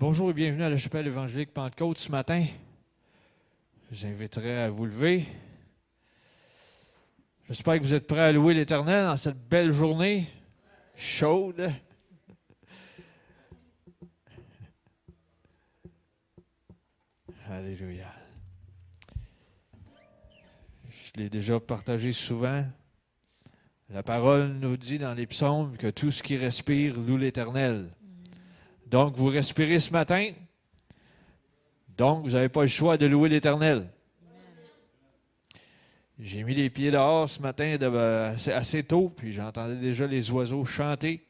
Bonjour 0.00 0.30
et 0.30 0.32
bienvenue 0.32 0.62
à 0.62 0.70
la 0.70 0.78
chapelle 0.78 1.06
évangélique 1.06 1.52
Pentecôte 1.52 1.98
ce 1.98 2.10
matin. 2.10 2.46
J'inviterai 3.90 4.62
à 4.62 4.70
vous 4.70 4.86
lever. 4.86 5.26
J'espère 7.46 7.78
que 7.78 7.84
vous 7.84 7.94
êtes 7.94 8.06
prêts 8.06 8.20
à 8.20 8.32
louer 8.32 8.54
l'Éternel 8.54 9.06
en 9.06 9.16
cette 9.16 9.36
belle 9.48 9.72
journée 9.72 10.28
chaude. 10.96 11.70
Alléluia. 17.50 18.12
Je 20.88 21.20
l'ai 21.20 21.28
déjà 21.28 21.60
partagé 21.60 22.12
souvent. 22.12 22.64
La 23.90 24.02
parole 24.02 24.52
nous 24.54 24.78
dit 24.78 24.98
dans 24.98 25.14
les 25.14 25.26
psaumes 25.26 25.76
que 25.76 25.90
tout 25.90 26.10
ce 26.10 26.22
qui 26.22 26.38
respire 26.38 26.98
loue 26.98 27.18
l'Éternel. 27.18 27.90
Donc, 28.92 29.16
vous 29.16 29.28
respirez 29.28 29.80
ce 29.80 29.90
matin. 29.90 30.32
Donc, 31.96 32.24
vous 32.24 32.32
n'avez 32.32 32.50
pas 32.50 32.60
le 32.60 32.66
choix 32.66 32.98
de 32.98 33.06
louer 33.06 33.30
l'Éternel. 33.30 33.88
J'ai 36.20 36.44
mis 36.44 36.54
les 36.54 36.68
pieds 36.68 36.90
dehors 36.90 37.28
ce 37.28 37.40
matin 37.40 37.78
assez, 38.54 38.84
tôt, 38.84 39.08
puis 39.16 39.32
j'entendais 39.32 39.76
déjà 39.76 40.06
les 40.06 40.30
oiseaux 40.30 40.66
chanter. 40.66 41.26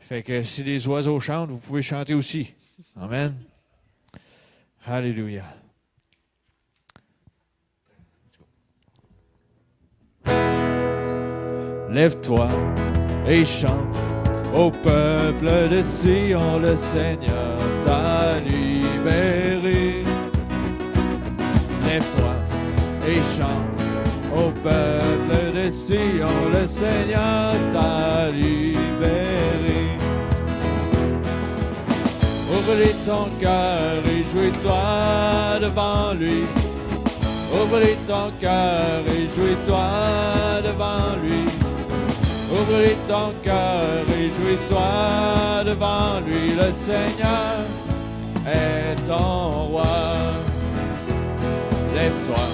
Fait 0.00 0.24
que 0.24 0.42
si 0.42 0.64
les 0.64 0.86
oiseaux 0.88 1.20
chantent, 1.20 1.50
vous 1.50 1.58
pouvez 1.58 1.82
chanter 1.82 2.14
aussi. 2.14 2.52
Amen. 2.96 3.36
Alléluia. 4.84 5.44
Lève-toi 11.88 12.48
et 13.28 13.44
chante 13.44 14.05
au 14.56 14.70
peuple 14.70 15.68
de 15.70 15.82
Sion, 15.82 16.58
le 16.60 16.76
Seigneur 16.76 17.56
t'a 17.84 18.40
libéré. 18.40 20.02
Lève-toi 21.86 22.34
et 23.06 23.20
chante 23.36 23.76
au 24.34 24.50
peuple 24.62 25.36
de 25.54 25.70
Sion, 25.70 26.34
le 26.52 26.66
Seigneur 26.66 27.52
t'a 27.72 28.30
libéré. 28.30 29.96
Ouvre 32.50 32.86
ton 33.06 33.28
cœur 33.40 34.02
et 34.06 34.24
jouis-toi 34.32 35.60
devant 35.60 36.14
lui. 36.14 36.44
Ouvre 37.52 37.86
ton 38.08 38.30
cœur 38.40 39.02
et 39.06 39.26
jouis-toi 39.36 39.88
devant 40.64 41.14
lui. 41.22 41.55
Ouvre 42.58 42.88
ton 43.06 43.32
cœur 43.44 44.04
et 44.18 44.30
jouis-toi 44.30 45.64
devant 45.64 46.20
lui, 46.26 46.52
le 46.52 46.72
Seigneur 46.72 47.54
est 48.46 48.96
ton 49.06 49.66
roi. 49.66 49.84
Lève-toi 51.94 52.46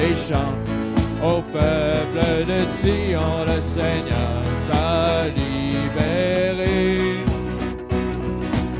et 0.00 0.14
chante 0.28 0.68
au 1.22 1.42
peuple 1.52 2.46
de 2.46 2.60
Sion, 2.80 3.44
le 3.46 3.60
Seigneur 3.76 4.42
t'a 4.70 5.26
libéré. 5.36 6.98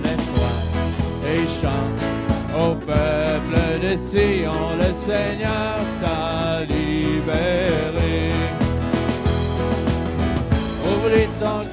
Lève-toi 0.03 0.53
et 1.31 1.47
chante 1.61 2.01
au 2.59 2.75
peuple 2.75 3.59
de 3.83 3.97
Sion, 4.09 4.53
le 4.81 4.93
Seigneur 4.95 5.77
t'a 6.01 6.65
libéré. 6.65 8.48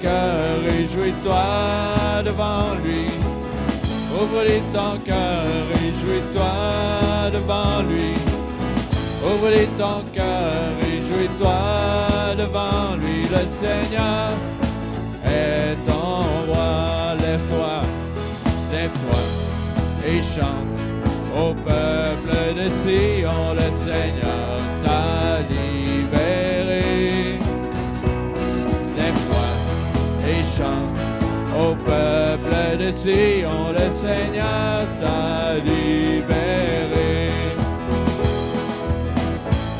Cœur 0.05 0.59
et 0.75 0.85
jouis-toi 0.93 1.45
devant 2.23 2.69
lui. 2.83 3.05
Ouvre 4.19 4.45
ton 4.71 4.93
cœur 5.03 5.66
et 5.81 5.91
jouis-toi 6.01 6.53
devant 7.38 7.81
lui. 7.89 8.13
Ouvre 9.29 9.57
ton 9.81 9.99
cœur 10.13 10.69
et 10.89 10.97
jouis-toi 11.07 11.59
devant 12.38 12.89
lui. 13.01 13.17
Le 13.35 13.43
Seigneur 13.61 14.29
est 15.25 15.75
ton 15.89 16.17
roi. 16.47 17.16
Lève-toi, 17.23 17.75
lève-toi 18.72 19.22
et 20.07 20.22
chante 20.33 20.79
au 21.43 21.53
peuple 21.69 22.37
de 22.59 22.66
Sion. 22.81 23.39
Le 23.61 23.67
Seigneur 23.85 24.74
au 30.61 31.75
peuple 31.75 32.77
de 32.79 32.91
Sion, 32.91 33.73
le 33.73 33.91
Seigneur 33.91 34.85
t'a 35.01 35.55
libéré. 35.55 37.29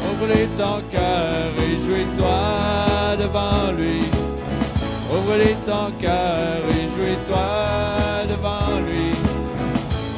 Ouvre 0.10 0.34
ton 0.58 0.82
cœur 0.92 1.52
et 1.60 1.76
jouis-toi 1.86 3.18
devant 3.20 3.72
lui. 3.78 4.02
Ouvre 5.14 5.46
ton 5.66 5.92
cœur 6.02 6.60
et 6.70 6.88
jouis-toi 6.96 7.48
devant 8.30 8.80
lui. 8.88 9.12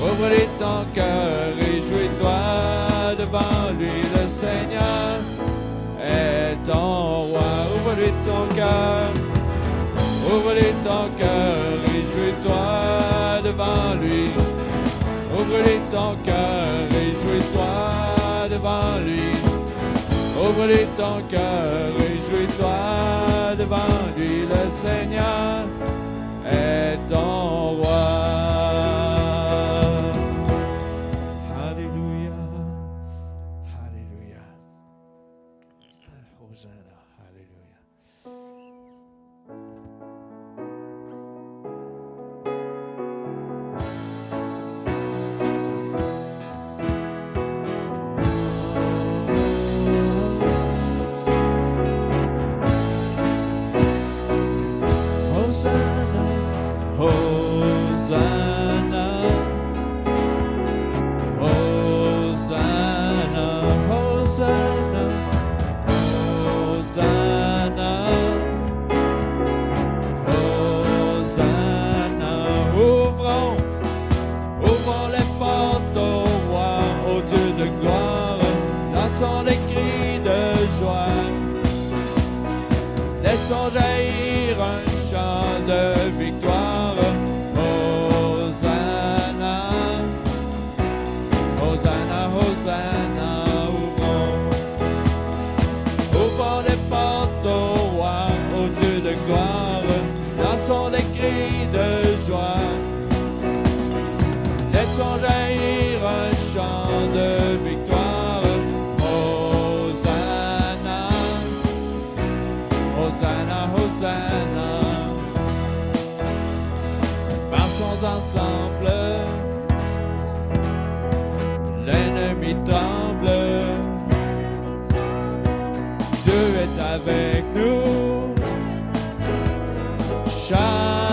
Ouvre 0.02 0.36
ton 0.60 0.86
cœur 0.96 1.54
et 1.60 1.82
jouis-toi 1.88 3.16
devant 3.20 3.72
lui. 3.78 4.02
Le 4.16 4.30
Seigneur 4.30 5.20
est 6.02 6.56
ton 6.66 7.24
roi. 7.24 7.52
Ouvre 7.76 8.08
ton 8.26 8.56
cœur. 8.56 9.17
Ouvre 10.38 10.54
ton 10.84 11.10
cœur 11.18 11.58
et 11.88 12.04
jouis-toi 12.14 13.42
devant 13.44 13.96
lui. 14.00 14.30
Ouvre 15.34 15.66
ton 15.92 16.16
cœur 16.24 16.86
et 16.92 17.12
jouis-toi 17.22 18.48
devant 18.48 19.00
lui. 19.04 19.32
Ouvre 20.40 20.78
ton 20.96 21.28
cœur 21.28 21.90
et 22.00 22.18
jouis-toi 22.30 23.56
devant 23.58 23.98
lui. 24.16 24.46
Le 24.54 24.88
Seigneur 24.88 25.66
est 26.46 27.00
ton 27.10 27.78
roi. 27.82 28.27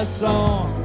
Les 0.05 0.19
ténèbres. 0.19 0.84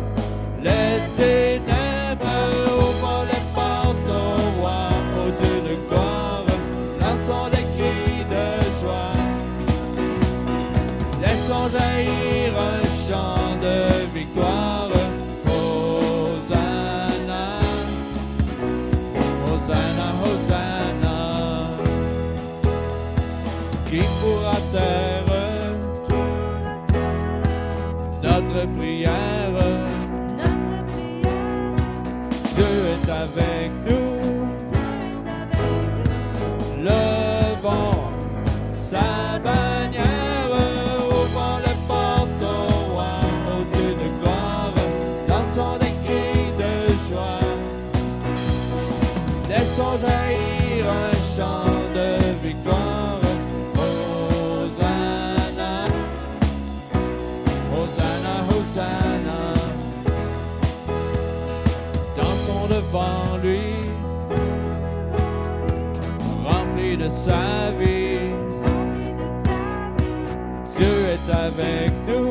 Est 71.60 71.90
avec 72.10 72.29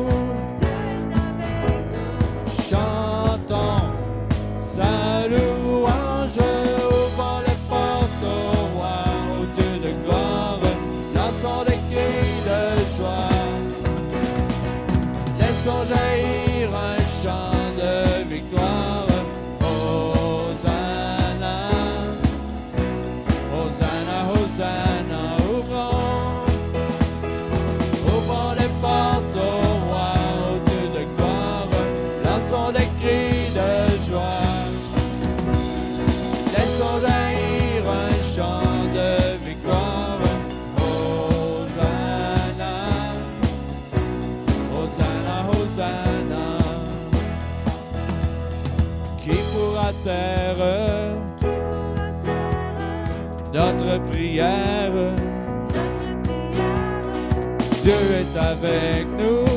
prière? 54.39 54.91
Dieu 57.83 57.93
est 57.93 58.37
avec 58.37 59.07
nous. 59.17 59.48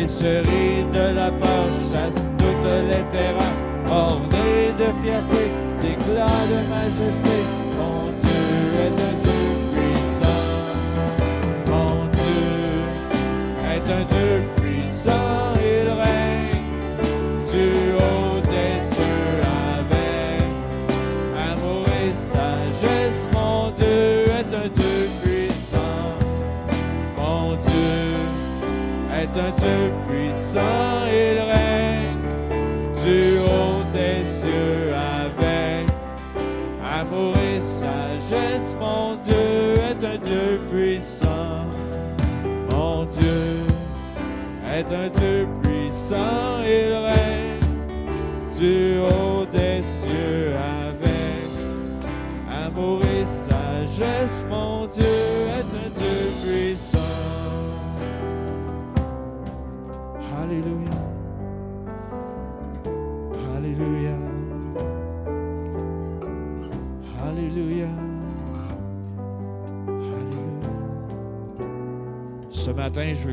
Il 0.00 0.08
se 0.08 0.24
rit 0.24 0.84
de 0.92 1.14
la 1.14 1.28
peur, 1.30 1.66
chasse 1.92 2.14
toutes 2.38 2.70
les 2.88 3.02
terrains, 3.10 3.56
orné 3.90 4.72
de 4.78 4.86
fierté, 5.02 5.50
d'éclat 5.80 6.46
de 6.46 6.60
majesté. 6.70 7.27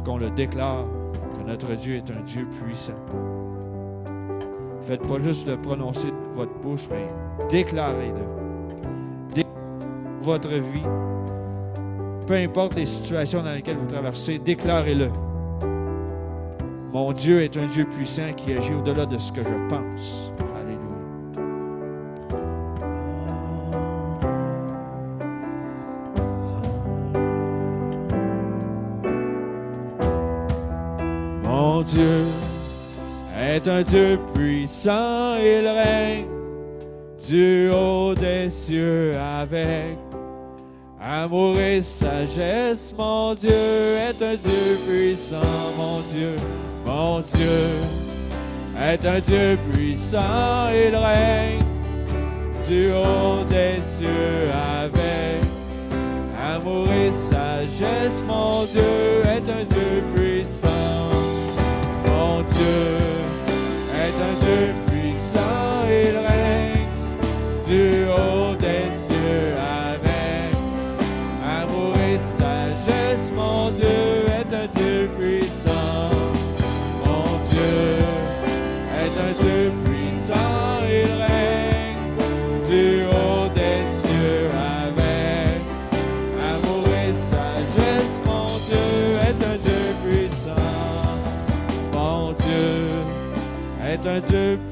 qu'on 0.05 0.17
le 0.17 0.29
déclare 0.29 0.85
que 1.37 1.43
notre 1.47 1.73
Dieu 1.75 1.95
est 1.95 2.15
un 2.15 2.21
Dieu 2.21 2.47
puissant. 2.63 2.93
Faites 4.83 5.05
pas 5.07 5.19
juste 5.19 5.47
le 5.47 5.57
prononcer 5.57 6.07
de 6.07 6.35
votre 6.35 6.53
bouche, 6.59 6.87
mais 6.91 7.07
déclarez-le. 7.49 9.33
Déclarez 9.33 9.55
votre 10.21 10.49
vie. 10.49 10.85
Peu 12.27 12.35
importe 12.35 12.75
les 12.75 12.85
situations 12.85 13.43
dans 13.43 13.53
lesquelles 13.53 13.77
vous 13.77 13.87
traversez, 13.87 14.37
déclarez-le. 14.37 15.09
Mon 16.93 17.11
Dieu 17.11 17.41
est 17.41 17.57
un 17.57 17.65
Dieu 17.65 17.85
puissant 17.85 18.31
qui 18.37 18.53
agit 18.53 18.73
au-delà 18.73 19.05
de 19.05 19.17
ce 19.17 19.31
que 19.31 19.41
je 19.41 19.67
pense. 19.69 20.31
est 33.55 33.69
un 33.69 33.83
Dieu 33.83 34.19
puissant, 34.33 35.37
il 35.37 35.65
règne 35.65 36.25
du 37.25 37.69
haut 37.69 38.13
des 38.13 38.49
cieux 38.49 39.13
avec 39.15 39.97
amour 41.01 41.57
et 41.57 41.81
sagesse. 41.81 42.93
Mon 42.97 43.33
Dieu 43.33 43.49
est 43.49 44.21
un 44.21 44.35
Dieu 44.35 44.77
puissant, 44.85 45.71
mon 45.77 46.01
Dieu, 46.11 46.35
mon 46.85 47.21
Dieu 47.21 47.69
est 48.77 49.05
un 49.05 49.19
Dieu 49.21 49.57
puissant, 49.71 50.67
il 50.73 50.93
règne 50.93 51.63
du 52.67 52.91
haut 52.91 53.45
des 53.49 53.81
cieux 53.81 54.51
avec 54.51 55.39
amour 56.37 56.87
et 56.91 57.11
sagesse. 57.11 58.21
Mon 58.27 58.65
Dieu 58.65 59.21
est 59.23 59.49
un 59.49 59.63
Dieu 59.63 60.03
puissant, 60.13 60.67
mon 62.05 62.41
Dieu. 62.41 63.04
Mon 77.05 77.27
Dieu 77.51 77.77
est 79.01 79.15
un 79.27 79.33
Dieu 79.43 79.71
puissant, 79.83 80.79
il 80.81 81.11
règne 81.21 82.03
du 82.69 83.05
haut 83.05 83.47
des 83.53 83.81
cieux 84.01 84.47
avec 84.81 85.61
amour 86.51 86.85
et 86.87 87.13
sagesse. 87.31 88.13
Mon 88.25 88.49
Dieu 88.67 88.87
est 89.27 89.39
un 89.43 89.57
Dieu 89.57 89.83
puissant, 90.03 90.71
mon 91.93 92.31
Dieu 92.33 92.67
est 93.83 94.07
un 94.07 94.19
Dieu 94.19 94.47
puissant. 94.57 94.64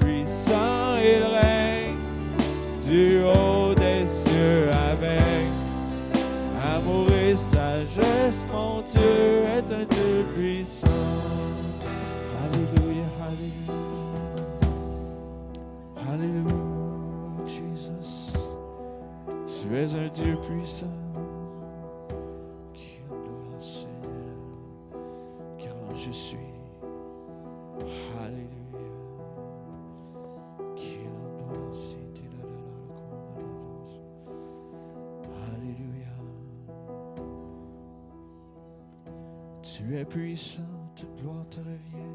Puissant, 40.34 40.64
toute 40.96 41.22
gloire 41.22 41.46
te 41.52 41.60
revient, 41.60 42.10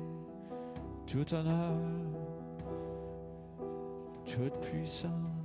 tout 1.07 1.35
honneur, 1.35 1.71
toute 4.25 4.59
puissance. 4.61 5.38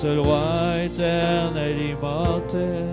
Seul 0.00 0.18
roi 0.18 0.84
éternel, 0.84 1.76
immortel, 1.80 2.84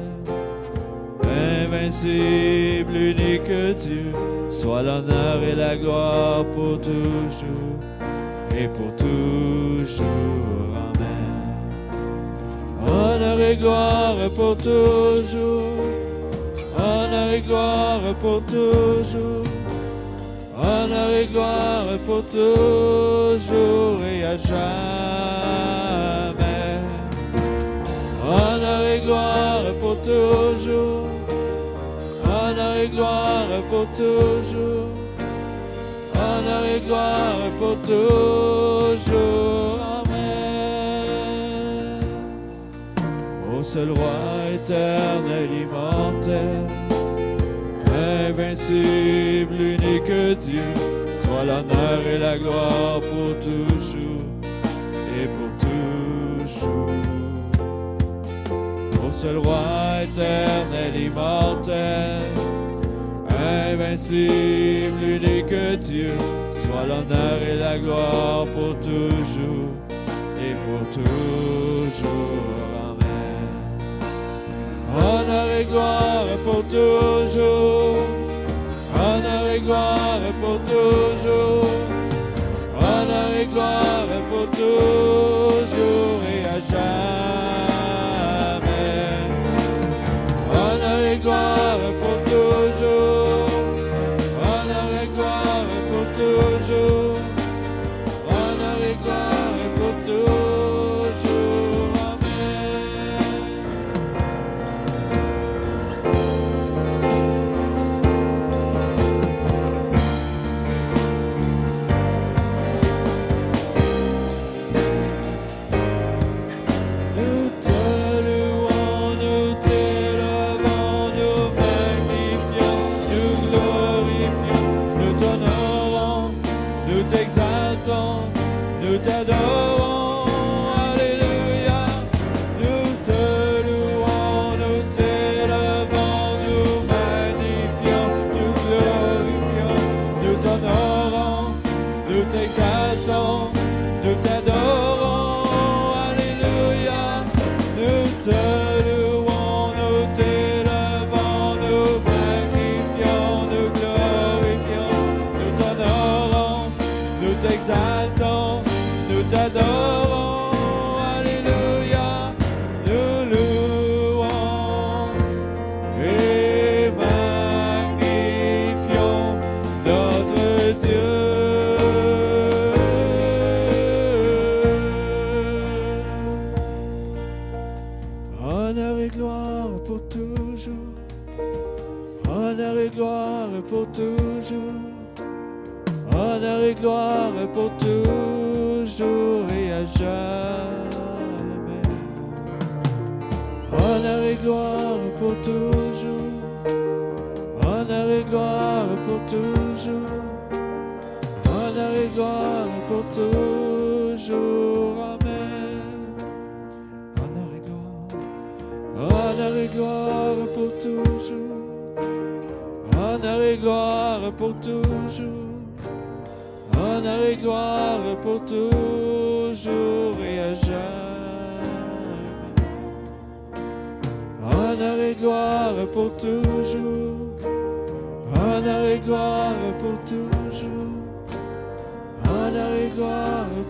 invincible, 1.21 2.95
unique 2.95 3.75
Dieu, 3.77 4.11
soit 4.51 4.83
l'honneur 4.83 5.43
et 5.43 5.55
la 5.55 5.75
gloire 5.75 6.45
pour 6.55 6.79
toujours 6.79 7.75
et 8.57 8.67
pour 8.69 8.95
toujours. 8.95 10.07
Amen. 10.87 11.43
Honneur 12.87 13.39
et 13.39 13.57
gloire 13.57 14.15
pour 14.37 14.55
toujours. 14.55 15.63
Honneur 16.77 17.29
et 17.33 17.41
gloire 17.41 18.15
pour 18.21 18.41
toujours. 18.45 19.43
Honneur 20.57 21.09
et 21.21 21.25
gloire 21.25 21.85
pour 22.05 22.23
toujours 22.27 23.99
et 24.05 24.23
à 24.23 24.37
jamais. 24.37 25.32
Gloire 29.13 29.73
pour 29.79 29.95
toujours. 30.01 31.07
Honneur 32.25 32.75
et 32.77 32.89
gloire 32.89 33.47
pour 33.69 33.85
toujours. 33.95 34.89
Honneur 36.15 36.65
et 36.75 36.79
gloire 36.81 37.49
pour 37.59 37.77
toujours. 37.81 39.79
Amen. 39.99 40.33
Ô 43.51 43.63
seul 43.63 43.91
roi 43.91 44.19
éternel, 44.55 45.49
immortel, 45.63 46.67
invincible, 48.27 49.55
unique 49.75 50.37
Dieu, 50.39 50.69
soit 51.23 51.45
l'honneur 51.45 52.01
et 52.13 52.17
la 52.17 52.37
gloire 52.37 52.99
pour 52.99 53.31
toujours 53.43 53.72
seul 59.23 59.37
roi 59.37 60.03
éternel, 60.03 60.93
immortel, 61.01 62.27
invincible, 63.71 65.01
unique 65.01 65.79
Dieu, 65.79 66.11
soit 66.65 66.85
l'honneur 66.89 67.37
et 67.41 67.55
la 67.55 67.79
gloire 67.79 68.45
pour 68.53 68.75
toujours 68.79 69.71
et 70.45 70.53
pour 70.63 70.83
toujours. 70.91 72.43
Amen. 72.89 73.47
Honneur 74.93 75.47
et 75.57 75.65
gloire 75.71 76.25
pour 76.43 76.61
toujours. 76.65 78.03
Honneur 78.93 79.47
et 79.55 79.61
gloire 79.61 80.19
pour 80.41 80.59
toujours. 80.65 81.62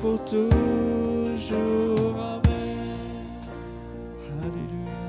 pour 0.03 0.21
toujours. 0.23 0.41
Amen. 2.19 3.39
Alléluia. 4.43 4.99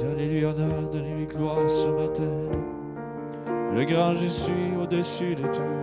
Donnez-lui 0.00 0.44
honneur, 0.46 0.88
donnez-lui 0.90 1.26
gloire 1.26 1.60
ce 1.60 1.88
matin. 1.88 2.38
Le 3.74 3.84
grand 3.84 4.14
Jésus 4.14 4.72
au-dessus 4.80 5.34
de 5.34 5.42
tout. 5.42 5.74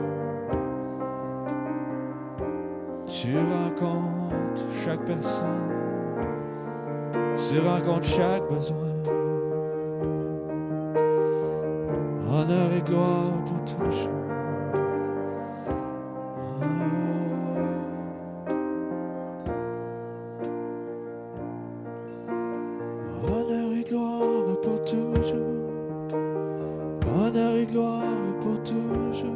Tu 3.05 3.35
rencontres 3.37 4.65
chaque 4.83 5.05
personne. 5.05 5.69
Tu 7.35 7.59
rencontres 7.59 8.07
chaque 8.07 8.49
besoin. 8.49 8.91
Honneur 12.27 12.73
et 12.75 12.81
gloire 12.81 13.33
pour 13.45 13.63
toujours. 13.65 14.24
et 23.85 23.89
gloire 23.89 24.61
pour 24.61 24.83
toujours. 24.83 25.35
Honneur 27.17 27.55
et 27.55 27.65
gloire 27.65 28.03
pour 28.41 28.63
toujours. 28.63 29.35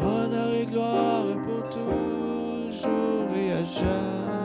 Honneur 0.00 0.54
et 0.54 0.66
gloire 0.66 1.24
pour 1.46 1.62
toujours 1.70 3.36
et 3.36 3.52
à 3.52 3.64
jamais. 3.64 4.37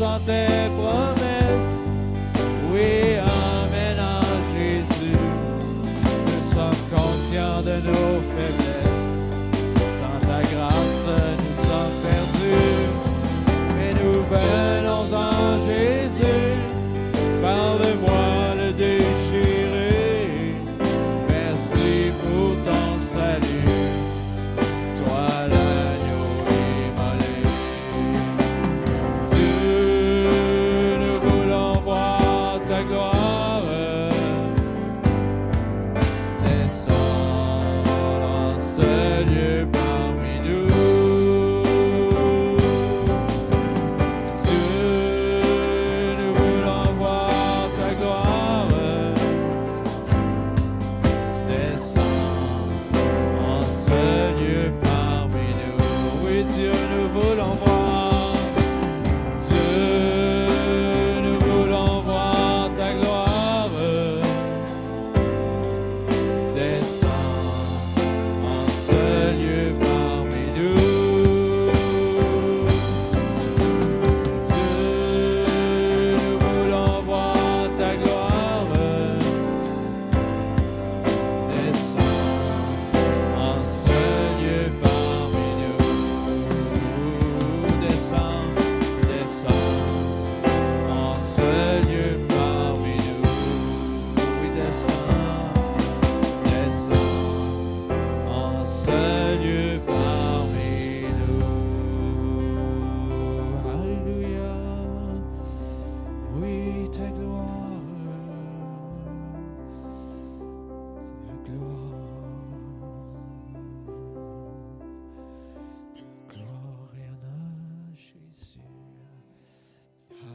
en 0.00 0.18
tes 0.20 0.70
promesses. 0.78 1.74
Oui, 2.72 3.18
Amen 3.18 3.98
en 3.98 4.22
Jésus. 4.54 5.18
Nous 6.26 6.54
sommes 6.54 6.82
conscients 6.90 7.60
de 7.62 7.76
nos 7.88 8.20
faiblesses. 8.32 9.10
Sans 9.98 10.18
ta 10.26 10.40
grâce, 10.52 11.06
nous 11.42 11.56
sommes 11.68 11.96
perdus. 12.06 12.88
Mais 13.76 13.92
nous 14.02 14.22
venons 14.22 15.06
en 15.16 15.31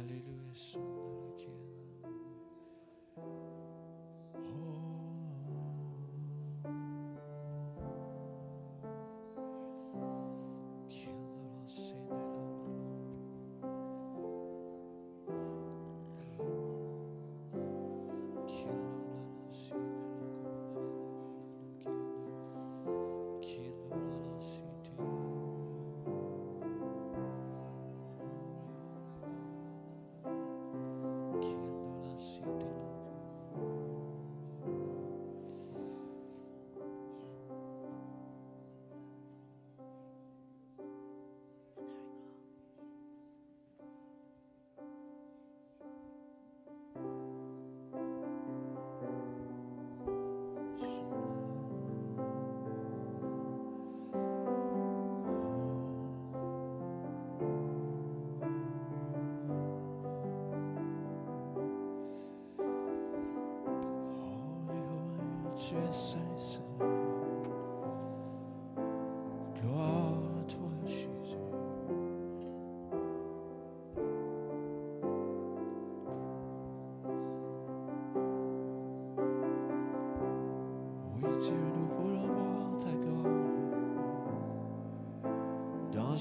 Alléluia. 0.08 0.54
Oh. 3.18 4.77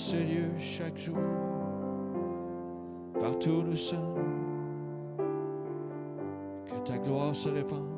ce 0.06 0.16
lieu 0.16 0.50
chaque 0.56 0.96
jour, 0.96 1.18
partout 3.20 3.50
où 3.50 3.62
nous 3.62 3.74
sommes, 3.74 4.14
que 6.64 6.88
ta 6.88 6.96
gloire 6.98 7.34
se 7.34 7.48
répande. 7.48 7.88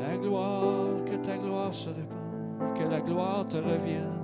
La 0.00 0.16
gloire, 0.16 1.04
que 1.04 1.16
ta 1.16 1.36
gloire 1.36 1.74
se 1.74 1.90
répande, 1.90 2.78
que 2.78 2.84
la 2.84 3.00
gloire 3.02 3.46
te 3.46 3.58
revienne. 3.58 4.23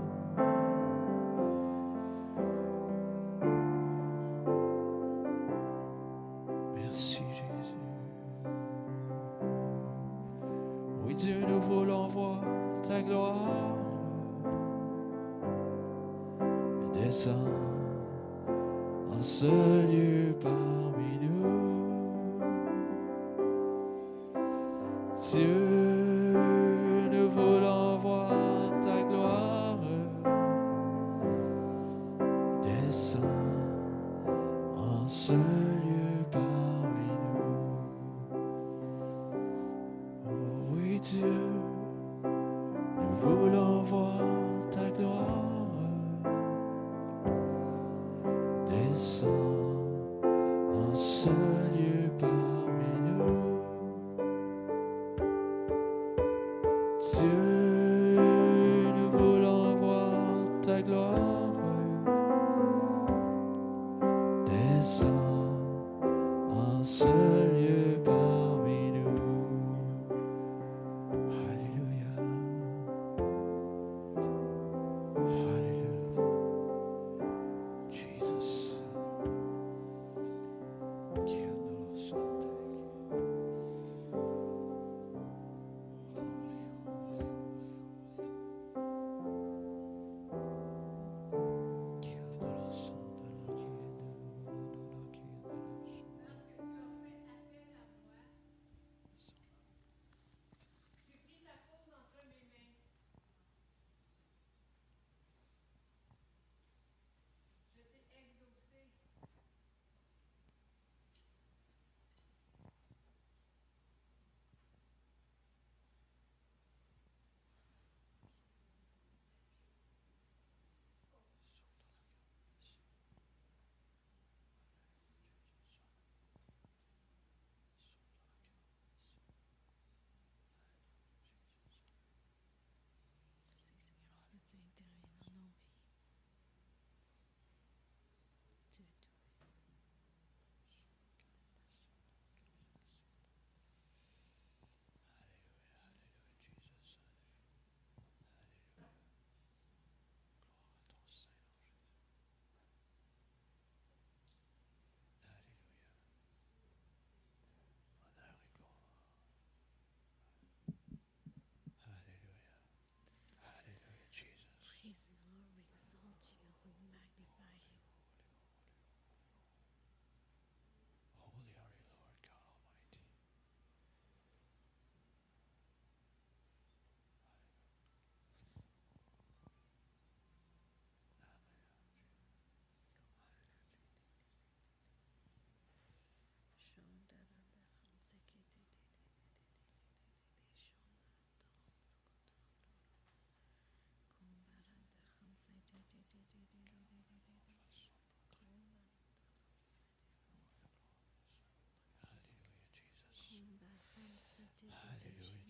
Hallelujah. 205.03 205.41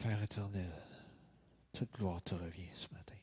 Père 0.00 0.22
éternel, 0.22 0.72
toute 1.74 1.92
gloire 1.92 2.22
te 2.22 2.34
revient 2.34 2.70
ce 2.72 2.88
matin. 2.94 3.14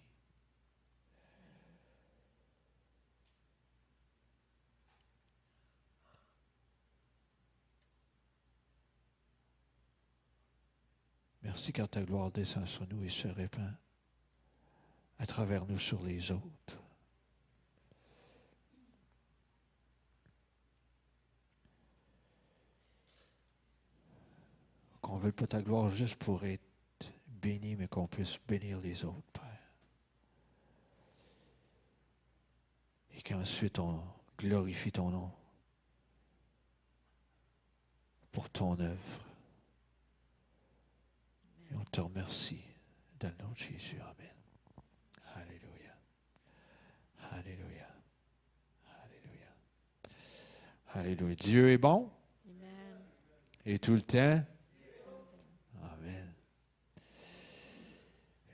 Merci 11.42 11.74
car 11.74 11.90
ta 11.90 12.04
gloire 12.04 12.30
descend 12.30 12.68
sur 12.68 12.88
nous 12.90 13.04
et 13.04 13.10
se 13.10 13.28
répand 13.28 13.74
à 15.18 15.26
travers 15.26 15.66
nous 15.66 15.80
sur 15.80 16.04
les 16.04 16.30
autres. 16.30 16.80
Qu'on 25.02 25.16
ne 25.16 25.22
veut 25.22 25.32
pas 25.32 25.48
ta 25.48 25.64
gloire 25.64 25.90
juste 25.90 26.18
pour 26.18 26.46
être 26.46 26.67
béni, 27.42 27.76
mais 27.76 27.88
qu'on 27.88 28.08
puisse 28.08 28.38
bénir 28.48 28.80
les 28.80 29.06
autres, 29.06 29.32
Père. 29.34 29.44
Et 33.16 33.22
qu'ensuite 33.22 33.80
on 33.80 34.04
glorifie 34.38 34.92
ton 34.92 35.10
nom 35.10 35.32
pour 38.32 38.50
ton 38.50 38.80
œuvre. 38.80 39.26
Et 41.72 41.76
on 41.76 41.84
te 41.86 42.02
remercie 42.02 42.62
dans 43.20 43.30
le 43.30 43.44
nom 43.44 43.52
de 43.52 43.58
Jésus. 43.58 43.98
Amen. 44.00 44.34
Alléluia. 45.36 45.96
Alléluia. 47.32 47.88
Alléluia. 49.04 49.50
Alléluia. 50.94 51.36
Dieu 51.36 51.72
est 51.72 51.78
bon 51.78 52.12
Amen. 52.46 53.02
et 53.66 53.80
tout 53.80 53.96
le 53.96 54.04
temps. 54.04 54.44
Amen. 55.82 56.34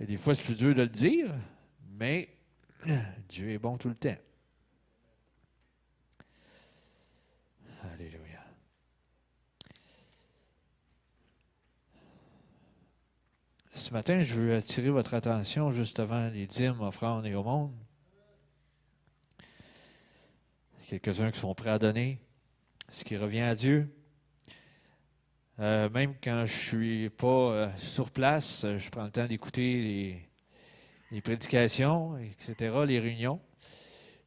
Et 0.03 0.05
des 0.05 0.17
fois, 0.17 0.35
c'est 0.35 0.43
plus 0.43 0.55
dur 0.55 0.75
de 0.75 0.81
le 0.81 0.89
dire, 0.89 1.33
mais 1.91 2.27
Dieu 3.29 3.51
est 3.51 3.57
bon 3.57 3.77
tout 3.77 3.87
le 3.87 3.95
temps. 3.95 4.17
Alléluia. 7.93 8.43
Ce 13.73 13.93
matin, 13.93 14.23
je 14.23 14.33
veux 14.33 14.55
attirer 14.57 14.89
votre 14.89 15.13
attention 15.13 15.71
juste 15.71 16.01
avant 16.01 16.27
les 16.27 16.47
dîmes, 16.47 16.81
offrandes 16.81 17.25
et 17.25 17.33
au 17.33 17.43
monde. 17.43 17.71
Quelques-uns 20.89 21.31
qui 21.31 21.39
sont 21.39 21.55
prêts 21.55 21.69
à 21.69 21.79
donner 21.79 22.19
ce 22.91 23.05
qui 23.05 23.15
revient 23.15 23.39
à 23.39 23.55
Dieu. 23.55 23.89
Euh, 25.59 25.87
même 25.89 26.15
quand 26.21 26.45
je 26.45 26.53
suis 26.53 27.09
pas 27.11 27.27
euh, 27.27 27.69
sur 27.77 28.09
place, 28.09 28.63
euh, 28.63 28.79
je 28.79 28.89
prends 28.89 29.03
le 29.03 29.11
temps 29.11 29.27
d'écouter 29.27 30.19
les, 31.11 31.21
prédications, 31.21 32.17
etc., 32.17 32.75
les 32.87 32.99
réunions. 32.99 33.39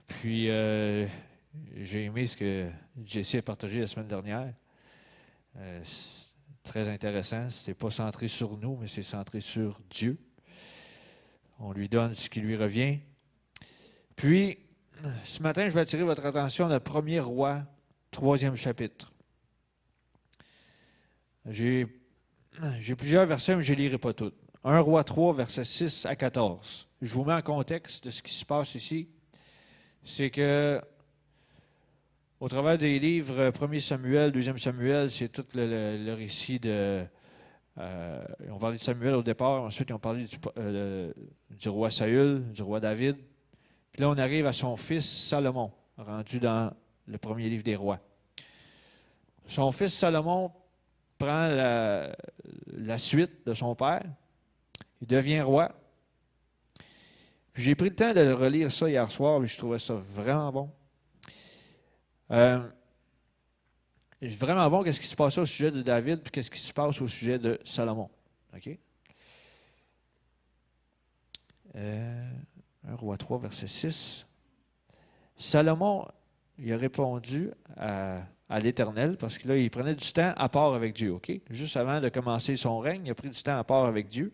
Puis, 0.06 0.46
j'ai 0.46 2.04
aimé 2.04 2.28
ce 2.28 2.36
que 2.36 2.70
Jesse 3.04 3.34
a 3.34 3.42
partagé 3.42 3.80
la 3.80 3.88
semaine 3.88 4.06
dernière. 4.06 4.54
Très 6.62 6.88
intéressant. 6.88 7.50
C'est 7.50 7.74
pas 7.74 7.90
centré 7.90 8.28
sur 8.28 8.56
nous, 8.56 8.76
mais 8.80 8.86
c'est 8.86 9.02
centré 9.02 9.40
sur 9.40 9.80
Dieu. 9.90 10.16
On 11.58 11.72
lui 11.72 11.88
donne 11.88 12.14
ce 12.14 12.30
qui 12.30 12.38
lui 12.38 12.54
revient. 12.54 13.00
Puis, 14.14 14.60
ce 15.24 15.42
matin, 15.42 15.68
je 15.68 15.74
vais 15.74 15.80
attirer 15.80 16.04
votre 16.04 16.24
attention 16.24 16.68
le 16.68 16.78
premier 16.78 17.18
roi, 17.18 17.64
troisième 18.12 18.54
chapitre. 18.54 19.12
J'ai 21.48 21.86
plusieurs 22.96 23.26
versets, 23.26 23.54
mais 23.56 23.62
je 23.62 23.72
ne 23.72 23.78
lirai 23.78 23.98
pas 23.98 24.12
tous. 24.12 24.32
1 24.64 24.80
roi 24.80 25.04
3, 25.04 25.34
versets 25.34 25.64
6 25.64 26.06
à 26.06 26.16
14. 26.16 26.88
Je 27.00 27.12
vous 27.14 27.24
mets 27.24 27.34
en 27.34 27.42
contexte 27.42 28.04
de 28.04 28.10
ce 28.10 28.20
qui 28.20 28.34
se 28.34 28.44
passe 28.44 28.74
ici. 28.74 29.08
C'est 30.02 30.30
que, 30.30 30.80
au 32.40 32.48
travers 32.48 32.76
des 32.76 32.98
livres 32.98 33.52
1 33.60 33.78
Samuel, 33.78 34.32
2 34.32 34.58
Samuel, 34.58 35.10
c'est 35.10 35.28
tout 35.28 35.44
le, 35.54 36.14
récit 36.14 36.58
de. 36.58 37.04
euh, 37.78 38.24
ont 38.50 38.58
parlé 38.58 38.78
de 38.78 38.82
Samuel 38.82 39.14
au 39.14 39.22
départ, 39.22 39.62
ensuite 39.62 39.90
ils 39.90 39.92
ont 39.92 40.00
parlé 40.00 40.24
du, 40.24 40.36
euh, 40.58 41.12
du 41.50 41.68
roi 41.68 41.90
Saül, 41.90 42.50
du 42.52 42.62
roi 42.62 42.80
David. 42.80 43.16
Puis 43.92 44.02
là, 44.02 44.10
on 44.10 44.18
arrive 44.18 44.46
à 44.46 44.52
son 44.52 44.76
fils 44.76 45.28
Salomon, 45.28 45.70
rendu 45.96 46.40
dans 46.40 46.72
le 47.06 47.18
premier 47.18 47.48
livre 47.48 47.62
des 47.62 47.76
rois. 47.76 48.00
Son 49.46 49.70
fils 49.70 49.94
Salomon 49.94 50.50
prend 51.18 51.48
la, 51.48 52.98
suite 52.98 53.46
de 53.46 53.54
son 53.54 53.74
père. 53.74 54.04
Il 55.00 55.06
devient 55.06 55.40
roi. 55.40 55.72
J'ai 57.54 57.74
pris 57.74 57.88
le 57.88 57.94
temps 57.94 58.12
de 58.12 58.30
relire 58.32 58.70
ça 58.70 58.88
hier 58.88 59.10
soir, 59.10 59.42
et 59.42 59.46
je 59.46 59.56
trouvais 59.56 59.78
ça 59.78 59.94
vraiment 59.94 60.52
bon. 60.52 60.70
Euh, 62.30 62.68
vraiment 64.20 64.68
bon, 64.68 64.82
qu'est-ce 64.82 65.00
qui 65.00 65.06
se 65.06 65.16
passait 65.16 65.40
au 65.40 65.46
sujet 65.46 65.70
de 65.70 65.82
David, 65.82 66.22
puis 66.22 66.30
qu'est-ce 66.30 66.50
qui 66.50 66.60
se 66.60 66.72
passe 66.72 67.00
au 67.00 67.08
sujet 67.08 67.38
de 67.38 67.58
Salomon. 67.64 68.10
OK? 68.54 68.78
Euh, 71.76 72.30
1 72.88 72.94
roi 72.94 73.16
3, 73.16 73.38
verset 73.38 73.68
6. 73.68 74.26
Salomon, 75.36 76.06
il 76.58 76.72
a 76.72 76.76
répondu 76.76 77.50
à, 77.76 78.60
l'Éternel, 78.60 79.16
parce 79.18 79.38
que 79.38 79.48
là, 79.48 79.56
il 79.56 79.70
prenait 79.70 79.94
du 79.94 80.12
temps 80.12 80.32
à 80.36 80.48
part 80.48 80.74
avec 80.74 80.94
Dieu? 80.94 81.18
Juste 81.50 81.76
avant 81.76 82.00
de 82.00 82.08
commencer 82.08 82.56
son 82.56 82.78
règne, 82.78 83.02
il 83.06 83.10
a 83.10 83.14
pris 83.14 83.30
du 83.30 83.42
temps 83.42 83.58
à 83.58 83.64
part 83.64 83.86
avec 83.86 84.08
Dieu. 84.08 84.32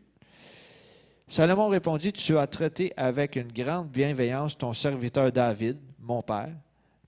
Salomon 1.29 1.69
répondit, 1.69 2.13
Tu 2.13 2.37
as 2.37 2.47
traité 2.47 2.93
avec 2.97 3.37
une 3.37 3.51
grande 3.51 3.89
bienveillance 3.89 4.59
ton 4.59 4.75
serviteur 4.75 5.33
David, 5.33 5.79
mon 5.99 6.23
père, 6.23 6.55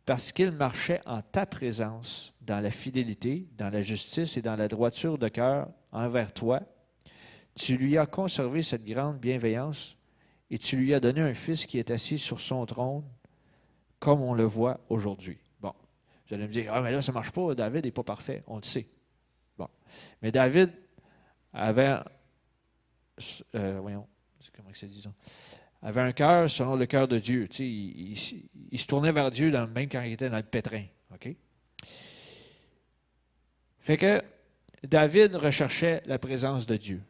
parce 0.07 0.33
qu'il 0.33 0.51
marchait 0.51 1.01
en 1.07 1.21
ta 1.21 1.47
présence 1.47 2.33
dans 2.41 2.61
la 2.61 2.71
fidélité, 2.71 3.47
dans 3.57 3.71
la 3.71 3.83
justice 3.83 4.37
et 4.37 4.43
dans 4.43 4.57
la 4.57 4.69
droiture 4.69 5.19
de 5.19 5.29
cœur 5.29 5.69
envers 5.93 6.33
toi. 6.33 6.61
Tu 7.55 7.77
lui 7.77 7.99
as 7.99 8.07
conservé 8.07 8.63
cette 8.63 8.85
grande 8.85 9.19
bienveillance 9.19 9.97
et 10.51 10.59
tu 10.59 10.77
lui 10.77 10.95
as 10.95 11.01
donné 11.01 11.21
un 11.21 11.35
fils 11.35 11.67
qui 11.67 11.79
est 11.79 11.91
assis 11.91 12.19
sur 12.19 12.41
son 12.41 12.65
trône, 12.67 13.05
comme 14.05 14.21
on 14.21 14.35
le 14.35 14.45
voit 14.45 14.79
aujourd'hui. 14.91 15.39
Bon, 15.61 15.73
vous 16.29 16.35
allez 16.35 16.47
me 16.47 16.53
dire, 16.53 16.71
ah, 16.75 16.83
mais 16.83 16.93
là, 16.93 17.01
ça 17.01 17.11
ne 17.11 17.15
marche 17.15 17.31
pas, 17.31 17.55
David 17.55 17.87
n'est 17.87 17.91
pas 17.91 18.03
parfait, 18.03 18.45
on 18.47 18.57
le 18.57 18.63
sait. 18.63 18.87
Bon, 19.57 19.69
mais 20.21 20.31
David 20.31 20.71
avait, 21.55 21.97
euh, 23.55 23.79
voyons, 23.81 24.07
comment 24.55 24.71
que 24.71 25.09
avait 25.83 26.01
un 26.03 26.13
cœur 26.13 26.51
selon 26.51 26.77
le 26.77 26.85
cœur 26.85 27.09
de 27.09 27.19
Dieu. 27.19 27.49
Tu 27.49 28.15
sais, 28.15 28.37
il 28.71 28.79
se 28.79 28.87
tournait 28.87 29.13
vers 29.13 29.31
Dieu 29.31 29.51
dans- 29.51 29.67
même 29.67 29.89
quand 29.89 30.03
il 30.03 30.13
était 30.13 30.29
dans 30.29 30.37
le 30.37 30.43
pétrin. 30.43 30.85
OK? 31.15 31.35
Fait 33.81 33.97
que 33.97 34.23
David 34.83 35.35
recherchait 35.35 36.03
la 36.07 36.19
présence 36.19 36.67
de 36.67 36.77
Dieu. 36.77 37.03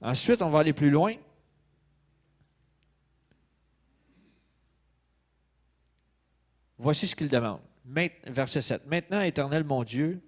Ensuite, 0.00 0.42
on 0.42 0.50
va 0.50 0.60
aller 0.60 0.72
plus 0.72 0.90
loin. 0.90 1.14
Voici 6.78 7.06
ce 7.06 7.14
qu'il 7.14 7.28
demande. 7.28 7.60
Verset 8.26 8.62
7. 8.62 8.86
Maintenant, 8.86 9.20
Éternel 9.20 9.64
mon 9.64 9.84
Dieu, 9.84 10.20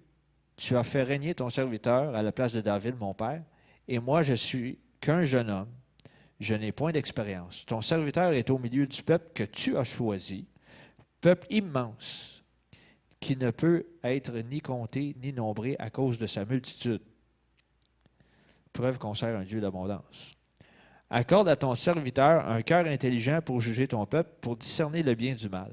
tu 0.55 0.75
as 0.75 0.83
fait 0.83 1.03
régner 1.03 1.35
ton 1.35 1.49
serviteur 1.49 2.15
à 2.15 2.21
la 2.21 2.31
place 2.31 2.53
de 2.53 2.61
David, 2.61 2.97
mon 2.97 3.13
père, 3.13 3.43
et 3.87 3.99
moi 3.99 4.21
je 4.21 4.33
suis 4.33 4.79
qu'un 4.99 5.23
jeune 5.23 5.49
homme, 5.49 5.69
je 6.39 6.55
n'ai 6.55 6.71
point 6.71 6.91
d'expérience. 6.91 7.65
Ton 7.65 7.81
serviteur 7.81 8.33
est 8.33 8.49
au 8.49 8.57
milieu 8.57 8.85
du 8.85 9.03
peuple 9.03 9.31
que 9.33 9.43
tu 9.43 9.77
as 9.77 9.83
choisi, 9.83 10.45
peuple 11.21 11.47
immense, 11.49 12.43
qui 13.19 13.35
ne 13.35 13.49
peut 13.49 13.85
être 14.03 14.31
ni 14.37 14.61
compté 14.61 15.15
ni 15.21 15.33
nombré 15.33 15.75
à 15.79 15.89
cause 15.89 16.17
de 16.17 16.27
sa 16.27 16.45
multitude. 16.45 17.01
Preuve 18.73 18.99
qu'on 18.99 19.15
sert 19.15 19.35
un 19.35 19.43
Dieu 19.43 19.59
d'abondance. 19.59 20.35
Accorde 21.09 21.47
à 21.47 21.55
ton 21.55 21.73
serviteur 21.73 22.47
un 22.47 22.61
cœur 22.61 22.85
intelligent 22.85 23.41
pour 23.41 23.61
juger 23.61 23.87
ton 23.87 24.05
peuple, 24.05 24.29
pour 24.41 24.57
discerner 24.57 25.01
le 25.01 25.15
bien 25.15 25.33
du 25.33 25.49
mal. 25.49 25.71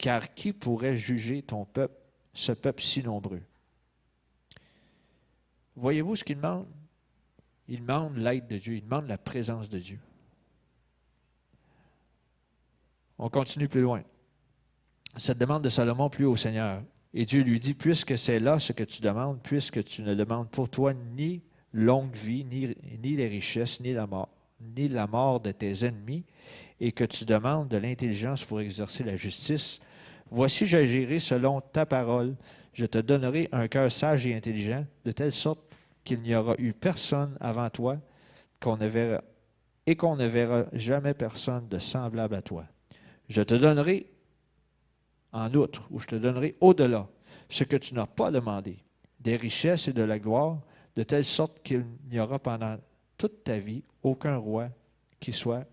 Car 0.00 0.32
qui 0.32 0.54
pourrait 0.54 0.96
juger 0.96 1.42
ton 1.42 1.66
peuple, 1.66 1.94
ce 2.32 2.52
peuple 2.52 2.82
si 2.82 3.02
nombreux? 3.02 3.42
Voyez-vous 5.76 6.16
ce 6.16 6.24
qu'il 6.24 6.36
demande? 6.36 6.66
Il 7.68 7.82
demande 7.82 8.16
l'aide 8.16 8.46
de 8.46 8.56
Dieu, 8.56 8.76
il 8.76 8.82
demande 8.82 9.06
la 9.08 9.18
présence 9.18 9.68
de 9.68 9.78
Dieu. 9.78 9.98
On 13.18 13.28
continue 13.28 13.68
plus 13.68 13.82
loin. 13.82 14.02
Cette 15.18 15.36
demande 15.36 15.64
de 15.64 15.68
Salomon 15.68 16.08
plut 16.08 16.24
au 16.24 16.36
Seigneur. 16.36 16.82
Et 17.12 17.26
Dieu 17.26 17.42
lui 17.42 17.58
dit, 17.58 17.74
puisque 17.74 18.16
c'est 18.16 18.40
là 18.40 18.58
ce 18.58 18.72
que 18.72 18.84
tu 18.84 19.02
demandes, 19.02 19.42
puisque 19.42 19.84
tu 19.84 20.00
ne 20.00 20.14
demandes 20.14 20.48
pour 20.48 20.70
toi 20.70 20.94
ni 20.94 21.42
longue 21.74 22.14
vie, 22.14 22.46
ni, 22.46 22.74
ni 23.02 23.16
les 23.16 23.26
richesses, 23.26 23.80
ni 23.80 23.92
la 23.92 24.06
mort, 24.06 24.30
ni 24.60 24.88
la 24.88 25.06
mort 25.06 25.40
de 25.40 25.52
tes 25.52 25.84
ennemis, 25.84 26.24
et 26.80 26.92
que 26.92 27.04
tu 27.04 27.26
demandes 27.26 27.68
de 27.68 27.76
l'intelligence 27.76 28.42
pour 28.44 28.62
exercer 28.62 29.04
la 29.04 29.16
justice, 29.16 29.78
voici 30.30 30.66
j'agirai 30.66 31.18
selon 31.18 31.60
ta 31.60 31.86
parole. 31.86 32.34
Je 32.72 32.86
te 32.86 32.98
donnerai 32.98 33.48
un 33.52 33.68
cœur 33.68 33.90
sage 33.90 34.26
et 34.26 34.34
intelligent, 34.34 34.86
de 35.04 35.10
telle 35.10 35.32
sorte 35.32 35.60
qu'il 36.04 36.20
n'y 36.20 36.34
aura 36.34 36.54
eu 36.58 36.72
personne 36.72 37.36
avant 37.40 37.68
toi 37.68 37.98
qu'on 38.60 38.76
ne 38.76 38.86
verra, 38.86 39.22
et 39.86 39.96
qu'on 39.96 40.16
ne 40.16 40.26
verra 40.26 40.64
jamais 40.72 41.14
personne 41.14 41.66
de 41.68 41.78
semblable 41.78 42.34
à 42.34 42.42
toi. 42.42 42.64
Je 43.28 43.42
te 43.42 43.54
donnerai 43.54 44.06
en 45.32 45.52
outre, 45.54 45.88
ou 45.90 46.00
je 46.00 46.06
te 46.06 46.16
donnerai 46.16 46.56
au-delà 46.60 47.08
ce 47.48 47.64
que 47.64 47.76
tu 47.76 47.94
n'as 47.94 48.06
pas 48.06 48.30
demandé, 48.30 48.78
des 49.20 49.36
richesses 49.36 49.88
et 49.88 49.92
de 49.92 50.02
la 50.02 50.18
gloire, 50.18 50.60
de 50.96 51.02
telle 51.02 51.24
sorte 51.24 51.62
qu'il 51.62 51.84
n'y 52.10 52.20
aura 52.20 52.38
pendant 52.38 52.76
toute 53.16 53.44
ta 53.44 53.58
vie 53.58 53.82
aucun 54.02 54.36
roi 54.36 54.68
qui 55.18 55.32
soit 55.32 55.64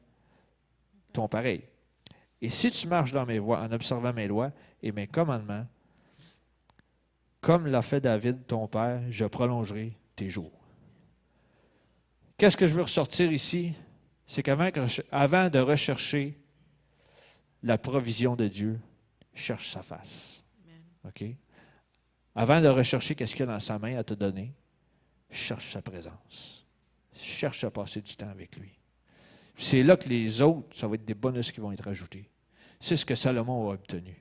ton 1.14 1.28
pareil. 1.28 1.64
Et 2.42 2.50
si 2.50 2.70
tu 2.72 2.88
marches 2.88 3.12
dans 3.12 3.26
mes 3.26 3.40
voies 3.40 3.60
en 3.60 3.72
observant 3.72 4.14
mes 4.14 4.28
lois 4.28 4.52
et 4.84 4.92
mes 4.92 5.08
commandements, 5.08 5.66
Comme 7.42 7.68
l'a 7.68 7.82
fait 7.82 8.02
David, 8.02 8.46
ton 8.48 8.68
père, 8.68 9.02
je 9.10 9.26
prolongerai 9.26 9.98
tes 10.16 10.30
jours. 10.30 10.52
Qu'est-ce 12.38 12.58
que 12.58 12.68
je 12.68 12.74
veux 12.74 12.82
ressortir 12.82 13.32
ici? 13.32 13.74
C'est 14.26 14.44
qu'avant 14.44 14.70
avant 15.12 15.50
de 15.50 15.60
rechercher 15.60 16.38
la 17.64 17.78
provision 17.78 18.36
de 18.36 18.48
Dieu, 18.48 18.80
cherche 19.34 19.70
sa 19.70 19.82
face. 19.82 20.44
OK? 21.06 21.24
Avant 22.36 22.62
de 22.62 22.68
rechercher 22.68 23.16
qu'est-ce 23.16 23.34
qu'il 23.34 23.46
y 23.46 23.50
a 23.50 23.54
dans 23.54 23.60
sa 23.60 23.80
main 23.80 23.98
à 23.98 24.04
te 24.04 24.14
donner, 24.14 24.54
cherche 25.32 25.72
sa 25.72 25.82
présence. 25.82 26.66
Cherche 27.16 27.64
à 27.64 27.72
passer 27.72 28.02
du 28.02 28.16
temps 28.16 28.30
avec 28.30 28.56
lui. 28.58 28.77
C'est 29.58 29.84
là 29.84 29.98
que 29.98 30.08
les 30.08 30.42
autres, 30.42 30.76
ça 30.76 30.88
va 30.88 30.96
être 30.96 31.06
des 31.06 31.16
bonus 31.16 31.52
qui 31.52 31.60
vont 31.60 31.72
être 31.72 31.88
ajoutés. 31.88 32.30
C'est 32.80 32.96
ce 32.96 33.06
que 33.06 33.16
Salomon 33.16 33.70
a 33.70 33.74
obtenu. 33.74 34.16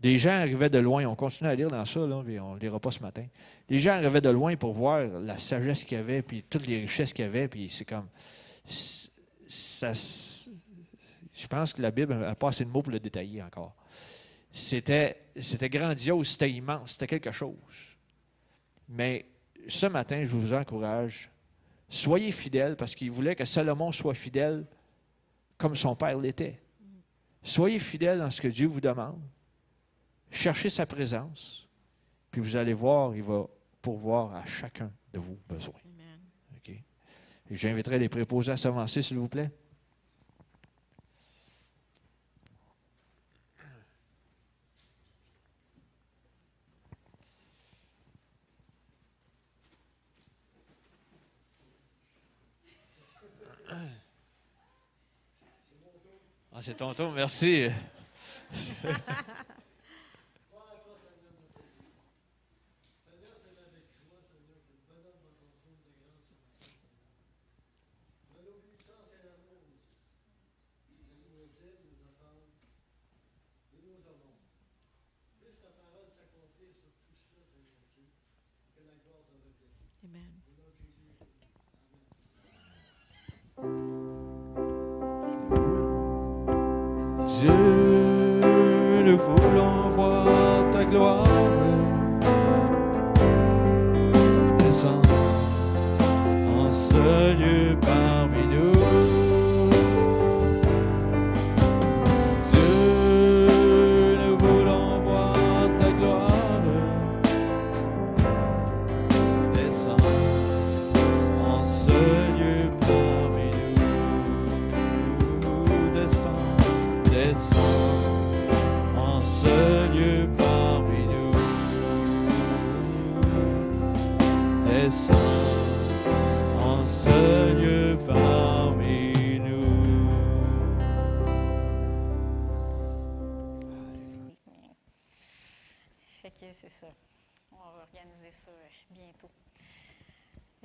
Des 0.00 0.18
gens 0.18 0.30
arrivaient 0.30 0.70
de 0.70 0.78
loin, 0.78 1.04
on 1.06 1.16
continue 1.16 1.48
à 1.48 1.54
lire 1.54 1.68
dans 1.68 1.84
ça, 1.84 2.06
là, 2.06 2.22
mais 2.24 2.38
on 2.38 2.54
ne 2.54 2.60
lira 2.60 2.78
pas 2.78 2.90
ce 2.90 3.00
matin. 3.00 3.26
Les 3.68 3.78
gens 3.78 3.92
arrivaient 3.92 4.20
de 4.20 4.28
loin 4.28 4.54
pour 4.54 4.74
voir 4.74 5.06
la 5.06 5.38
sagesse 5.38 5.82
qu'il 5.82 5.96
y 5.96 6.00
avait, 6.00 6.22
puis 6.22 6.44
toutes 6.48 6.66
les 6.66 6.82
richesses 6.82 7.12
qu'il 7.12 7.24
y 7.24 7.28
avait, 7.28 7.48
puis 7.48 7.68
c'est 7.68 7.84
comme. 7.84 8.06
Ça, 8.66 9.92
je 9.92 11.46
pense 11.48 11.72
que 11.72 11.82
la 11.82 11.90
Bible 11.90 12.14
n'a 12.14 12.34
pas 12.34 12.48
assez 12.48 12.64
de 12.64 12.70
mots 12.70 12.82
pour 12.82 12.92
le 12.92 13.00
détailler 13.00 13.42
encore. 13.42 13.74
C'était, 14.52 15.16
c'était 15.40 15.68
grandiose, 15.68 16.28
c'était 16.28 16.50
immense, 16.50 16.92
c'était 16.92 17.08
quelque 17.08 17.32
chose. 17.32 17.56
Mais 18.88 19.26
ce 19.66 19.86
matin, 19.86 20.22
je 20.22 20.28
vous 20.28 20.52
encourage, 20.52 21.30
soyez 21.88 22.32
fidèles 22.32 22.76
parce 22.76 22.94
qu'il 22.94 23.10
voulait 23.10 23.36
que 23.36 23.44
Salomon 23.44 23.92
soit 23.92 24.14
fidèle 24.14 24.66
comme 25.58 25.74
son 25.74 25.94
père 25.94 26.18
l'était. 26.18 26.60
Soyez 27.42 27.78
fidèles 27.78 28.18
dans 28.18 28.30
ce 28.30 28.40
que 28.40 28.48
Dieu 28.48 28.66
vous 28.66 28.80
demande. 28.80 29.20
Cherchez 30.30 30.70
sa 30.70 30.86
présence, 30.86 31.68
puis 32.30 32.40
vous 32.40 32.56
allez 32.56 32.74
voir, 32.74 33.14
il 33.14 33.22
va 33.22 33.46
pourvoir 33.80 34.34
à 34.34 34.44
chacun 34.44 34.90
de 35.12 35.20
vos 35.20 35.38
besoins. 35.48 35.74
J'inviterai 37.50 37.98
les 37.98 38.08
préposés 38.08 38.52
à 38.52 38.56
s'avancer, 38.56 39.02
s'il 39.02 39.18
vous 39.18 39.28
plaît. 39.28 39.50
Ah, 56.56 56.60
c'est 56.62 56.74
ton 56.74 56.94
tour, 56.94 57.10
merci. 57.10 57.68
Dieu, 87.40 87.50
nous 89.04 89.18
voulons 89.18 89.88
voir 89.90 90.24
ta 90.72 90.84
gloire. 90.84 91.26
Descendre 94.58 95.08
en 96.56 96.70
ce 96.70 97.34
lieu 97.34 97.76
parmi 97.80 98.43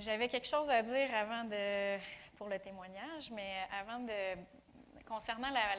J'avais 0.09 0.27
quelque 0.27 0.47
chose 0.47 0.67
à 0.71 0.81
dire 0.81 1.13
avant 1.13 1.43
de 1.43 1.99
pour 2.35 2.47
le 2.49 2.57
témoignage, 2.57 3.29
mais 3.29 3.57
avant 3.79 3.99
de 3.99 4.39
concernant 5.07 5.51
la, 5.51 5.75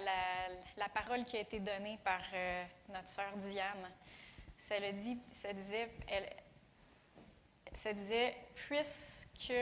la- 0.76 0.88
parole 0.88 1.24
qui 1.24 1.36
a 1.36 1.40
été 1.40 1.58
donnée 1.58 1.98
par 2.04 2.20
euh, 2.32 2.64
notre 2.90 3.10
sœur 3.10 3.36
Diane. 3.38 3.90
Ça 4.60 4.78
le 4.78 4.92
dit, 4.92 5.18
ça 5.32 5.52
disait, 5.52 5.90
elle, 6.06 6.30
ça 7.74 7.92
disait, 7.92 8.36
puisque 8.54 9.52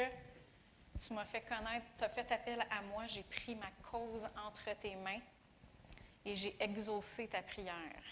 tu 1.00 1.14
m'as 1.14 1.24
fait 1.24 1.40
connaître, 1.40 1.86
tu 1.96 2.04
as 2.04 2.10
fait 2.10 2.30
appel 2.30 2.60
à 2.70 2.82
moi, 2.82 3.06
j'ai 3.06 3.22
pris 3.22 3.54
ma 3.54 3.70
cause 3.90 4.28
entre 4.46 4.78
tes 4.82 4.96
mains 4.96 5.22
et 6.26 6.36
j'ai 6.36 6.54
exaucé 6.62 7.26
ta 7.26 7.40
prière. 7.40 8.02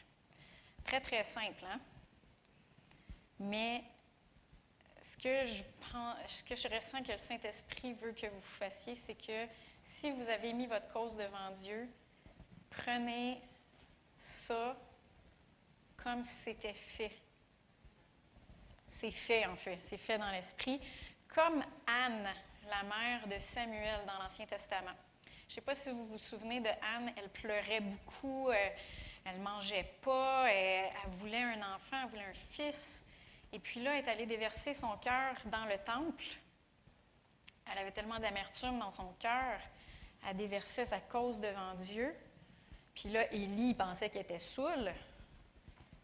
Très, 0.86 1.02
très 1.02 1.22
simple, 1.22 1.66
hein? 1.66 1.78
Mais 3.40 3.84
je 5.46 5.62
pense, 5.92 6.16
ce 6.28 6.44
que 6.44 6.54
je 6.54 6.68
ressens 6.68 7.02
que 7.02 7.12
le 7.12 7.18
Saint-Esprit 7.18 7.94
veut 7.94 8.12
que 8.12 8.26
vous 8.26 8.42
fassiez, 8.58 8.94
c'est 8.94 9.14
que 9.14 9.46
si 9.84 10.10
vous 10.10 10.28
avez 10.28 10.52
mis 10.52 10.66
votre 10.66 10.88
cause 10.92 11.16
devant 11.16 11.50
Dieu, 11.56 11.88
prenez 12.70 13.40
ça 14.18 14.76
comme 16.02 16.22
si 16.22 16.34
c'était 16.44 16.74
fait. 16.74 17.12
C'est 18.88 19.10
fait, 19.10 19.46
en 19.46 19.56
fait. 19.56 19.78
C'est 19.84 19.98
fait 19.98 20.18
dans 20.18 20.30
l'esprit. 20.30 20.80
Comme 21.28 21.64
Anne, 21.86 22.28
la 22.68 22.82
mère 22.84 23.26
de 23.26 23.38
Samuel 23.38 24.04
dans 24.06 24.22
l'Ancien 24.22 24.46
Testament. 24.46 24.96
Je 25.48 25.52
ne 25.52 25.54
sais 25.56 25.60
pas 25.60 25.74
si 25.74 25.90
vous 25.90 26.06
vous 26.06 26.18
souvenez 26.18 26.60
de 26.60 26.68
Anne, 26.68 27.12
elle 27.16 27.28
pleurait 27.28 27.80
beaucoup, 27.80 28.48
euh, 28.48 28.54
elle 29.24 29.38
ne 29.38 29.44
mangeait 29.44 29.92
pas, 30.02 30.50
elle 30.50 31.10
voulait 31.18 31.42
un 31.42 31.74
enfant, 31.74 32.02
elle 32.02 32.08
voulait 32.08 32.24
un 32.24 32.34
fils. 32.50 33.02
Et 33.56 33.58
puis 33.58 33.82
là, 33.82 33.96
elle 33.96 34.04
est 34.04 34.10
allée 34.10 34.26
déverser 34.26 34.74
son 34.74 34.98
cœur 34.98 35.34
dans 35.46 35.64
le 35.64 35.78
temple. 35.78 36.26
Elle 37.72 37.78
avait 37.78 37.90
tellement 37.90 38.18
d'amertume 38.18 38.78
dans 38.78 38.90
son 38.90 39.14
cœur, 39.18 39.58
elle 40.28 40.36
déversait 40.36 40.84
sa 40.84 41.00
cause 41.00 41.40
devant 41.40 41.74
Dieu. 41.76 42.14
Puis 42.94 43.08
là, 43.08 43.32
Élie 43.32 43.72
pensait 43.72 44.10
qu'elle 44.10 44.24
était 44.24 44.38
saoule. 44.38 44.92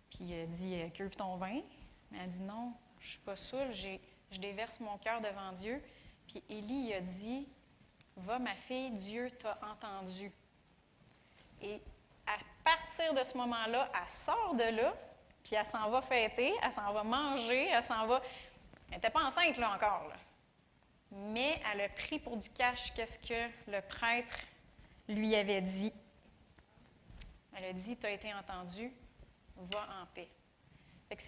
Puis 0.09 0.21
il 0.31 0.51
dit 0.53 0.81
euh, 0.81 0.89
Cuve 0.89 1.15
ton 1.15 1.37
vin. 1.37 1.61
Mais 2.11 2.21
elle 2.25 2.31
dit 2.31 2.41
Non, 2.41 2.73
je 3.01 3.05
ne 3.05 3.11
suis 3.11 3.21
pas 3.21 3.37
saoule, 3.37 3.71
je 3.73 4.39
déverse 4.41 4.81
mon 4.81 4.97
cœur 4.97 5.21
devant 5.21 5.53
Dieu. 5.53 5.83
Puis 6.29 6.43
Élie 6.49 6.95
a 6.95 7.03
dit 7.03 7.47
Va, 8.17 8.39
ma 8.39 8.55
fille, 8.55 8.93
Dieu 8.93 9.31
t'a 9.31 9.59
entendu. 9.71 10.33
Et 11.61 11.83
à 12.27 12.39
partir 12.65 13.13
de 13.13 13.23
ce 13.23 13.37
moment-là, 13.37 13.93
elle 13.95 14.09
sort 14.09 14.55
de 14.55 14.75
là, 14.75 14.95
puis 15.45 15.55
elle 15.57 15.67
s'en 15.67 15.91
va 15.91 16.03
fêter, 16.03 16.53
elle 16.63 16.73
s'en 16.73 16.93
va 16.93 17.03
manger, 17.03 17.69
elle 17.69 17.83
s'en 17.85 18.07
va. 18.07 18.23
Elle 18.89 18.97
n'était 18.97 19.11
pas 19.11 19.25
enceinte 19.25 19.57
là 19.57 19.75
encore. 19.75 20.09
là. 20.09 20.17
Mais 21.11 21.61
elle 21.73 21.81
a 21.83 21.89
pris 21.89 22.19
pour 22.19 22.37
du 22.37 22.49
cash 22.51 22.93
qu'est-ce 22.95 23.19
que 23.19 23.51
le 23.71 23.81
prêtre 23.83 24.37
lui 25.09 25.35
avait 25.35 25.61
dit. 25.63 25.93
Elle 27.57 27.65
a 27.67 27.73
dit 27.73 27.97
Tu 27.97 28.07
as 28.07 28.11
été 28.11 28.33
entendu, 28.33 28.91
va 29.57 29.87
en 30.03 30.07
paix. 30.15 30.29
Fait 31.09 31.17
que 31.17 31.23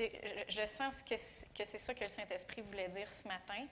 je, 0.48 0.60
je 0.62 0.66
sens 0.66 1.02
que 1.02 1.16
c'est- 1.16 1.78
ça 1.78 1.92
que 1.94 2.00
le 2.00 2.08
Saint-Esprit 2.08 2.62
voulait 2.62 2.88
dire 2.88 3.12
ce 3.12 3.28
matin. 3.28 3.66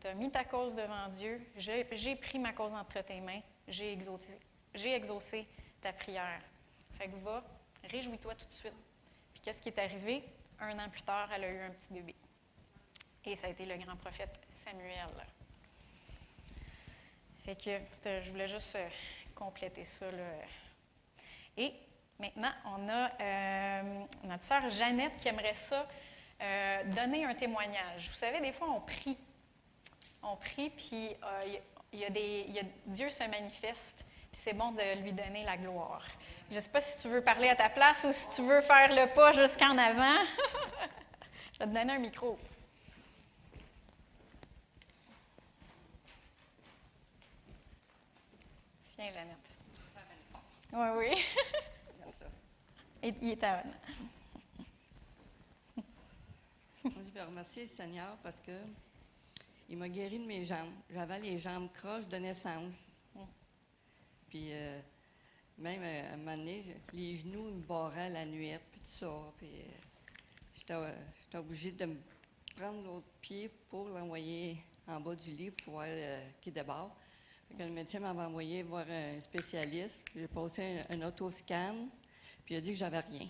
Tu 0.00 0.06
as 0.06 0.14
mis 0.14 0.30
ta 0.30 0.44
cause 0.44 0.74
devant 0.76 1.08
Dieu, 1.08 1.44
j'ai 1.56 2.14
pris 2.14 2.38
ma 2.38 2.52
cause 2.52 2.72
entre 2.72 3.00
tes 3.02 3.20
mains, 3.20 3.40
j'ai 3.66 3.92
exaucé, 3.92 4.38
exaucé 4.74 5.44
ta 5.80 5.92
prière. 5.92 6.40
Fait 6.96 7.08
que 7.08 7.16
va, 7.16 7.42
réjouis-toi 7.82 8.36
tout 8.36 8.46
de 8.46 8.52
suite. 8.52 8.72
Qu'est-ce 9.48 9.60
qui 9.60 9.70
est 9.70 9.78
arrivé? 9.78 10.22
Un 10.60 10.78
an 10.78 10.90
plus 10.90 11.00
tard, 11.00 11.30
elle 11.32 11.44
a 11.44 11.48
eu 11.48 11.60
un 11.62 11.70
petit 11.70 11.94
bébé. 11.94 12.14
Et 13.24 13.34
ça 13.34 13.46
a 13.46 13.50
été 13.50 13.64
le 13.64 13.78
grand 13.78 13.96
prophète 13.96 14.38
Samuel. 14.54 15.08
Fait 17.46 17.56
que 17.56 18.20
je 18.20 18.30
voulais 18.30 18.46
juste 18.46 18.76
euh, 18.76 18.86
compléter 19.34 19.86
ça. 19.86 20.10
Là. 20.10 20.22
Et 21.56 21.72
maintenant, 22.18 22.52
on 22.66 22.90
a 22.90 23.10
euh, 23.22 24.04
notre 24.24 24.44
sœur 24.44 24.68
Jeannette 24.68 25.16
qui 25.16 25.28
aimerait 25.28 25.54
ça 25.54 25.88
euh, 26.42 26.84
donner 26.84 27.24
un 27.24 27.34
témoignage. 27.34 28.10
Vous 28.10 28.16
savez, 28.16 28.42
des 28.42 28.52
fois, 28.52 28.68
on 28.68 28.82
prie. 28.82 29.16
On 30.22 30.36
prie, 30.36 30.68
puis 30.68 31.16
euh, 31.24 31.58
y 31.94 32.04
a- 32.04 32.10
des, 32.10 32.48
Dieu 32.84 33.08
se 33.08 33.24
manifeste, 33.24 33.96
puis 34.30 34.42
c'est 34.42 34.52
bon 34.52 34.72
de 34.72 35.00
lui 35.00 35.14
donner 35.14 35.42
la 35.44 35.56
gloire. 35.56 36.04
Je 36.50 36.56
ne 36.56 36.60
sais 36.60 36.68
pas 36.70 36.80
si 36.80 36.96
tu 36.98 37.08
veux 37.08 37.22
parler 37.22 37.48
à 37.48 37.56
ta 37.56 37.68
place 37.68 38.04
ou 38.04 38.12
si 38.12 38.26
tu 38.34 38.42
veux 38.42 38.60
faire 38.62 38.88
le 38.90 39.12
pas 39.14 39.32
jusqu'en 39.32 39.76
avant. 39.76 40.24
Je 41.54 41.58
vais 41.58 41.66
te 41.66 41.74
donner 41.74 41.92
un 41.92 41.98
micro. 41.98 42.38
Tiens, 48.94 49.12
Jeannette. 49.12 49.36
Oui, 50.72 50.88
oui. 50.98 51.24
Comme 52.02 52.12
ça. 52.12 52.26
Et- 53.02 53.14
Il 53.22 53.30
est 53.30 53.42
à 53.44 53.62
Moi, 56.84 56.92
je 57.04 57.10
veux 57.18 57.22
remercier 57.26 57.62
le 57.64 57.68
Seigneur 57.68 58.16
parce 58.22 58.40
que 58.40 58.52
il 59.68 59.76
m'a 59.76 59.88
guéri 59.88 60.18
de 60.18 60.24
mes 60.24 60.44
jambes. 60.44 60.72
J'avais 60.90 61.18
les 61.18 61.38
jambes 61.38 61.70
croches 61.72 62.08
de 62.08 62.16
naissance. 62.16 62.92
Puis 64.30 64.52
euh, 64.52 64.80
même 65.58 65.82
euh, 65.82 66.10
à 66.10 66.14
un 66.14 66.16
moment 66.16 66.36
donné, 66.36 66.62
les 66.92 67.16
genoux 67.16 67.50
me 67.50 67.60
barraient 67.60 68.10
la 68.10 68.24
nuit, 68.24 68.54
puis 68.70 68.80
tout 68.80 68.86
ça. 68.86 69.10
Puis 69.36 69.48
euh, 69.48 69.64
j'étais 70.54 70.72
euh, 70.72 70.94
j'étais 71.22 71.38
obligée 71.38 71.72
de 71.72 71.86
me 71.86 71.96
prendre 72.56 72.82
l'autre 72.84 73.08
pied 73.20 73.50
pour 73.68 73.88
l'envoyer 73.88 74.58
en 74.86 75.00
bas 75.00 75.14
du 75.14 75.30
lit 75.32 75.50
pour 75.50 75.74
voir 75.74 75.86
qu'il 76.40 76.52
débarque. 76.52 76.92
Le 77.58 77.68
médecin 77.70 78.00
m'avait 78.00 78.20
envoyé 78.20 78.62
voir 78.62 78.86
un 78.88 79.20
spécialiste. 79.20 79.94
J'ai 80.14 80.28
passé 80.28 80.82
un, 80.90 80.96
un 80.96 81.08
autoscan, 81.08 81.88
puis 82.44 82.54
il 82.54 82.58
a 82.58 82.60
dit 82.60 82.72
que 82.72 82.78
j'avais 82.78 83.00
rien, 83.00 83.28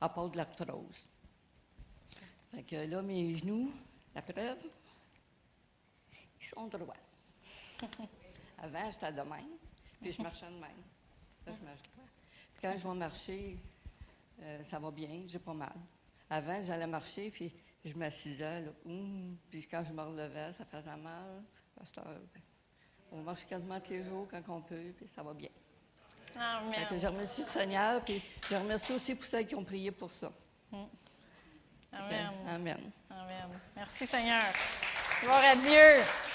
à 0.00 0.08
part 0.08 0.30
de 0.30 0.36
l'arthrose. 0.36 1.10
Fait 2.52 2.62
que 2.62 2.76
là, 2.88 3.02
mes 3.02 3.34
genoux, 3.34 3.72
la 4.14 4.22
preuve, 4.22 4.58
ils 6.40 6.44
sont 6.44 6.66
droits. 6.68 6.94
Avant, 8.58 8.90
j'étais 8.90 9.12
de 9.12 9.22
même, 9.22 9.58
puis 10.00 10.12
je 10.12 10.22
marchais 10.22 10.46
de 10.46 10.52
même. 10.52 10.93
Là, 11.46 11.52
je 11.58 11.64
marche 11.64 11.82
droit. 11.82 12.04
Puis 12.54 12.62
quand 12.62 12.76
je 12.76 12.88
vais 12.88 12.94
marcher, 12.94 13.58
euh, 14.42 14.64
ça 14.64 14.78
va 14.78 14.90
bien, 14.90 15.24
j'ai 15.26 15.38
pas 15.38 15.54
mal. 15.54 15.74
Avant, 16.30 16.62
j'allais 16.62 16.86
marcher, 16.86 17.30
puis 17.30 17.52
je 17.84 17.94
m'assisais, 17.94 18.62
là, 18.62 18.70
Hum 18.86 19.36
puis 19.50 19.66
quand 19.66 19.84
je 19.84 19.92
me 19.92 20.02
relevais, 20.02 20.52
ça 20.54 20.64
faisait 20.64 20.96
mal. 20.96 21.42
Ben, 21.76 22.02
on 23.12 23.22
marche 23.22 23.46
quasiment 23.46 23.80
tous 23.80 23.90
les 23.90 24.04
jours 24.04 24.26
quand 24.30 24.42
on 24.48 24.60
peut, 24.60 24.92
puis 24.96 25.06
ça 25.14 25.22
va 25.22 25.34
bien. 25.34 25.50
Que 26.32 26.38
Amen. 26.38 26.86
je 27.00 27.06
remercie 27.06 27.42
le 27.42 27.46
Seigneur, 27.46 28.04
puis 28.04 28.22
je 28.48 28.56
remercie 28.56 28.92
aussi 28.92 29.14
pour 29.14 29.24
celles 29.24 29.46
qui 29.46 29.54
ont 29.54 29.64
prié 29.64 29.90
pour 29.90 30.12
ça. 30.12 30.32
Que, 30.70 30.76
Amen. 31.92 32.30
Amen. 32.48 32.90
Amen. 33.10 33.60
Merci 33.76 34.06
Seigneur. 34.06 34.52
Gloire 35.22 35.44
à 35.44 35.56
Dieu. 35.56 36.33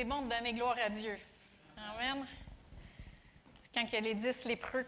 C'est 0.00 0.06
bon 0.06 0.22
de 0.22 0.30
donner 0.30 0.54
gloire 0.54 0.78
à 0.82 0.88
Dieu. 0.88 1.18
Amen. 1.76 2.26
Quand 3.74 3.82
il 3.82 3.92
y 3.92 3.96
a 3.98 4.00
les 4.00 4.14
dix 4.14 4.46
lépreux 4.46 4.86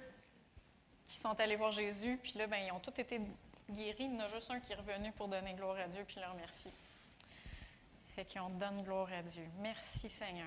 qui 1.07 1.19
sont 1.19 1.39
allés 1.39 1.57
voir 1.57 1.71
Jésus, 1.71 2.19
puis 2.23 2.33
là, 2.39 2.47
ben, 2.47 2.57
ils 2.57 2.73
ont 2.73 2.81
tous 2.81 2.99
été 2.99 3.21
guéris. 3.69 4.05
Il 4.05 4.15
y 4.15 4.17
en 4.17 4.21
a 4.21 4.29
juste 4.29 4.51
un 4.51 4.59
qui 4.59 4.73
est 4.73 4.77
revenu 4.77 5.13
pour 5.13 5.29
donner 5.29 5.53
gloire 5.53 5.77
à 5.77 5.87
Dieu, 5.87 6.03
puis 6.09 6.17
le 6.19 6.27
remercier. 6.33 6.73
Fait 8.17 8.25
qu'on 8.25 8.49
donne 8.49 8.83
gloire 8.85 9.13
à 9.13 9.23
Dieu. 9.23 9.47
Merci 9.59 10.09
Seigneur. 10.09 10.47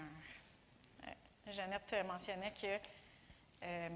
Euh, 1.04 1.52
Jeannette 1.52 1.94
euh, 1.94 2.04
mentionnait 2.04 2.54
que 2.60 2.80
euh, 3.66 3.90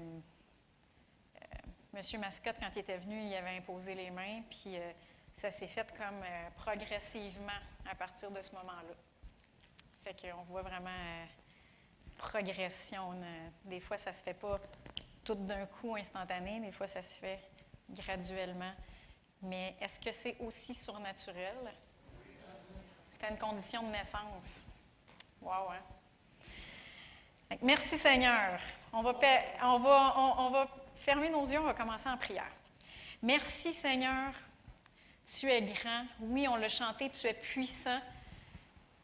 Monsieur 1.92 2.20
Mascotte, 2.20 2.58
quand 2.60 2.70
il 2.76 2.78
était 2.78 2.98
venu, 2.98 3.20
il 3.26 3.34
avait 3.34 3.56
imposé 3.56 3.96
les 3.96 4.12
mains, 4.12 4.42
puis 4.48 4.76
euh, 4.76 4.92
ça 5.36 5.50
s'est 5.50 5.66
fait 5.66 5.92
comme 5.96 6.22
euh, 6.22 6.48
progressivement 6.54 7.60
à 7.90 7.96
partir 7.96 8.30
de 8.30 8.40
ce 8.40 8.52
moment-là. 8.52 8.94
Fait 10.04 10.14
qu'on 10.20 10.42
voit 10.44 10.62
vraiment 10.62 10.88
euh, 10.90 11.24
progression. 12.16 13.14
des 13.64 13.80
fois, 13.80 13.96
ça 13.98 14.12
se 14.12 14.22
fait 14.22 14.34
pas 14.34 14.58
tout 15.24 15.34
d'un 15.34 15.66
coup 15.66 15.94
instantané, 15.96 16.60
des 16.60 16.72
fois, 16.72 16.86
ça 16.86 17.02
se 17.02 17.14
fait 17.14 17.40
graduellement. 17.90 18.72
Mais 19.42 19.74
est-ce 19.80 19.98
que 20.00 20.12
c'est 20.12 20.36
aussi 20.40 20.74
surnaturel? 20.74 21.56
C'était 23.10 23.28
une 23.30 23.38
condition 23.38 23.82
de 23.82 23.88
naissance. 23.92 24.64
Wow, 25.42 25.70
hein? 25.72 27.56
Merci 27.62 27.98
Seigneur. 27.98 28.60
On 28.92 29.02
va, 29.02 29.14
on, 29.62 29.78
va, 29.78 30.14
on- 30.16 30.34
on 30.46 30.50
va 30.50 30.68
fermer 30.96 31.28
nos 31.30 31.44
yeux, 31.44 31.58
on 31.60 31.64
va 31.64 31.74
commencer 31.74 32.08
en 32.08 32.16
prière. 32.16 32.50
Merci 33.22 33.72
Seigneur. 33.74 34.32
Tu 35.26 35.48
es 35.50 35.62
grand. 35.62 36.04
Oui, 36.20 36.46
on 36.48 36.56
l'a 36.56 36.68
chanté, 36.68 37.10
tu 37.10 37.26
es 37.26 37.34
puissant. 37.34 38.00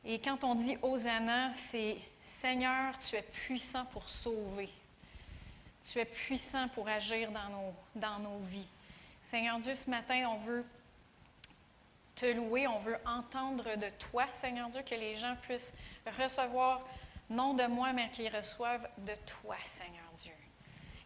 Et 0.09 0.21
quand 0.21 0.45
on 0.45 0.55
dit 0.55 0.79
Hosanna, 0.83 1.53
c'est 1.53 1.97
Seigneur, 2.23 2.97
tu 3.01 3.17
es 3.17 3.23
puissant 3.23 3.85
pour 3.87 4.09
sauver. 4.09 4.69
Tu 5.91 5.99
es 5.99 6.05
puissant 6.05 6.69
pour 6.69 6.87
agir 6.87 7.31
dans 7.33 8.19
nos, 8.21 8.39
vies. 8.49 8.69
Seigneur 9.25 9.59
Dieu, 9.59 9.75
ce 9.75 9.91
matin, 9.91 10.29
on 10.31 10.39
veut 10.47 10.65
te 12.15 12.27
louer, 12.27 12.69
on 12.69 12.79
veut 12.79 12.99
entendre 13.05 13.65
de 13.77 13.89
toi, 13.99 14.29
Seigneur 14.29 14.69
Dieu, 14.69 14.83
que 14.83 14.95
les 14.95 15.17
gens 15.17 15.35
puissent 15.43 15.75
recevoir, 16.23 16.83
non 17.29 17.55
de 17.55 17.67
moi, 17.67 17.93
mais 17.93 18.09
qu'ils 18.11 18.35
reçoivent 18.35 18.89
de 18.99 19.15
toi, 19.43 19.57
Seigneur 19.65 20.13
Dieu. 20.19 20.33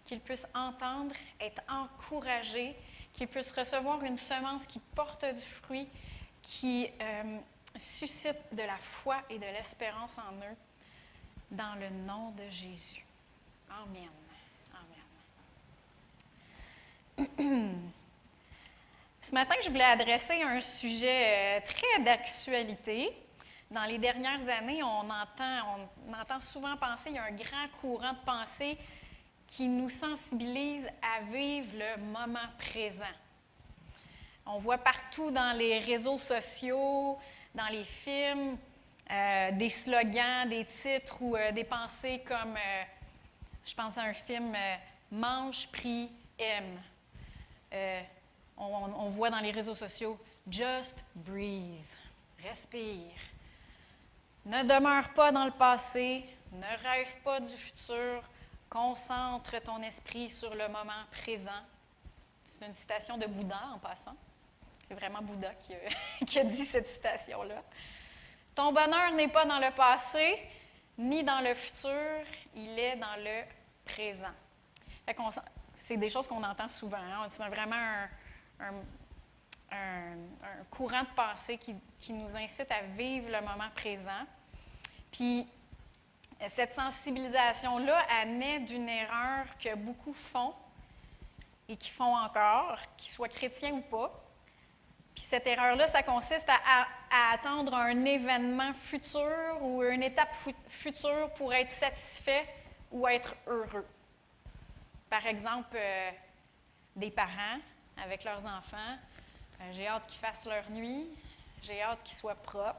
Qu'ils 0.04 0.20
puissent 0.20 0.48
entendre, 0.54 1.14
être 1.40 1.62
encouragés, 1.70 2.76
qu'ils 3.14 3.28
puissent 3.28 3.52
recevoir 3.52 4.04
une 4.04 4.18
semence 4.18 4.66
qui 4.66 4.78
porte 4.94 5.24
du 5.24 5.40
fruit, 5.40 5.88
qui 6.42 6.90
euh, 7.00 7.38
suscite 7.78 8.38
de 8.52 8.62
la 8.62 8.78
foi 8.78 9.22
et 9.30 9.38
de 9.38 9.46
l'espérance 9.46 10.18
en 10.18 10.34
eux, 10.34 10.56
dans 11.50 11.74
le 11.78 11.90
nom 11.90 12.30
de 12.30 12.48
Jésus. 12.48 13.04
Amen. 13.70 14.10
Amen. 17.18 17.90
Ce 19.22 19.34
matin, 19.34 19.54
je 19.62 19.68
voulais 19.68 19.84
adresser 19.84 20.42
un 20.42 20.60
sujet 20.60 21.58
euh, 21.58 21.60
très 21.64 22.02
d'actualité. 22.02 23.12
Dans 23.70 23.84
les 23.84 23.98
dernières 23.98 24.48
années, 24.48 24.82
on 24.82 25.08
entend, 25.08 25.86
on 26.08 26.12
entend 26.12 26.40
souvent 26.40 26.76
penser, 26.76 27.10
il 27.10 27.14
y 27.14 27.18
a 27.18 27.24
un 27.24 27.32
grand 27.32 27.68
courant 27.80 28.14
de 28.14 28.24
pensée 28.24 28.78
qui 29.46 29.68
nous 29.68 29.90
sensibilise 29.90 30.86
à 31.02 31.22
vivre 31.30 31.72
le 31.74 32.02
moment 32.02 32.38
présent. 32.58 33.04
On 34.46 34.58
voit 34.58 34.78
partout 34.78 35.30
dans 35.30 35.56
les 35.56 35.80
réseaux 35.80 36.18
sociaux, 36.18 37.18
dans 37.54 37.66
les 37.66 37.84
films, 37.84 38.56
euh, 39.10 39.50
des 39.52 39.70
slogans, 39.70 40.48
des 40.48 40.64
titres 40.66 41.16
ou 41.20 41.36
euh, 41.36 41.52
des 41.52 41.64
pensées 41.64 42.22
comme, 42.26 42.56
euh, 42.56 42.82
je 43.66 43.74
pense 43.74 43.98
à 43.98 44.02
un 44.02 44.12
film, 44.12 44.54
Mange, 45.10 45.68
prie, 45.72 46.10
aime. 46.38 46.80
On, 48.56 48.92
on 48.96 49.08
voit 49.08 49.30
dans 49.30 49.40
les 49.40 49.50
réseaux 49.50 49.74
sociaux, 49.74 50.18
Just 50.48 51.04
breathe, 51.14 51.84
respire. 52.42 53.10
Ne 54.46 54.62
demeure 54.62 55.12
pas 55.14 55.32
dans 55.32 55.44
le 55.44 55.50
passé, 55.50 56.24
ne 56.52 56.62
rêve 56.62 57.16
pas 57.24 57.40
du 57.40 57.56
futur, 57.56 58.22
concentre 58.68 59.60
ton 59.62 59.82
esprit 59.82 60.30
sur 60.30 60.54
le 60.54 60.68
moment 60.68 61.04
présent. 61.10 61.50
C'est 62.50 62.66
une 62.66 62.76
citation 62.76 63.18
de 63.18 63.26
Bouddha 63.26 63.60
en 63.74 63.78
passant. 63.78 64.16
C'est 64.90 64.96
vraiment 64.96 65.22
Bouddha 65.22 65.54
qui 66.26 66.38
a, 66.40 66.44
dit 66.44 66.66
cette 66.66 66.88
citation-là. 66.88 67.62
Ton 68.56 68.72
bonheur 68.72 69.12
n'est 69.12 69.28
pas 69.28 69.44
dans 69.44 69.60
le 69.60 69.70
passé, 69.70 70.36
ni 70.98 71.22
dans 71.22 71.38
le 71.38 71.54
futur, 71.54 72.24
il 72.56 72.76
est 72.76 72.96
dans 72.96 73.14
le 73.18 73.44
présent. 73.84 74.34
C'est 75.76 75.96
des 75.96 76.10
choses 76.10 76.26
qu'on 76.26 76.42
entend 76.42 76.66
souvent. 76.66 76.96
hein. 76.96 77.28
C'est 77.30 77.46
vraiment 77.46 77.76
un, 78.60 78.72
courant 80.72 81.02
de 81.02 81.14
pensée 81.14 81.56
qui, 81.56 81.76
qui 82.00 82.12
nous 82.12 82.36
incite 82.36 82.72
à 82.72 82.82
vivre 82.82 83.30
le 83.30 83.40
moment 83.42 83.70
présent. 83.72 84.26
Puis, 85.12 85.46
cette 86.48 86.74
sensibilisation-là, 86.74 88.06
elle 88.20 88.38
naît 88.38 88.58
d'une 88.58 88.88
erreur 88.88 89.46
que 89.62 89.72
beaucoup 89.76 90.14
font 90.14 90.52
et 91.68 91.76
qui 91.76 91.90
font 91.90 92.16
encore, 92.16 92.80
qu'ils 92.96 93.12
soient 93.12 93.28
chrétiens 93.28 93.74
ou 93.74 93.82
pas. 93.82 94.29
Cette 95.22 95.46
erreur-là, 95.46 95.86
ça 95.86 96.02
consiste 96.02 96.48
à, 96.48 96.86
attendre 97.32 97.74
un 97.74 98.04
événement 98.04 98.72
futur 98.74 99.58
ou 99.60 99.82
une 99.82 100.02
étape 100.02 100.32
fu- 100.34 100.54
future 100.68 101.30
pour 101.36 101.52
être 101.54 101.70
satisfait 101.70 102.46
ou 102.90 103.06
être 103.06 103.34
heureux. 103.46 103.86
Par 105.08 105.24
exemple, 105.26 105.76
euh, 105.76 106.10
des 106.96 107.10
parents 107.10 107.58
avec 108.02 108.24
leurs 108.24 108.44
enfants, 108.44 108.96
euh, 109.60 109.70
j'ai 109.72 109.86
hâte 109.86 110.06
qu'ils 110.08 110.20
fassent 110.20 110.46
leur 110.46 110.68
nuit, 110.70 111.06
j'ai 111.62 111.82
hâte 111.82 111.98
qu'ils 112.04 112.16
soient 112.16 112.34
propres, 112.34 112.78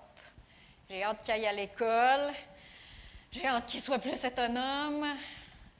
j'ai 0.89 1.03
hâte 1.03 1.21
qu'ils 1.23 1.33
aillent 1.33 1.47
à 1.47 1.53
l'école, 1.53 2.33
j'ai 3.31 3.47
hâte 3.47 3.65
qu'ils 3.65 3.81
soient 3.81 3.99
plus 3.99 4.23
autonomes, 4.25 5.15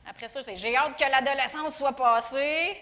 Après 0.07 0.28
ça, 0.30 0.41
c'est 0.41 0.55
j'ai 0.57 0.76
hâte 0.76 0.97
que 0.97 1.09
l'adolescence 1.09 1.76
soit 1.78 1.95
passée. 1.95 2.82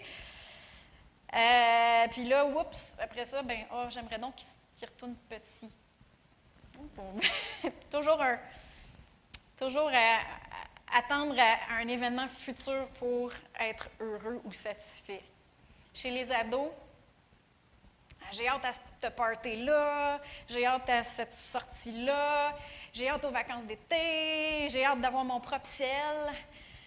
Euh, 1.32 2.08
puis 2.10 2.24
là, 2.24 2.44
oups, 2.46 2.96
après 2.98 3.24
ça, 3.24 3.42
ben, 3.42 3.60
oh, 3.72 3.84
j'aimerais 3.88 4.18
donc 4.18 4.34
qu'il 4.76 4.88
retourne 4.88 5.14
petit. 5.28 5.70
toujours 7.90 8.20
un, 8.22 8.38
toujours 9.58 9.88
à- 9.92 10.20
à- 10.94 10.98
attendre 10.98 11.34
à, 11.38 11.72
à 11.72 11.76
un 11.80 11.88
événement 11.88 12.26
futur 12.28 12.88
pour 12.98 13.30
être 13.58 13.88
heureux 14.00 14.40
ou 14.44 14.52
satisfait. 14.52 15.22
Chez 15.94 16.10
les 16.10 16.30
ados, 16.32 16.70
j'ai 18.32 18.48
hâte 18.48 18.64
à 18.64 18.70
ce 18.72 19.08
party-là, 19.08 20.20
j'ai 20.48 20.64
hâte 20.66 20.88
à 20.88 21.02
cette 21.02 21.34
sortie-là, 21.34 22.56
j'ai 22.92 23.08
hâte 23.08 23.24
aux 23.24 23.30
vacances 23.30 23.64
d'été, 23.64 24.68
j'ai 24.70 24.84
hâte 24.84 25.00
d'avoir 25.00 25.24
mon 25.24 25.40
propre 25.40 25.66
ciel, 25.76 26.32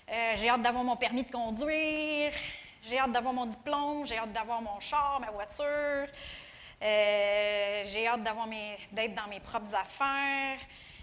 euh, 0.10 0.34
j'ai 0.36 0.50
hâte 0.50 0.62
d'avoir 0.62 0.84
mon 0.84 0.96
permis 0.96 1.24
de 1.24 1.32
conduire, 1.32 2.32
j'ai 2.86 3.00
hâte 3.00 3.12
d'avoir 3.12 3.34
mon 3.34 3.46
diplôme, 3.46 4.06
j'ai 4.06 4.18
hâte 4.18 4.34
d'avoir 4.34 4.62
mon 4.62 4.80
char, 4.80 5.20
ma 5.20 5.32
voiture, 5.32 6.08
euh, 6.82 7.84
j'ai 7.86 8.08
hâte 8.08 8.24
d'avoir 8.24 8.48
mes- 8.48 8.78
d'être 8.92 9.16
dans 9.16 9.28
mes 9.28 9.40
propres 9.40 9.74
affaires, 9.74 10.60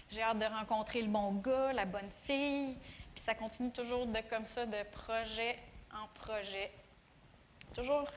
j'ai 0.09 0.21
hâte 0.21 0.39
de 0.39 0.45
rencontrer 0.45 1.01
le 1.01 1.07
bon 1.07 1.31
gars, 1.33 1.73
la 1.73 1.85
bonne 1.85 2.09
fille, 2.25 2.77
puis 3.15 3.23
ça 3.23 3.33
continue 3.33 3.71
toujours 3.71 4.05
de 4.05 4.19
comme 4.29 4.45
ça, 4.45 4.65
de 4.65 4.83
projet 4.91 5.57
en 5.93 6.07
projet. 6.19 6.71
Toujours 7.73 8.07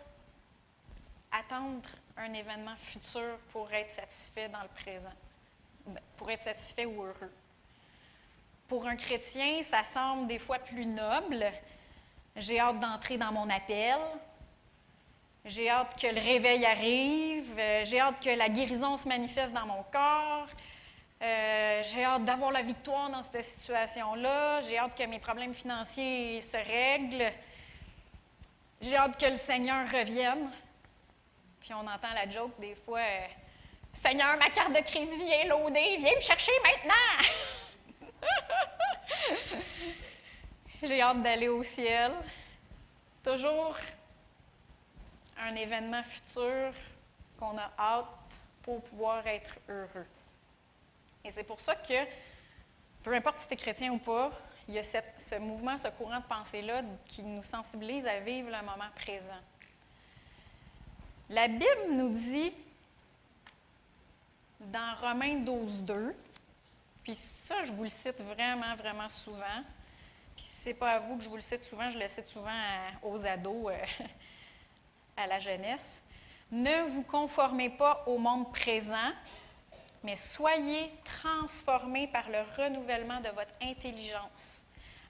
attendre 1.32 1.88
un 2.16 2.32
événement 2.32 2.76
futur 2.76 3.38
pour 3.52 3.72
être 3.72 3.90
satisfait 3.90 4.48
dans 4.48 4.62
le 4.62 4.68
présent, 4.68 5.12
Ben, 5.86 6.00
pour 6.16 6.30
être 6.30 6.42
satisfait 6.42 6.86
ou 6.86 7.02
heureux. 7.02 7.32
Pour 8.68 8.86
un 8.86 8.96
chrétien, 8.96 9.62
ça 9.62 9.82
semble 9.84 10.26
des 10.28 10.38
fois 10.38 10.58
plus 10.58 10.86
noble. 10.86 11.44
J'ai 12.36 12.58
hâte 12.58 12.80
d'entrer 12.80 13.16
dans 13.16 13.30
mon 13.30 13.48
appel. 13.48 13.96
J'ai 15.44 15.70
hâte 15.70 16.00
que 16.00 16.08
le 16.08 16.20
réveil 16.20 16.66
arrive. 16.66 17.54
Euh, 17.56 17.84
J'ai 17.84 18.00
hâte 18.00 18.20
que 18.20 18.30
la 18.30 18.48
guérison 18.48 18.96
se 18.96 19.06
manifeste 19.06 19.52
dans 19.52 19.66
mon 19.66 19.82
corps. 19.84 20.48
Euh, 21.22 21.82
j'ai 21.82 22.04
hâte 22.04 22.24
d'avoir 22.24 22.50
la 22.50 22.62
victoire 22.62 23.08
dans 23.08 23.22
cette 23.22 23.44
situation-là. 23.44 24.60
J'ai 24.62 24.78
hâte 24.78 24.96
que 24.96 25.04
mes 25.04 25.20
problèmes 25.20 25.54
financiers 25.54 26.40
se 26.40 26.56
règlent. 26.56 27.32
J'ai 28.80 28.96
hâte 28.96 29.18
que 29.18 29.26
le 29.26 29.36
Seigneur 29.36 29.86
revienne. 29.90 30.50
Puis 31.60 31.72
on 31.72 31.86
entend 31.86 32.12
la 32.14 32.28
joke 32.28 32.58
des 32.58 32.74
fois 32.74 32.98
euh, 32.98 33.26
Seigneur, 33.92 34.36
ma 34.38 34.50
carte 34.50 34.72
de 34.72 34.80
crédit 34.80 35.30
est 35.30 35.46
loadée, 35.46 35.98
viens 35.98 36.16
me 36.16 36.20
chercher 36.20 36.52
maintenant. 36.64 36.94
J'ai 40.86 41.00
hâte 41.00 41.22
d'aller 41.22 41.48
au 41.48 41.62
ciel. 41.62 42.12
Toujours 43.22 43.76
un 45.38 45.54
événement 45.54 46.02
futur 46.02 46.72
qu'on 47.38 47.56
a 47.56 47.70
hâte 47.78 48.06
pour 48.62 48.82
pouvoir 48.84 49.26
être 49.26 49.54
heureux. 49.68 50.06
Et 51.24 51.30
c'est 51.30 51.44
pour 51.44 51.58
ça 51.60 51.74
que, 51.74 52.04
peu 53.02 53.14
importe 53.14 53.40
si 53.40 53.46
tu 53.46 53.54
es 53.54 53.56
chrétien 53.56 53.92
ou 53.92 53.98
pas, 53.98 54.30
il 54.68 54.74
y 54.74 54.78
a 54.78 54.82
cette- 54.82 55.14
ce 55.18 55.36
mouvement, 55.36 55.78
ce 55.78 55.88
courant 55.88 56.20
de 56.20 56.24
pensée-là 56.26 56.82
qui 57.06 57.22
nous 57.22 57.42
sensibilise 57.42 58.06
à 58.06 58.20
vivre 58.20 58.50
le 58.50 58.62
moment 58.62 58.90
présent. 58.94 59.40
La 61.30 61.48
Bible 61.48 61.92
nous 61.92 62.10
dit 62.10 62.52
dans 64.60 64.94
Romains 65.00 65.36
12, 65.40 65.82
2, 65.82 66.14
puis 67.02 67.14
ça, 67.16 67.64
je 67.64 67.72
vous 67.72 67.84
le 67.84 67.88
cite 67.88 68.20
vraiment, 68.20 68.74
vraiment 68.76 69.08
souvent. 69.08 69.62
Puis 70.36 70.44
si 70.44 70.62
ce 70.62 70.68
n'est 70.68 70.74
pas 70.74 70.92
à 70.92 70.98
vous 70.98 71.16
que 71.16 71.24
je 71.24 71.28
vous 71.28 71.36
le 71.36 71.40
cite 71.40 71.62
souvent, 71.62 71.90
je 71.90 71.98
le 71.98 72.08
cite 72.08 72.28
souvent 72.28 72.50
aux 73.02 73.24
ados, 73.24 73.72
euh, 73.72 74.04
à 75.16 75.26
la 75.26 75.38
jeunesse. 75.38 76.02
Ne 76.50 76.88
vous 76.88 77.02
conformez 77.02 77.70
pas 77.70 78.04
au 78.06 78.18
monde 78.18 78.50
présent, 78.52 79.12
mais 80.02 80.16
soyez 80.16 80.92
transformés 81.04 82.08
par 82.08 82.28
le 82.28 82.40
renouvellement 82.56 83.20
de 83.20 83.28
votre 83.30 83.52
intelligence, 83.62 84.62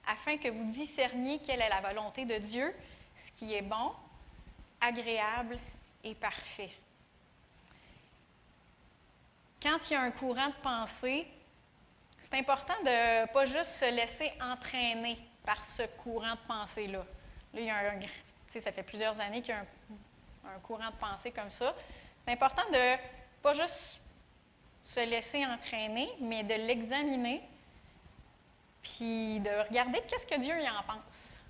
afin 0.07 0.37
que 0.37 0.49
vous 0.49 0.71
discerniez 0.71 1.39
quelle 1.39 1.61
est 1.61 1.69
la 1.69 1.81
volonté 1.81 2.25
de 2.25 2.37
Dieu, 2.37 2.73
ce 3.15 3.31
qui 3.31 3.53
est 3.53 3.61
bon, 3.61 3.91
agréable 4.79 5.59
et 6.03 6.15
parfait. 6.15 6.71
Quand 9.61 9.89
il 9.89 9.93
y 9.93 9.95
a 9.95 10.01
un 10.01 10.11
courant 10.11 10.47
de 10.47 10.61
pensée, 10.61 11.27
c'est 12.35 12.41
important 12.41 12.73
de 12.83 13.21
ne 13.21 13.25
pas 13.27 13.45
juste 13.45 13.79
se 13.79 13.89
laisser 13.89 14.33
entraîner 14.41 15.17
par 15.45 15.63
ce 15.63 15.83
courant 16.03 16.33
de 16.33 16.47
pensée-là. 16.47 16.99
Là, 17.53 17.61
il 17.61 17.63
y 17.63 17.69
a 17.69 17.77
un, 17.77 17.99
ça 18.59 18.73
fait 18.73 18.83
plusieurs 18.83 19.17
années 19.21 19.41
qu'il 19.41 19.51
y 19.51 19.57
a 19.57 19.61
un, 19.61 20.53
un 20.53 20.59
courant 20.59 20.89
de 20.89 20.97
pensée 20.97 21.31
comme 21.31 21.49
ça. 21.49 21.73
C'est 22.25 22.33
important 22.33 22.63
de 22.73 22.97
pas 23.41 23.53
juste 23.53 24.01
se 24.83 24.99
laisser 24.99 25.45
entraîner, 25.45 26.09
mais 26.19 26.43
de 26.43 26.55
l'examiner, 26.55 27.41
puis 28.83 29.39
de 29.39 29.67
regarder 29.69 30.01
qu'est-ce 30.01 30.27
que 30.27 30.37
Dieu 30.37 30.61
y 30.61 30.69
en 30.69 30.83
pense. 30.83 31.41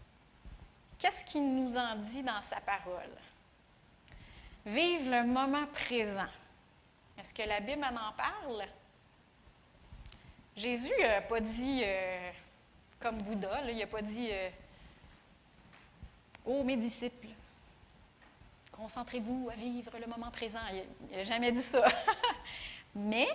Qu'est-ce 1.00 1.26
qu'il 1.26 1.56
nous 1.56 1.76
en 1.76 1.96
dit 1.96 2.22
dans 2.22 2.44
sa 2.44 2.58
parole? 2.58 3.10
Vive 4.68 5.10
le 5.10 5.24
moment 5.24 5.66
présent. 5.66 6.30
Est-ce 7.18 7.34
que 7.34 7.42
la 7.42 7.60
Bible 7.60 7.84
en, 7.84 8.10
en 8.10 8.14
parle? 8.14 8.68
Jésus 10.56 10.94
n'a 11.02 11.22
pas 11.22 11.42
dit 11.42 11.82
euh, 11.84 12.32
comme 13.00 13.22
Bouddha, 13.22 13.70
il 13.70 13.78
n'a 13.78 13.88
pas 13.88 14.02
dit 14.02 14.30
euh, 14.32 14.50
Ô 16.46 16.64
mes 16.64 16.78
disciples, 16.78 17.28
concentrez-vous 18.72 19.50
à 19.52 19.56
vivre 19.56 19.92
le 20.00 20.08
moment 20.08 20.32
présent. 20.32 20.60
Il 21.12 21.18
n'a 21.18 21.24
jamais 21.24 21.52
dit 21.52 21.62
ça. 21.62 21.86
Mais, 22.96 23.28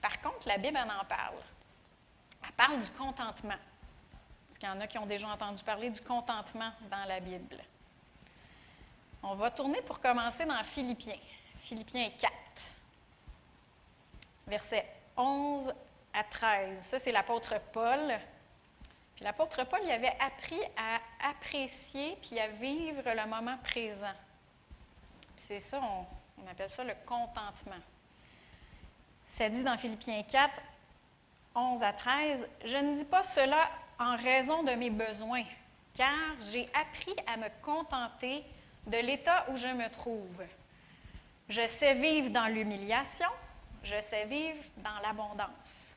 par 0.00 0.20
contre, 0.22 0.48
la 0.48 0.56
Bible 0.56 0.78
en, 0.78 1.00
en 1.00 1.04
parle. 1.04 1.36
Elle 2.42 2.52
parle 2.52 2.80
du 2.80 2.90
contentement. 2.92 3.58
Parce 4.48 4.58
qu'il 4.58 4.68
y 4.68 4.72
en 4.72 4.80
a 4.80 4.86
qui 4.86 4.96
ont 4.98 5.06
déjà 5.06 5.28
entendu 5.28 5.62
parler 5.62 5.90
du 5.90 6.00
contentement 6.00 6.72
dans 6.90 7.04
la 7.04 7.20
Bible. 7.20 7.62
On 9.22 9.34
va 9.34 9.50
tourner 9.50 9.82
pour 9.82 10.00
commencer 10.00 10.46
dans 10.46 10.62
Philippiens. 10.64 11.18
Philippiens 11.60 12.10
4, 12.18 12.32
versets 14.46 14.86
11 15.16 15.72
à 16.16 16.24
13. 16.24 16.80
Ça, 16.82 16.98
c'est 16.98 17.12
l'apôtre 17.12 17.54
Paul. 17.72 18.18
Puis 19.14 19.24
l'apôtre 19.24 19.64
Paul, 19.64 19.80
il 19.84 19.90
avait 19.90 20.16
appris 20.20 20.60
à 20.76 21.28
apprécier 21.30 22.16
puis 22.22 22.38
à 22.38 22.48
vivre 22.48 23.02
le 23.04 23.28
moment 23.28 23.58
présent. 23.62 24.14
C'est 25.36 25.60
ça, 25.60 25.80
on, 25.82 26.06
on 26.42 26.50
appelle 26.50 26.70
ça 26.70 26.84
le 26.84 26.94
contentement. 27.06 27.80
Ça 29.26 29.48
dit 29.48 29.62
dans 29.62 29.76
Philippiens 29.76 30.22
4, 30.22 30.50
11 31.54 31.82
à 31.82 31.92
13, 31.92 32.46
Je 32.64 32.76
ne 32.76 32.96
dis 32.96 33.04
pas 33.04 33.22
cela 33.22 33.68
en 33.98 34.16
raison 34.16 34.62
de 34.62 34.72
mes 34.72 34.90
besoins, 34.90 35.44
car 35.94 36.10
j'ai 36.50 36.68
appris 36.74 37.14
à 37.26 37.36
me 37.36 37.48
contenter 37.62 38.44
de 38.86 38.98
l'état 38.98 39.46
où 39.50 39.56
je 39.56 39.68
me 39.68 39.88
trouve. 39.88 40.42
Je 41.48 41.66
sais 41.66 41.94
vivre 41.94 42.30
dans 42.30 42.46
l'humiliation, 42.46 43.28
je 43.82 44.00
sais 44.00 44.26
vivre 44.26 44.62
dans 44.78 44.98
l'abondance. 45.02 45.95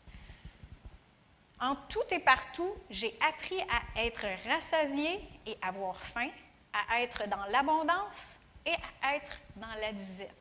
En 1.62 1.76
tout 1.76 2.04
et 2.12 2.20
partout, 2.20 2.74
j'ai 2.90 3.18
appris 3.22 3.60
à 3.62 4.04
être 4.04 4.26
rassasié 4.48 5.20
et 5.46 5.58
avoir 5.62 5.98
faim, 5.98 6.30
à 6.72 7.02
être 7.02 7.28
dans 7.28 7.44
l'abondance 7.46 8.40
et 8.66 8.76
à 9.02 9.16
être 9.16 9.40
dans 9.58 9.74
la 9.82 9.92
disette. 9.92 10.32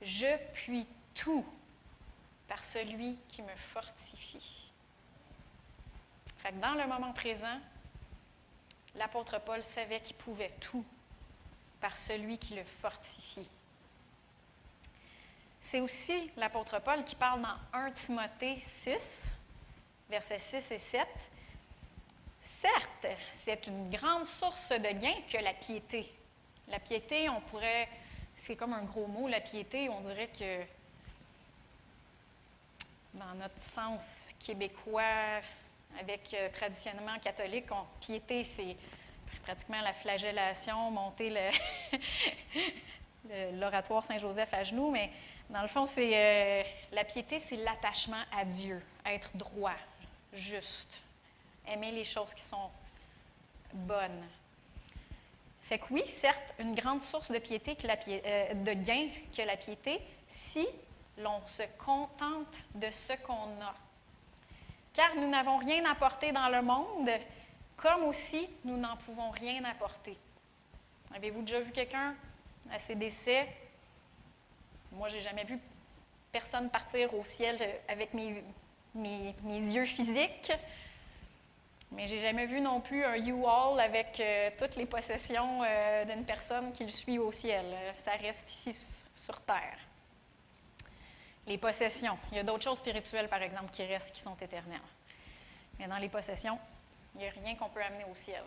Je 0.00 0.36
puis 0.54 0.86
tout 1.14 1.44
par 2.46 2.62
celui 2.62 3.16
qui 3.28 3.42
me 3.42 3.54
fortifie. 3.56 4.70
Fait 6.38 6.58
dans 6.60 6.74
le 6.74 6.86
moment 6.86 7.12
présent, 7.12 7.58
l'apôtre 8.96 9.40
Paul 9.40 9.62
savait 9.62 10.00
qu'il 10.00 10.16
pouvait 10.16 10.52
tout 10.60 10.84
par 11.80 11.96
celui 11.96 12.38
qui 12.38 12.54
le 12.54 12.64
fortifie. 12.80 13.48
C'est 15.60 15.80
aussi 15.80 16.30
l'apôtre 16.36 16.80
Paul 16.80 17.04
qui 17.04 17.16
parle 17.16 17.42
dans 17.42 17.56
1 17.72 17.92
Timothée 17.92 18.58
6, 18.58 19.30
versets 20.12 20.38
6 20.38 20.70
et 20.72 20.78
7. 20.78 21.08
Certes, 22.42 23.06
c'est 23.30 23.66
une 23.66 23.88
grande 23.88 24.26
source 24.26 24.68
de 24.68 25.00
gain 25.00 25.14
que 25.32 25.38
la 25.38 25.54
piété. 25.54 26.12
La 26.68 26.78
piété, 26.78 27.30
on 27.30 27.40
pourrait, 27.40 27.88
c'est 28.34 28.54
comme 28.54 28.74
un 28.74 28.84
gros 28.84 29.06
mot, 29.06 29.26
la 29.26 29.40
piété, 29.40 29.88
on 29.88 30.02
dirait 30.02 30.28
que 30.28 30.60
dans 33.14 33.34
notre 33.36 33.60
sens 33.62 34.26
québécois, 34.38 35.40
avec 35.98 36.34
euh, 36.34 36.50
traditionnellement 36.50 37.18
catholique, 37.18 37.70
on, 37.70 37.84
piété, 38.00 38.44
c'est 38.44 38.76
pratiquement 39.44 39.80
la 39.80 39.94
flagellation, 39.94 40.90
monter 40.90 41.30
l'oratoire 43.54 44.04
Saint-Joseph 44.04 44.52
à 44.52 44.62
genoux, 44.62 44.90
mais 44.90 45.10
dans 45.48 45.62
le 45.62 45.68
fond, 45.68 45.86
c'est 45.86 46.10
euh, 46.14 46.62
la 46.92 47.04
piété, 47.04 47.40
c'est 47.40 47.56
l'attachement 47.56 48.22
à 48.38 48.44
Dieu, 48.44 48.82
être 49.06 49.34
droit, 49.34 49.72
juste, 50.32 51.00
aimer 51.66 51.92
les 51.92 52.04
choses 52.04 52.34
qui 52.34 52.42
sont 52.42 52.70
bonnes. 53.72 54.26
Fait 55.62 55.78
que 55.78 55.84
oui, 55.90 56.06
certes, 56.06 56.54
une 56.58 56.74
grande 56.74 57.02
source 57.02 57.30
de 57.30 57.38
piété 57.38 57.76
euh, 57.86 58.54
de 58.54 58.72
gain 58.72 59.08
que 59.34 59.42
la 59.42 59.56
piété, 59.56 60.00
si 60.28 60.66
l'on 61.18 61.46
se 61.46 61.62
contente 61.78 62.62
de 62.74 62.90
ce 62.90 63.12
qu'on 63.24 63.60
a. 63.62 63.74
Car 64.92 65.14
nous 65.14 65.28
n'avons 65.28 65.58
rien 65.58 65.84
apporté 65.90 66.32
dans 66.32 66.48
le 66.48 66.62
monde, 66.62 67.10
comme 67.76 68.04
aussi 68.04 68.48
nous 68.64 68.76
n'en 68.76 68.96
pouvons 68.96 69.30
rien 69.30 69.64
apporter. 69.64 70.16
Avez-vous 71.14 71.42
déjà 71.42 71.60
vu 71.60 71.72
quelqu'un 71.72 72.14
à 72.70 72.78
ses 72.78 72.94
décès? 72.94 73.48
Moi, 74.92 75.08
j'ai 75.08 75.20
jamais 75.20 75.44
vu 75.44 75.58
personne 76.32 76.70
partir 76.70 77.14
au 77.14 77.24
ciel 77.24 77.58
euh, 77.60 77.72
avec 77.88 78.14
mes, 78.14 78.42
mes- 78.94 79.34
yeux 79.44 79.86
physiques. 79.86 80.52
Mais 81.92 82.08
j'ai 82.08 82.20
jamais 82.20 82.46
vu 82.46 82.60
non 82.60 82.80
plus 82.80 83.04
un 83.04 83.16
U-Haul 83.16 83.78
avec 83.78 84.18
euh, 84.20 84.50
toutes 84.58 84.76
les 84.76 84.86
possessions 84.86 85.62
euh, 85.62 86.04
d'une 86.06 86.24
personne 86.24 86.72
qui 86.72 86.84
le 86.84 86.90
suit 86.90 87.18
au 87.18 87.30
ciel. 87.32 87.66
Ça 88.04 88.12
reste 88.12 88.50
ici 88.50 88.74
sur 89.22 89.38
terre. 89.42 89.76
Les 91.46 91.58
possessions. 91.58 92.18
Il 92.30 92.36
y 92.36 92.40
a 92.40 92.44
d'autres 92.44 92.62
choses 92.64 92.78
spirituelles, 92.78 93.28
par 93.28 93.42
exemple, 93.42 93.70
qui 93.72 93.84
restent, 93.84 94.12
qui 94.12 94.22
sont 94.22 94.36
éternelles. 94.40 94.80
Mais 95.78 95.86
dans 95.86 95.98
les 95.98 96.08
possessions, 96.08 96.58
il 97.14 97.18
n'y 97.22 97.26
a 97.28 97.30
rien 97.30 97.56
qu'on 97.56 97.68
peut 97.68 97.82
amener 97.82 98.04
au 98.10 98.14
ciel. 98.14 98.42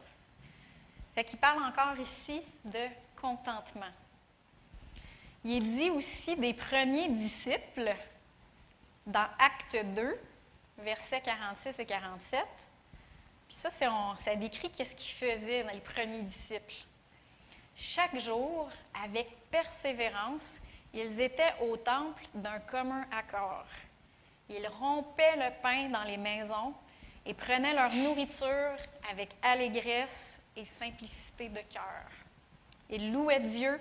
Fait 1.13 1.23
qu'il 1.23 1.37
parle 1.39 1.63
encore 1.63 1.99
ici 1.99 2.41
de 2.63 2.87
contentement. 3.21 3.91
Il 5.43 5.57
est 5.57 5.59
dit 5.77 5.89
aussi 5.91 6.35
des 6.35 6.53
premiers 6.55 7.09
disciples 7.09 7.93
dans 9.05 9.27
Acte 9.37 9.77
2, 9.93 10.19
versets 10.77 11.21
46 11.21 11.79
et 11.79 11.85
47. 11.85 12.39
Puis 13.47 13.57
ça, 13.57 13.69
on- 13.91 14.15
ça 14.17 14.35
décrit 14.35 14.71
qu'est-ce 14.71 14.95
qu'ils 14.95 15.13
faisaient 15.15 15.63
dans 15.63 15.71
les 15.71 15.79
premiers 15.79 16.21
disciples. 16.23 16.73
Chaque 17.75 18.17
jour, 18.19 18.69
avec 19.03 19.27
persévérance, 19.51 20.59
ils 20.93 21.19
étaient 21.21 21.53
au 21.61 21.75
temple 21.77 22.23
d'un 22.33 22.59
commun 22.59 23.05
accord. 23.11 23.65
Ils 24.49 24.67
rompaient 24.67 25.35
le 25.35 25.51
pain 25.61 25.89
dans 25.89 26.03
les 26.03 26.17
maisons 26.17 26.73
et 27.25 27.33
prenaient 27.33 27.73
leur 27.73 27.91
nourriture 27.93 28.75
avec 29.11 29.29
allégresse 29.41 30.39
et 30.55 30.65
simplicité 30.65 31.49
de 31.49 31.59
cœur. 31.61 32.05
Ils 32.89 33.11
louaient 33.11 33.39
Dieu 33.41 33.79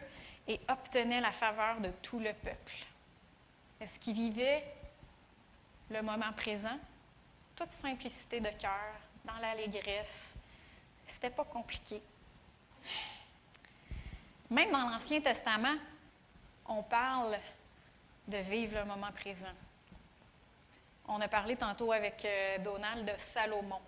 et 0.48 0.60
obtenaient 0.68 1.20
la 1.20 1.32
faveur 1.32 1.80
de 1.80 1.90
tout 2.02 2.18
le 2.18 2.32
peuple. 2.32 2.72
Est-ce 3.80 3.98
qu'ils 3.98 4.14
vivaient 4.14 4.64
le 5.94 6.02
moment 6.02 6.32
présent? 6.36 6.76
Toute 7.54 7.72
simplicité 7.74 8.40
de 8.40 8.48
cœur, 8.48 8.94
dans 9.24 9.38
l'allégresse. 9.40 10.34
C'était 11.06 11.30
pas 11.30 11.44
compliqué. 11.44 12.02
Même 14.50 14.72
dans 14.72 14.90
l'Ancien 14.90 15.20
Testament, 15.20 15.76
on 16.66 16.82
parle 16.82 17.38
de 18.26 18.38
vivre 18.38 18.80
le 18.80 18.84
moment 18.84 19.12
présent. 19.12 19.54
On 21.06 21.20
a 21.20 21.28
parlé 21.28 21.54
tantôt 21.54 21.92
avec 21.92 22.24
euh, 22.24 22.58
Donald 22.58 23.06
de 23.06 23.12
Salomon. 23.18 23.80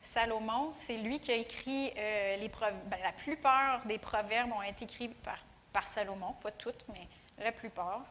Salomon, 0.00 0.72
c'est 0.74 0.96
lui 0.96 1.20
qui 1.20 1.30
a 1.30 1.36
écrit 1.36 1.92
euh, 1.96 2.36
les 2.36 2.48
ben, 2.48 2.98
la 3.02 3.12
plupart 3.12 3.84
des 3.84 3.98
proverbes 3.98 4.52
ont 4.52 4.62
été 4.62 4.84
écrits 4.84 5.08
par, 5.08 5.38
par 5.72 5.86
Salomon, 5.86 6.32
pas 6.42 6.50
toutes, 6.50 6.82
mais 6.88 7.06
la 7.38 7.52
plupart. 7.52 8.04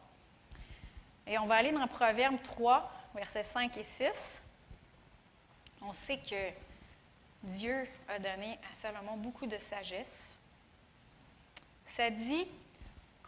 Et 1.28 1.36
on 1.38 1.46
va 1.46 1.56
aller 1.56 1.72
dans 1.72 1.86
Proverbe 1.86 2.40
3, 2.42 2.90
versets 3.14 3.42
5 3.42 3.76
et 3.76 3.82
6. 3.84 4.42
On 5.82 5.92
sait 5.92 6.18
que 6.18 6.50
Dieu 7.42 7.86
a 8.08 8.18
donné 8.18 8.58
à 8.70 8.72
Salomon 8.72 9.18
beaucoup 9.18 9.46
de 9.46 9.58
sagesse. 9.58 10.38
Ça 11.84 12.08
dit 12.08 12.48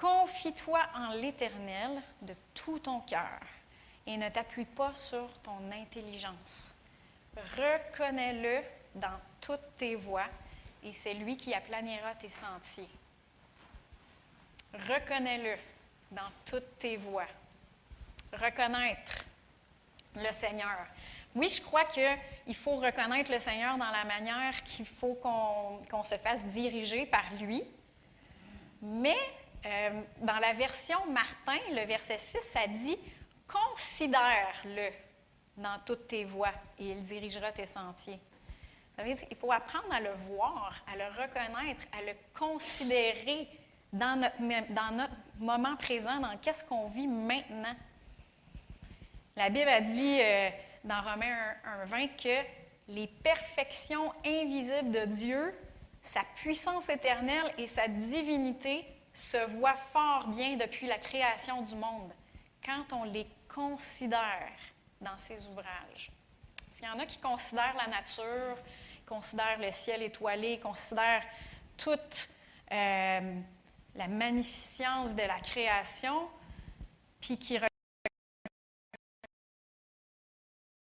Confie-toi 0.00 0.80
en 0.94 1.12
l'Éternel 1.12 2.00
de 2.22 2.34
tout 2.54 2.78
ton 2.78 3.00
cœur 3.00 3.38
et 4.06 4.16
ne 4.16 4.30
t'appuie 4.30 4.64
pas 4.64 4.94
sur 4.94 5.28
ton 5.42 5.70
intelligence. 5.70 6.70
Reconnais-le 7.36 8.62
dans 8.94 9.20
toutes 9.42 9.76
tes 9.76 9.94
voies 9.96 10.28
et 10.82 10.94
c'est 10.94 11.12
lui 11.12 11.36
qui 11.36 11.52
aplanira 11.52 12.14
tes 12.14 12.30
sentiers. 12.30 12.88
Reconnais-le 14.72 15.56
dans 16.12 16.30
toutes 16.46 16.78
tes 16.78 16.96
voies. 16.96 17.28
Reconnaître 18.32 19.24
le 20.16 20.32
Seigneur. 20.32 20.86
Oui, 21.34 21.48
je 21.48 21.62
crois 21.62 21.84
qu'il 21.84 22.54
faut 22.54 22.76
reconnaître 22.76 23.30
le 23.30 23.38
Seigneur 23.38 23.76
dans 23.76 23.90
la 23.90 24.04
manière 24.04 24.62
qu'il 24.64 24.86
faut 24.86 25.14
qu'on 25.14 26.04
se 26.04 26.16
fasse 26.16 26.42
diriger 26.44 27.06
par 27.06 27.24
lui. 27.40 27.62
Mais 28.82 29.16
euh, 29.64 30.00
dans 30.20 30.38
la 30.38 30.52
version 30.54 30.98
Martin, 31.10 31.58
le 31.70 31.86
verset 31.86 32.18
6, 32.18 32.38
ça 32.52 32.66
dit 32.66 32.96
Considère-le 33.46 34.90
dans 35.56 35.78
toutes 35.84 36.08
tes 36.08 36.24
voies 36.24 36.52
et 36.78 36.90
il 36.90 37.02
dirigera 37.04 37.52
tes 37.52 37.66
sentiers. 37.66 38.18
Ça 38.96 39.02
veut 39.02 39.14
dire 39.14 39.28
qu'il 39.28 39.36
faut 39.36 39.52
apprendre 39.52 39.92
à 39.92 40.00
le 40.00 40.12
voir, 40.12 40.74
à 40.92 40.96
le 40.96 41.04
reconnaître, 41.04 41.82
à 41.92 42.02
le 42.02 42.12
considérer 42.38 43.48
dans 43.92 44.20
notre, 44.20 44.72
dans 44.72 44.90
notre 44.92 45.14
moment 45.38 45.76
présent, 45.76 46.20
dans 46.20 46.36
qu'est-ce 46.38 46.64
qu'on 46.64 46.88
vit 46.88 47.08
maintenant. 47.08 47.74
La 49.36 49.48
Bible 49.48 49.68
a 49.68 49.80
dit 49.80 50.20
euh, 50.20 50.50
dans 50.84 51.00
Romains 51.00 51.54
1, 51.64 51.84
20 51.86 52.06
que 52.16 52.46
les 52.88 53.06
perfections 53.06 54.12
invisibles 54.24 54.90
de 54.90 55.04
Dieu, 55.06 55.54
sa 56.02 56.22
puissance 56.36 56.88
éternelle 56.88 57.52
et 57.58 57.66
sa 57.66 57.86
divinité 57.88 58.84
se 59.12 59.38
voient 59.58 59.76
fort 59.92 60.28
bien 60.28 60.56
depuis 60.56 60.86
la 60.86 60.98
création 60.98 61.62
du 61.62 61.74
monde, 61.76 62.12
quand 62.64 62.92
on 62.92 63.04
les 63.04 63.26
considère 63.48 64.50
dans 65.00 65.16
ses 65.16 65.46
ouvrages. 65.46 66.10
S'il 66.68 66.84
y 66.84 66.88
en 66.88 66.98
a 66.98 67.06
qui 67.06 67.18
considèrent 67.18 67.76
la 67.78 67.88
nature, 67.88 68.56
considèrent 69.06 69.58
le 69.58 69.70
ciel 69.70 70.02
étoilé, 70.02 70.58
considèrent 70.60 71.24
toute 71.76 72.28
euh, 72.70 73.40
la 73.94 74.08
magnificence 74.08 75.14
de 75.14 75.22
la 75.22 75.40
création, 75.40 76.28
puis 77.20 77.36
qui 77.38 77.58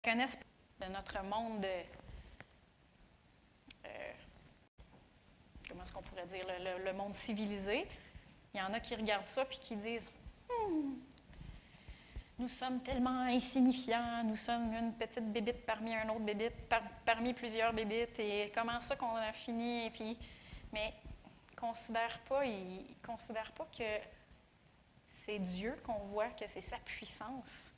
reconnaissent 0.05 0.39
de 0.81 0.87
notre 0.93 1.23
monde, 1.23 1.65
euh, 3.87 4.13
comment 5.69 5.83
est-ce 5.83 5.93
qu'on 5.93 6.03
pourrait 6.03 6.27
dire, 6.27 6.47
le, 6.85 6.93
monde 6.93 7.15
civilisé. 7.17 7.87
Il 8.53 8.59
y 8.59 8.63
en 8.63 8.73
a 8.75 8.81
qui 8.81 8.95
regardent 8.95 9.27
ça 9.27 9.45
puis 9.45 9.59
qui 9.59 9.77
disent 9.77 10.09
Hmm, 10.51 10.95
Nous 12.39 12.49
sommes 12.49 12.81
tellement 12.83 13.23
insignifiants, 13.23 14.23
nous 14.25 14.37
sommes 14.37 14.75
une 14.75 14.93
petite 14.93 15.33
bébite 15.33 15.65
parmi 15.65 15.95
un 15.95 16.09
autre 16.11 16.21
bébite, 16.21 16.69
par- 16.69 16.83
parmi 17.07 17.33
plusieurs 17.33 17.73
bébites, 17.73 18.19
et 18.19 18.53
comment 18.55 18.81
ça 18.81 18.97
qu'on 18.97 19.17
a 19.17 19.33
fini? 19.33 19.87
Et 19.87 19.91
puis, 19.91 20.19
mais 20.73 20.93
considère 21.57 22.19
pas, 22.29 22.45
ils 22.45 22.85
ne 22.91 23.07
considèrent 23.07 23.53
pas 23.53 23.67
que 23.77 23.85
c'est 25.25 25.39
Dieu 25.39 25.81
qu'on 25.87 26.05
voit, 26.05 26.29
que 26.29 26.47
c'est 26.47 26.61
sa 26.61 26.77
puissance. 26.79 27.73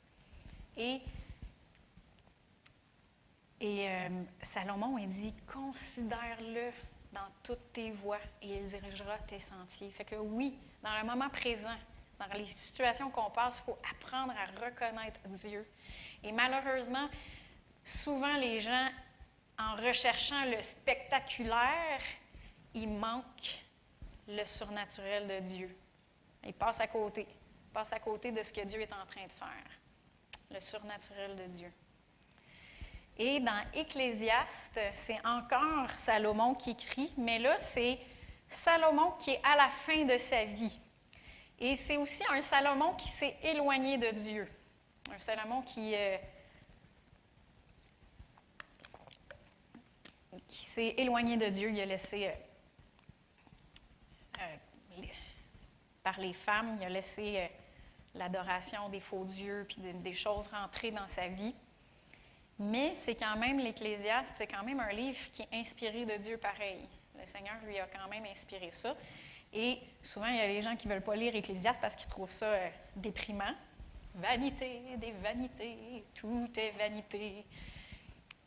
Et 0.75 1.01
et 3.59 3.87
euh, 3.89 4.09
Salomon, 4.41 4.97
il 4.97 5.09
dit, 5.09 5.33
considère-le 5.51 6.71
dans 7.11 7.27
toutes 7.41 7.73
tes 7.73 7.91
voies 7.91 8.19
et 8.41 8.57
il 8.57 8.67
dirigera 8.67 9.17
tes 9.19 9.39
sentiers. 9.39 9.89
Fait 9.91 10.05
que 10.05 10.15
oui, 10.15 10.57
dans 10.83 10.95
le 11.01 11.07
moment 11.07 11.29
présent, 11.29 11.75
dans 12.19 12.27
les 12.37 12.45
situations 12.45 13.09
qu'on 13.09 13.31
passe, 13.31 13.59
il 13.59 13.65
faut 13.65 13.77
apprendre 13.89 14.33
à 14.33 14.65
reconnaître 14.65 15.19
Dieu. 15.29 15.65
Et 16.23 16.31
malheureusement, 16.31 17.09
souvent 17.83 18.35
les 18.37 18.59
gens, 18.59 18.89
en 19.57 19.75
recherchant 19.75 20.45
le 20.45 20.61
spectaculaire, 20.61 22.01
ils 22.75 22.89
manquent 22.89 23.63
le 24.27 24.43
surnaturel 24.45 25.27
de 25.27 25.39
Dieu. 25.47 25.75
Ils 26.45 26.53
passent 26.53 26.79
à 26.79 26.87
côté. 26.87 27.27
Ils 27.29 27.73
passent 27.73 27.93
à 27.93 27.99
côté 27.99 28.31
de 28.31 28.43
ce 28.43 28.53
que 28.53 28.61
Dieu 28.61 28.81
est 28.81 28.93
en 28.93 29.05
train 29.05 29.25
de 29.25 29.31
faire. 29.31 29.65
Le 30.51 30.59
surnaturel 30.59 31.35
de 31.35 31.45
Dieu. 31.45 31.71
Et 33.19 33.39
dans 33.39 33.61
Ecclésiaste, 33.73 34.79
c'est 34.95 35.25
encore 35.25 35.89
Salomon 35.95 36.53
qui 36.53 36.71
écrit, 36.71 37.11
mais 37.17 37.39
là, 37.39 37.57
c'est 37.59 37.97
Salomon 38.49 39.11
qui 39.19 39.31
est 39.31 39.41
à 39.43 39.55
la 39.55 39.69
fin 39.69 40.05
de 40.05 40.17
sa 40.17 40.45
vie. 40.45 40.79
Et 41.59 41.75
c'est 41.75 41.97
aussi 41.97 42.23
un 42.29 42.41
Salomon 42.43 42.93
qui 42.93 43.09
s'est 43.09 43.35
éloigné 43.41 43.97
de 43.97 44.11
Dieu. 44.11 44.47
Un 45.11 45.19
Salomon 45.19 45.63
qui, 45.63 45.95
euh, 45.95 46.17
qui 50.47 50.65
s'est 50.65 50.93
éloigné 50.97 51.37
de 51.37 51.47
Dieu. 51.47 51.71
Il 51.71 51.81
a 51.81 51.85
laissé, 51.85 52.27
euh, 52.27 52.31
euh, 54.41 55.03
par 56.03 56.19
les 56.19 56.33
femmes, 56.33 56.77
il 56.79 56.85
a 56.85 56.89
laissé 56.89 57.49
l'adoration 58.13 58.89
des 58.89 58.99
faux 58.99 59.25
dieux, 59.25 59.65
puis 59.67 59.81
des- 59.81 59.93
des 59.93 60.13
choses 60.13 60.47
rentrer 60.49 60.91
dans 60.91 61.07
sa 61.07 61.27
vie. 61.27 61.55
Mais 62.59 62.93
c'est 62.95 63.15
quand 63.15 63.37
même 63.37 63.59
l'Ecclésiaste, 63.59 64.33
c'est 64.35 64.47
quand 64.47 64.63
même 64.63 64.79
un 64.79 64.91
livre 64.91 65.19
qui 65.31 65.43
est 65.43 65.49
inspiré 65.53 66.05
de 66.05 66.17
Dieu 66.17 66.37
pareil. 66.37 66.87
Le 67.19 67.25
Seigneur 67.25 67.55
lui 67.65 67.77
a 67.79 67.87
quand 67.87 68.09
même 68.09 68.25
inspiré 68.25 68.71
ça. 68.71 68.95
Et 69.53 69.79
souvent, 70.01 70.27
il 70.27 70.35
y 70.35 70.39
a 70.39 70.47
les 70.47 70.61
gens 70.61 70.75
qui 70.75 70.87
ne 70.87 70.93
veulent 70.93 71.03
pas 71.03 71.15
lire 71.15 71.35
Ecclésiaste 71.35 71.79
parce 71.79 71.95
qu'ils 71.95 72.09
trouvent 72.09 72.31
ça 72.31 72.47
euh, 72.47 72.69
déprimant. 72.95 73.53
Vanité, 74.15 74.81
des 74.97 75.11
vanités, 75.11 76.03
tout 76.15 76.49
est 76.57 76.71
vanité. 76.71 77.45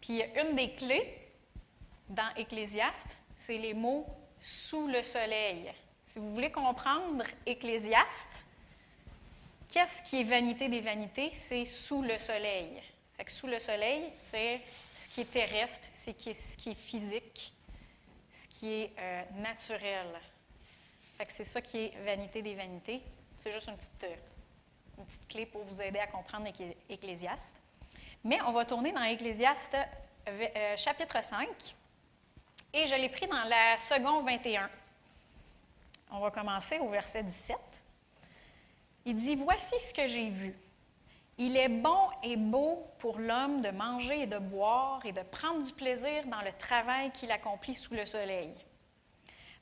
Puis 0.01 0.23
une 0.37 0.57
des 0.57 0.71
clés 0.75 1.19
dans 2.09 2.35
Ecclésiaste, 2.37 3.07
c'est 3.39 3.59
les 3.59 3.75
mots 3.75 4.07
sous 4.41 4.89
le 4.89 5.03
soleil. 5.03 5.73
Si 6.05 6.19
vous 6.19 6.33
voulez 6.33 6.51
comprendre 6.51 7.25
Ecclésiaste, 7.47 8.45
qu'est-ce 9.69 10.03
qui 10.03 10.21
est 10.21 10.25
vanité 10.25 10.69
des 10.69 10.81
vanités? 10.81 11.31
C'est 11.33 11.65
sous 11.65 12.03
le 12.03 12.19
soleil. 12.19 12.83
Fait 13.21 13.27
que 13.27 13.33
sous 13.33 13.47
le 13.49 13.59
soleil, 13.59 14.11
c'est 14.18 14.62
ce 14.97 15.07
qui 15.11 15.21
est 15.21 15.31
terrestre, 15.31 15.87
c'est 16.01 16.18
ce 16.18 16.57
qui 16.57 16.71
est 16.71 16.75
physique, 16.75 17.53
ce 18.33 18.49
qui 18.49 18.73
est 18.73 18.93
euh, 18.99 19.23
naturel. 19.37 20.07
Fait 21.18 21.27
que 21.27 21.33
c'est 21.33 21.45
ça 21.45 21.61
qui 21.61 21.77
est 21.85 21.93
vanité 22.03 22.41
des 22.41 22.55
vanités. 22.55 23.03
C'est 23.41 23.53
juste 23.53 23.68
une 23.68 23.77
petite, 23.77 24.05
euh, 24.05 24.14
une 24.97 25.05
petite 25.05 25.29
clé 25.29 25.45
pour 25.45 25.64
vous 25.64 25.83
aider 25.83 25.99
à 25.99 26.07
comprendre 26.07 26.47
Ecclé- 26.47 26.75
Ecclésiaste. 26.89 27.53
Mais 28.25 28.41
on 28.41 28.53
va 28.53 28.64
tourner 28.64 28.91
dans 28.91 29.03
Ecclésiaste 29.03 29.77
euh, 30.27 30.77
chapitre 30.79 31.23
5 31.23 31.47
et 32.73 32.87
je 32.87 32.95
l'ai 32.95 33.11
pris 33.11 33.27
dans 33.27 33.45
la 33.45 33.77
seconde 33.77 34.25
21. 34.25 34.71
On 36.12 36.21
va 36.21 36.31
commencer 36.31 36.79
au 36.79 36.89
verset 36.89 37.23
17. 37.23 37.55
Il 39.05 39.16
dit, 39.16 39.37
Voici 39.37 39.79
ce 39.79 39.93
que 39.93 40.07
j'ai 40.09 40.31
vu. 40.31 40.55
Il 41.43 41.57
est 41.57 41.70
bon 41.70 42.11
et 42.22 42.36
beau 42.36 42.86
pour 42.99 43.18
l'homme 43.18 43.62
de 43.62 43.70
manger 43.70 44.24
et 44.24 44.26
de 44.26 44.36
boire 44.36 45.01
et 45.07 45.12
de 45.12 45.22
prendre 45.22 45.62
du 45.62 45.72
plaisir 45.72 46.26
dans 46.26 46.43
le 46.43 46.53
travail 46.59 47.11
qu'il 47.12 47.30
accomplit 47.30 47.74
sous 47.74 47.95
le 47.95 48.05
soleil, 48.05 48.53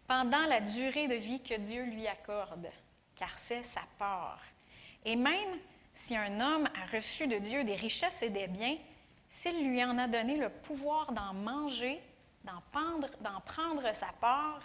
pendant 0.08 0.44
la 0.46 0.60
durée 0.60 1.06
de 1.06 1.14
vie 1.14 1.40
que 1.40 1.54
Dieu 1.54 1.84
lui 1.84 2.08
accorde, 2.08 2.66
car 3.14 3.38
c'est 3.38 3.62
sa 3.62 3.82
part. 3.96 4.42
Et 5.04 5.14
même 5.14 5.60
si 5.94 6.16
un 6.16 6.40
homme 6.40 6.68
a 6.74 6.96
reçu 6.96 7.28
de 7.28 7.38
Dieu 7.38 7.62
des 7.62 7.76
richesses 7.76 8.22
et 8.22 8.30
des 8.30 8.48
biens, 8.48 8.76
s'il 9.30 9.70
lui 9.70 9.84
en 9.84 9.98
a 9.98 10.08
donné 10.08 10.36
le 10.36 10.48
pouvoir 10.48 11.12
d'en 11.12 11.32
manger, 11.32 12.00
d'en 12.42 12.60
prendre, 12.72 13.08
prendre 13.46 13.94
sa 13.94 14.10
part 14.20 14.62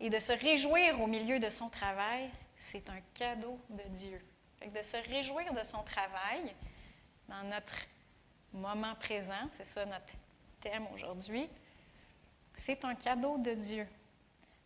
et 0.00 0.08
de 0.08 0.18
se 0.18 0.32
réjouir 0.32 0.98
au 1.02 1.08
milieu 1.08 1.38
de 1.38 1.50
son 1.50 1.68
travail, 1.68 2.30
c'est 2.56 2.88
un 2.88 3.02
cadeau 3.12 3.58
de 3.68 3.82
Dieu. 3.90 4.18
De 4.72 4.82
se 4.82 4.96
réjouir 4.96 5.52
de 5.52 5.62
son 5.62 5.82
travail 5.82 6.54
dans 7.28 7.42
notre 7.44 7.74
moment 8.52 8.94
présent, 8.94 9.48
c'est 9.52 9.66
ça 9.66 9.84
notre 9.84 10.14
thème 10.62 10.86
aujourd'hui, 10.94 11.50
c'est 12.54 12.82
un 12.84 12.94
cadeau 12.94 13.36
de 13.36 13.52
Dieu. 13.52 13.86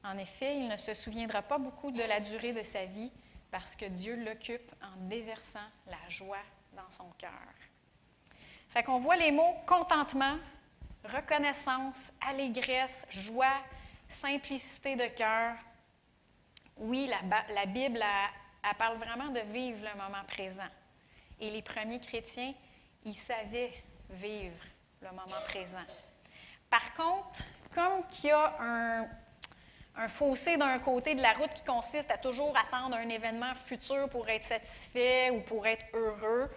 En 0.04 0.16
effet, 0.18 0.56
il 0.56 0.68
ne 0.68 0.76
se 0.76 0.94
souviendra 0.94 1.42
pas 1.42 1.58
beaucoup 1.58 1.90
de 1.90 2.02
la 2.02 2.20
durée 2.20 2.52
de 2.52 2.62
sa 2.62 2.84
vie 2.84 3.10
parce 3.50 3.74
que 3.74 3.86
Dieu 3.86 4.14
l'occupe 4.24 4.72
en 4.82 5.08
déversant 5.08 5.66
la 5.88 6.08
joie 6.08 6.44
dans 6.74 6.90
son 6.90 7.10
cœur. 7.18 7.32
Fait 8.68 8.84
qu'on 8.84 8.98
voit 8.98 9.16
les 9.16 9.32
mots 9.32 9.56
contentement, 9.66 10.38
reconnaissance, 11.04 12.12
allégresse, 12.20 13.04
joie, 13.10 13.60
simplicité 14.08 14.94
de 14.94 15.06
cœur. 15.08 15.56
Oui, 16.76 17.08
la, 17.08 17.44
la 17.52 17.66
Bible, 17.66 17.98
elle, 17.98 18.47
elle 18.70 18.76
parle 18.76 18.96
vraiment 18.98 19.28
de 19.28 19.40
vivre 19.52 19.78
le 19.82 19.96
moment 20.00 20.24
présent. 20.26 20.68
Et 21.40 21.50
les 21.50 21.62
premiers 21.62 22.00
chrétiens, 22.00 22.52
ils 23.04 23.14
savaient 23.16 23.72
vivre 24.10 24.56
le 25.00 25.08
moment 25.10 25.40
présent. 25.48 25.84
Par 26.70 26.94
contre, 26.94 27.44
comme 27.74 28.06
qu'il 28.10 28.30
y 28.30 28.32
a 28.32 28.56
un, 28.60 30.08
fossé 30.08 30.56
d'un 30.56 30.78
côté 30.78 31.14
de 31.16 31.22
la 31.22 31.32
route 31.32 31.52
qui 31.52 31.64
consiste 31.64 32.10
à 32.10 32.18
toujours 32.18 32.54
attendre 32.56 32.96
un 32.96 33.08
événement 33.08 33.52
futur 33.66 34.08
pour 34.08 34.28
être 34.28 34.44
satisfait 34.44 35.30
ou 35.30 35.40
pour 35.40 35.66
être 35.66 35.84
heureux 35.92 36.48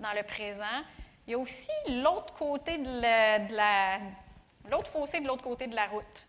dans 0.00 0.12
le 0.12 0.22
présent, 0.24 0.64
il 1.26 1.32
y 1.32 1.34
a 1.34 1.38
aussi 1.38 1.70
l'autre 1.88 2.32
côté 2.34 2.78
de 2.78 3.00
la- 3.54 3.98
l'autre 4.68 4.90
fossé 4.90 5.20
de 5.20 5.26
l'autre 5.26 5.44
côté 5.44 5.66
de 5.68 5.76
la 5.76 5.86
route. 5.86 6.26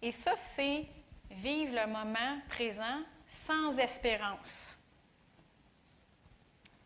Et 0.00 0.10
ça, 0.10 0.34
c'est 0.34 0.86
vivre 1.30 1.74
le 1.74 1.86
moment 1.86 2.38
présent 2.48 3.00
sans 3.32 3.76
espérance. 3.78 4.76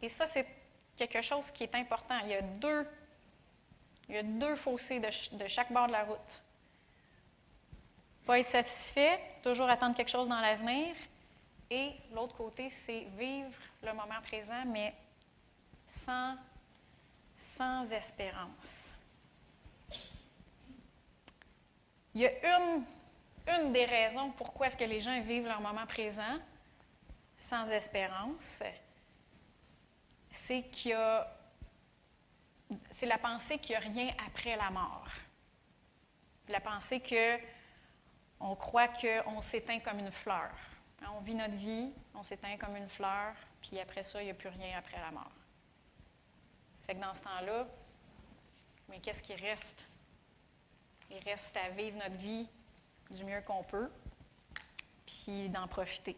Et 0.00 0.08
ça, 0.08 0.26
c'est 0.26 0.46
quelque 0.96 1.20
chose 1.22 1.50
qui 1.50 1.64
est 1.64 1.74
important. 1.74 2.18
Il 2.24 2.28
y 2.28 2.34
a 2.34 2.42
deux, 2.42 2.86
il 4.08 4.14
y 4.14 4.18
a 4.18 4.22
deux 4.22 4.56
fossés 4.56 4.98
de, 4.98 5.10
ch- 5.10 5.32
de 5.32 5.46
chaque 5.48 5.72
bord 5.72 5.86
de 5.88 5.92
la 5.92 6.04
route. 6.04 6.42
Pas 8.24 8.38
être 8.40 8.50
satisfait, 8.50 9.20
toujours 9.42 9.68
attendre 9.68 9.94
quelque 9.96 10.10
chose 10.10 10.28
dans 10.28 10.40
l'avenir. 10.40 10.94
Et 11.70 11.92
l'autre 12.12 12.36
côté, 12.36 12.70
c'est 12.70 13.06
vivre 13.18 13.50
le 13.82 13.92
moment 13.92 14.20
présent, 14.22 14.64
mais 14.66 14.94
sans, 15.90 16.36
sans 17.36 17.90
espérance. 17.92 18.94
Il 22.14 22.20
y 22.22 22.26
a 22.26 22.58
une, 22.58 22.84
une 23.46 23.72
des 23.72 23.84
raisons 23.84 24.30
pourquoi 24.32 24.68
est-ce 24.68 24.76
que 24.76 24.84
les 24.84 25.00
gens 25.00 25.20
vivent 25.20 25.46
leur 25.46 25.60
moment 25.60 25.86
présent 25.86 26.38
sans 27.36 27.70
espérance, 27.70 28.62
c'est 30.30 30.62
qu'il 30.64 30.92
y 30.92 30.94
a 30.94 31.32
c'est 32.90 33.06
la 33.06 33.18
pensée 33.18 33.58
qu'il 33.58 33.70
n'y 33.70 33.76
a 33.76 33.88
rien 33.88 34.14
après 34.26 34.56
la 34.56 34.70
mort. 34.70 35.08
La 36.48 36.60
pensée 36.60 37.00
que 37.00 37.38
on 38.40 38.54
croit 38.54 38.88
qu'on 38.88 39.40
s'éteint 39.40 39.78
comme 39.78 39.98
une 39.98 40.10
fleur. 40.10 40.50
Hein, 41.02 41.08
On 41.14 41.20
vit 41.20 41.34
notre 41.34 41.54
vie, 41.54 41.90
on 42.14 42.22
s'éteint 42.22 42.56
comme 42.56 42.76
une 42.76 42.88
fleur, 42.88 43.34
puis 43.62 43.78
après 43.78 44.02
ça, 44.02 44.20
il 44.20 44.26
n'y 44.26 44.30
a 44.30 44.34
plus 44.34 44.48
rien 44.48 44.78
après 44.78 44.98
la 44.98 45.10
mort. 45.10 45.30
Fait 46.86 46.94
que 46.94 47.00
dans 47.00 47.14
ce 47.14 47.20
temps-là, 47.20 47.66
mais 48.88 49.00
qu'est-ce 49.00 49.22
qui 49.22 49.34
reste? 49.34 49.80
Il 51.10 51.18
reste 51.18 51.56
à 51.56 51.70
vivre 51.70 51.96
notre 51.98 52.16
vie 52.16 52.48
du 53.10 53.24
mieux 53.24 53.40
qu'on 53.42 53.62
peut, 53.62 53.88
puis 55.06 55.48
d'en 55.48 55.66
profiter. 55.68 56.16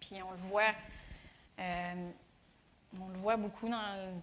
Puis 0.00 0.22
on 0.22 0.30
le 0.30 0.38
voit, 0.48 0.74
euh, 1.58 2.10
on 3.00 3.08
le 3.08 3.18
voit 3.18 3.36
beaucoup 3.36 3.68
dans, 3.68 4.22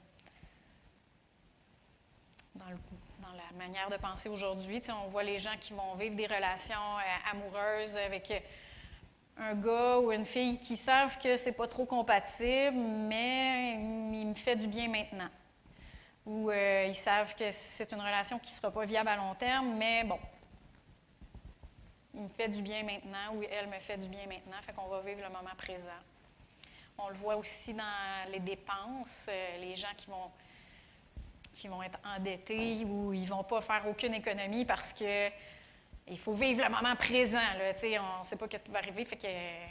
la 2.56 3.58
manière 3.58 3.90
de 3.90 3.98
penser 3.98 4.30
aujourd'hui. 4.30 4.82
On 4.90 5.10
voit 5.10 5.24
les 5.24 5.40
gens 5.40 5.58
qui 5.60 5.74
vont 5.74 5.96
vivre 5.96 6.16
des 6.16 6.28
relations 6.28 6.76
euh, 6.76 7.32
amoureuses 7.32 7.98
avec 7.98 8.32
euh, 8.32 8.40
un 9.38 9.56
gars 9.56 10.00
ou 10.00 10.12
une 10.12 10.26
fille 10.26 10.60
qui 10.60 10.78
savent 10.78 11.18
que 11.18 11.36
c'est 11.38 11.52
pas 11.52 11.68
trop 11.68 11.86
compatible, 11.86 12.78
mais 12.78 13.74
il 13.74 14.28
me 14.28 14.36
fait 14.36 14.56
du 14.56 14.68
bien 14.68 14.88
maintenant. 14.88 15.30
Ou 16.26 16.52
ils 16.52 16.96
savent 16.96 17.36
que 17.36 17.52
c'est 17.52 17.92
une 17.92 18.00
relation 18.00 18.40
qui 18.40 18.52
ne 18.52 18.56
sera 18.58 18.72
pas 18.72 18.86
viable 18.86 19.10
à 19.10 19.16
long 19.16 19.36
terme, 19.36 19.76
mais 19.76 20.04
bon, 20.04 20.18
il 22.16 22.22
me 22.22 22.30
fait 22.30 22.48
du 22.50 22.62
bien 22.62 22.84
maintenant 22.84 23.34
ou 23.36 23.44
elle 23.44 23.68
me 23.68 23.80
fait 23.80 23.98
du 23.98 24.08
bien 24.08 24.26
maintenant, 24.28 24.62
fait 24.62 24.74
qu'on 24.74 24.88
va 24.88 25.02
vivre 25.02 25.22
le 25.22 25.30
moment 25.30 25.56
présent. 25.58 26.02
On 26.98 27.10
le 27.10 27.16
voit 27.16 27.36
aussi 27.36 27.74
dans 27.74 28.32
les 28.32 28.40
dépenses, 28.40 29.28
euh, 29.28 29.58
les 29.58 29.76
gens 29.76 29.94
qui 29.98 30.08
vont, 30.08 30.32
qui 31.54 31.68
vont 31.68 31.84
être 31.84 32.00
endettés 32.06 32.86
ou 32.86 33.12
ils 33.14 33.24
ne 33.24 33.28
vont 33.28 33.44
pas 33.44 33.62
faire 33.62 33.84
aucune 33.88 34.14
économie 34.14 34.64
parce 34.64 34.94
que 34.94 35.30
il 36.08 36.20
faut 36.20 36.34
vivre 36.34 36.64
le 36.64 36.70
moment 36.70 36.96
présent. 36.96 37.40
On 37.40 38.20
ne 38.20 38.26
sait 38.26 38.36
pas 38.38 38.46
ce 38.50 38.58
qui 38.58 38.72
va 38.72 38.80
arriver, 38.80 39.06
fait 39.06 39.18
que 39.18 39.28
euh, 39.28 39.66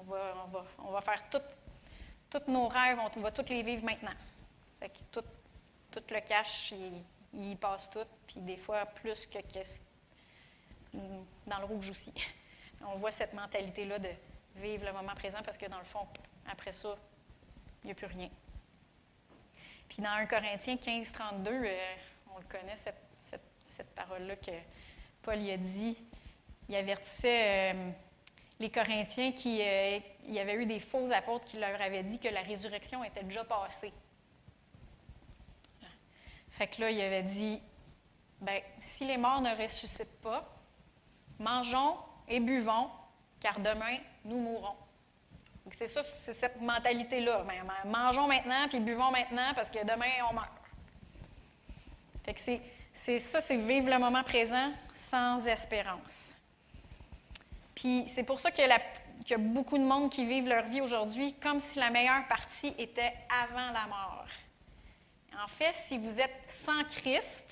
on 0.00 0.02
va, 0.04 0.34
on 0.44 0.48
va, 0.48 0.64
on 0.78 0.90
va 0.90 1.00
faire 1.00 1.22
tous 1.30 2.40
nos 2.48 2.68
rêves, 2.68 2.98
on 2.98 3.20
va 3.20 3.30
tous 3.30 3.48
les 3.48 3.62
vivre 3.62 3.84
maintenant. 3.84 4.14
Fait 4.80 4.88
que 4.88 4.98
tout, 5.12 5.24
tout 5.92 6.02
le 6.10 6.20
cash, 6.20 6.72
il, 7.34 7.56
passe 7.56 7.88
tout, 7.90 8.06
puis 8.26 8.40
des 8.40 8.56
fois 8.56 8.86
plus 8.86 9.26
que 9.26 9.38
qu'est-ce- 9.40 9.80
dans 10.92 11.58
le 11.58 11.64
rouge 11.64 11.90
aussi. 11.90 12.12
On 12.86 12.96
voit 12.96 13.10
cette 13.12 13.34
mentalité-là 13.34 13.98
de 13.98 14.08
vivre 14.56 14.86
le 14.86 14.92
moment 14.92 15.14
présent 15.14 15.38
parce 15.44 15.58
que 15.58 15.66
dans 15.66 15.78
le 15.78 15.84
fond, 15.84 16.06
après 16.50 16.72
ça, 16.72 16.96
il 17.82 17.86
n'y 17.86 17.92
a 17.92 17.94
plus 17.94 18.06
rien. 18.06 18.28
Puis 19.88 20.02
dans 20.02 20.10
1 20.10 20.26
Corinthiens 20.26 20.76
15, 20.76 21.12
32, 21.12 21.50
euh, 21.50 21.94
on 22.34 22.38
le 22.38 22.44
connaît, 22.44 22.76
cette, 22.76 22.96
cette- 23.24 23.40
parole-là 23.94 24.36
que 24.36 24.50
Paul 25.22 25.38
y 25.38 25.50
a 25.50 25.56
dit. 25.56 25.96
Il 26.68 26.76
avertissait 26.76 27.72
euh, 27.74 27.90
les 28.58 28.70
Corinthiens 28.70 29.32
qu'il 29.32 29.56
y 29.56 30.38
avait 30.38 30.54
eu 30.54 30.66
des 30.66 30.80
faux 30.80 31.10
apôtres 31.12 31.44
qui 31.46 31.58
leur 31.58 31.80
avaient 31.80 32.02
dit 32.02 32.18
que 32.18 32.28
la 32.28 32.42
résurrection 32.42 33.02
était 33.04 33.24
déjà 33.24 33.44
passée. 33.44 33.92
Fait 36.50 36.66
que 36.68 36.80
là, 36.82 36.90
il 36.90 37.00
avait 37.00 37.22
dit, 37.22 37.60
ben, 38.40 38.60
si 38.82 39.06
les 39.06 39.16
morts 39.16 39.40
ne 39.40 39.54
ressuscitent 39.62 40.20
pas, 40.20 40.46
mangeons 41.40 41.96
et 42.28 42.38
buvons, 42.38 42.88
car 43.40 43.58
demain, 43.58 43.96
nous 44.24 44.38
mourrons. 44.38 44.76
C'est 45.72 45.86
ça, 45.88 46.02
c'est 46.02 46.32
cette 46.32 46.60
mentalité-là. 46.60 47.44
Ben, 47.46 47.64
man- 47.64 47.90
mangeons 47.90 48.26
maintenant, 48.28 48.68
puis 48.68 48.80
buvons 48.80 49.10
maintenant, 49.10 49.52
parce 49.54 49.70
que 49.70 49.80
demain, 49.84 50.10
on 50.30 50.34
meurt. 50.34 50.48
Fait 52.24 52.34
que 52.34 52.40
c'est, 52.92 53.18
ça, 53.18 53.40
c'est 53.40 53.56
vivre 53.56 53.88
le 53.90 53.98
moment 53.98 54.22
présent 54.22 54.72
sans 54.94 55.46
espérance. 55.46 56.34
Puis 57.74 58.06
c'est 58.08 58.24
pour 58.24 58.40
ça 58.40 58.50
qu'il 58.50 58.64
y, 58.64 59.30
y 59.30 59.34
a 59.34 59.38
beaucoup 59.38 59.78
de 59.78 59.84
monde 59.84 60.10
qui 60.10 60.26
vivent 60.26 60.48
leur 60.48 60.64
vie 60.64 60.80
aujourd'hui 60.80 61.34
comme 61.34 61.60
si 61.60 61.78
la 61.78 61.90
meilleure 61.90 62.26
partie 62.28 62.74
était 62.76 63.14
avant 63.30 63.70
la 63.72 63.86
mort. 63.86 64.26
En 65.42 65.46
fait, 65.48 65.72
si 65.86 65.96
vous 65.96 66.20
êtes 66.20 66.36
sans 66.64 66.84
Christ, 66.84 67.44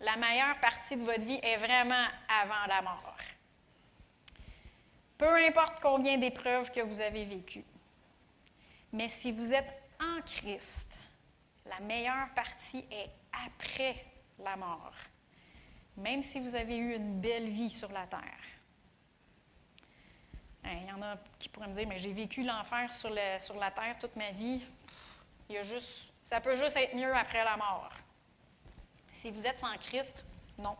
la 0.00 0.16
meilleure 0.16 0.58
partie 0.60 0.96
de 0.96 1.04
votre 1.04 1.20
vie 1.20 1.38
est 1.42 1.56
vraiment 1.56 2.06
avant 2.28 2.66
la 2.66 2.82
mort. 2.82 3.16
Peu 5.18 5.34
importe 5.46 5.80
combien 5.82 6.16
d'épreuves 6.16 6.70
que 6.70 6.80
vous 6.80 7.00
avez 7.00 7.26
vécues. 7.26 7.64
Mais 8.92 9.08
si 9.08 9.30
vous 9.32 9.52
êtes 9.52 9.70
en 10.00 10.22
Christ, 10.22 10.86
la 11.66 11.78
meilleure 11.80 12.30
partie 12.34 12.84
est 12.90 13.10
après 13.46 14.04
la 14.38 14.56
mort. 14.56 14.94
Même 15.98 16.22
si 16.22 16.40
vous 16.40 16.54
avez 16.54 16.76
eu 16.76 16.96
une 16.96 17.20
belle 17.20 17.50
vie 17.50 17.68
sur 17.68 17.92
la 17.92 18.06
terre. 18.06 18.20
Hein, 20.64 20.78
Il 20.80 20.88
y 20.88 20.92
en 20.92 21.02
a 21.02 21.16
qui 21.38 21.50
pourraient 21.50 21.68
me 21.68 21.74
dire, 21.74 21.86
mais 21.86 21.98
j'ai 21.98 22.12
vécu 22.12 22.42
l'enfer 22.42 22.92
sur, 22.94 23.10
la 23.10 23.70
terre 23.70 23.98
toute 24.00 24.16
ma 24.16 24.30
vie. 24.30 24.62
Il 25.48 25.56
y 25.56 25.58
a 25.58 25.62
juste, 25.62 26.08
ça 26.24 26.40
peut 26.40 26.56
juste 26.56 26.76
être 26.76 26.94
mieux 26.94 27.14
après 27.14 27.44
la 27.44 27.58
mort. 27.58 27.92
Si 29.20 29.30
vous 29.30 29.46
êtes 29.46 29.58
sans 29.58 29.76
Christ, 29.76 30.24
non. 30.56 30.76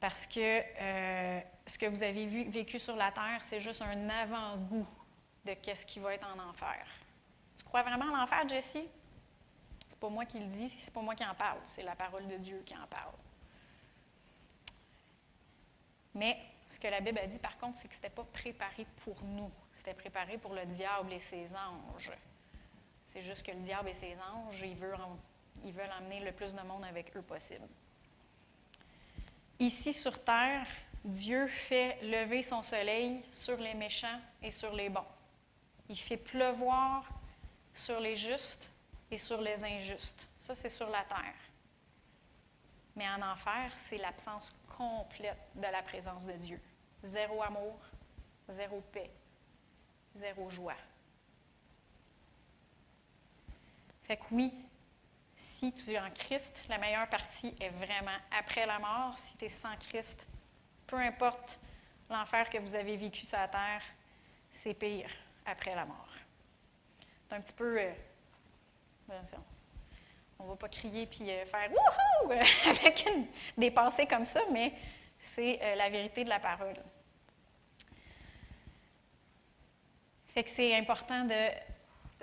Parce 0.00 0.26
que 0.26 0.40
euh, 0.80 1.40
ce 1.66 1.76
que 1.76 1.84
vous 1.84 2.02
avez 2.02 2.44
vécu 2.44 2.78
sur 2.78 2.96
la 2.96 3.12
terre, 3.12 3.42
c'est 3.44 3.60
juste 3.60 3.82
un 3.82 4.08
avant-goût 4.08 4.86
de 5.44 5.52
qu'est-ce 5.52 5.84
qui 5.84 5.98
va 5.98 6.14
être 6.14 6.26
en 6.26 6.48
enfer. 6.48 6.86
Tu 7.58 7.64
crois 7.64 7.82
vraiment 7.82 8.06
en 8.06 8.16
l'enfer, 8.16 8.48
Jessie? 8.48 8.88
C'est 9.90 9.98
pas 10.00 10.08
moi 10.08 10.24
qui 10.24 10.40
le 10.40 10.46
dis, 10.46 10.70
c'est 10.80 10.92
pas 10.94 11.02
moi 11.02 11.14
qui 11.14 11.24
en 11.26 11.34
parle, 11.34 11.58
c'est 11.74 11.82
la 11.82 11.94
parole 11.94 12.26
de 12.26 12.36
Dieu 12.38 12.62
qui 12.64 12.74
en 12.74 12.86
parle. 12.86 13.12
Mais 16.14 16.38
ce 16.68 16.80
que 16.80 16.88
la 16.88 17.00
Bible 17.00 17.18
a 17.18 17.26
dit, 17.26 17.38
par 17.38 17.58
contre, 17.58 17.76
c'est 17.76 17.88
que 17.88 17.94
ce 17.94 18.00
n'était 18.00 18.14
pas 18.14 18.24
préparé 18.24 18.86
pour 19.04 19.22
nous. 19.24 19.50
C'était 19.74 19.92
préparé 19.94 20.38
pour 20.38 20.54
le 20.54 20.64
diable 20.64 21.12
et 21.12 21.20
ses 21.20 21.48
anges. 21.54 22.12
C'est 23.04 23.20
juste 23.20 23.44
que 23.44 23.52
le 23.52 23.60
diable 23.60 23.90
et 23.90 23.94
ses 23.94 24.16
anges, 24.32 24.62
ils 24.62 24.74
veulent, 24.76 24.94
en- 24.94 25.18
ils 25.64 25.72
veulent 25.72 25.92
emmener 25.98 26.20
le 26.20 26.32
plus 26.32 26.52
de 26.54 26.60
monde 26.62 26.84
avec 26.84 27.16
eux 27.16 27.22
possible. 27.22 27.66
Ici 29.58 29.92
sur 29.92 30.22
terre, 30.22 30.66
Dieu 31.04 31.46
fait 31.46 31.98
lever 32.02 32.42
son 32.42 32.62
soleil 32.62 33.22
sur 33.32 33.56
les 33.56 33.74
méchants 33.74 34.20
et 34.42 34.50
sur 34.50 34.72
les 34.72 34.88
bons. 34.88 35.06
Il 35.88 35.98
fait 35.98 36.16
pleuvoir 36.16 37.08
sur 37.74 38.00
les 38.00 38.16
justes 38.16 38.68
et 39.10 39.18
sur 39.18 39.40
les 39.40 39.62
injustes. 39.64 40.28
Ça, 40.38 40.54
c'est 40.54 40.70
sur 40.70 40.88
la 40.88 41.04
terre. 41.04 41.34
Mais 42.96 43.08
en 43.08 43.22
enfer, 43.22 43.72
c'est 43.86 43.98
l'absence 43.98 44.54
complète 44.76 45.38
de 45.54 45.62
la 45.62 45.82
présence 45.82 46.24
de 46.24 46.32
Dieu. 46.32 46.60
Zéro 47.04 47.42
amour, 47.42 47.78
zéro 48.48 48.80
paix, 48.92 49.10
zéro 50.14 50.48
joie. 50.48 50.76
Fait 54.04 54.16
que 54.16 54.22
oui, 54.30 54.52
si 55.64 55.72
tu 55.72 55.92
es 55.92 55.98
en 55.98 56.10
Christ, 56.10 56.62
la 56.68 56.76
meilleure 56.76 57.08
partie 57.08 57.54
est 57.58 57.70
vraiment 57.70 58.18
après 58.38 58.66
la 58.66 58.78
mort. 58.78 59.16
Si 59.16 59.34
tu 59.38 59.46
es 59.46 59.48
sans 59.48 59.74
Christ, 59.88 60.28
peu 60.86 60.96
importe 60.96 61.58
l'enfer 62.10 62.50
que 62.50 62.58
vous 62.58 62.74
avez 62.74 62.98
vécu 62.98 63.24
sur 63.24 63.38
la 63.38 63.48
terre, 63.48 63.80
c'est 64.52 64.74
pire 64.74 65.08
après 65.46 65.74
la 65.74 65.86
mort. 65.86 66.12
C'est 67.26 67.36
un 67.36 67.40
petit 67.40 67.54
peu. 67.54 67.78
euh, 67.80 67.92
ben, 69.08 69.22
on 70.38 70.44
ne 70.44 70.48
va 70.50 70.56
pas 70.56 70.68
crier 70.68 71.06
puis 71.06 71.30
euh, 71.30 71.46
faire 71.46 71.70
wouhou 71.70 72.32
euh, 72.32 72.42
avec 72.66 73.08
des 73.56 73.70
pensées 73.70 74.06
comme 74.06 74.26
ça, 74.26 74.42
mais 74.52 74.74
c'est 75.34 75.76
la 75.76 75.88
vérité 75.88 76.24
de 76.24 76.28
la 76.28 76.40
parole. 76.40 76.76
Fait 80.26 80.44
que 80.44 80.50
c'est 80.50 80.76
important 80.76 81.24
de. 81.24 81.73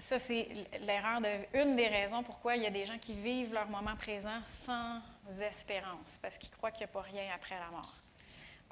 Ça, 0.01 0.17
c'est 0.17 0.47
l'erreur 0.81 1.21
de. 1.21 1.27
Une 1.53 1.75
des 1.75 1.87
raisons 1.87 2.23
pourquoi 2.23 2.55
il 2.55 2.63
y 2.63 2.65
a 2.65 2.71
des 2.71 2.85
gens 2.85 2.97
qui 2.97 3.13
vivent 3.13 3.53
leur 3.53 3.69
moment 3.69 3.95
présent 3.95 4.41
sans 4.45 4.99
espérance, 5.39 6.17
parce 6.21 6.37
qu'ils 6.37 6.49
croient 6.49 6.71
qu'il 6.71 6.79
n'y 6.79 6.85
a 6.85 6.93
pas 6.93 7.01
rien 7.01 7.23
après 7.33 7.55
la 7.57 7.69
mort. 7.69 7.93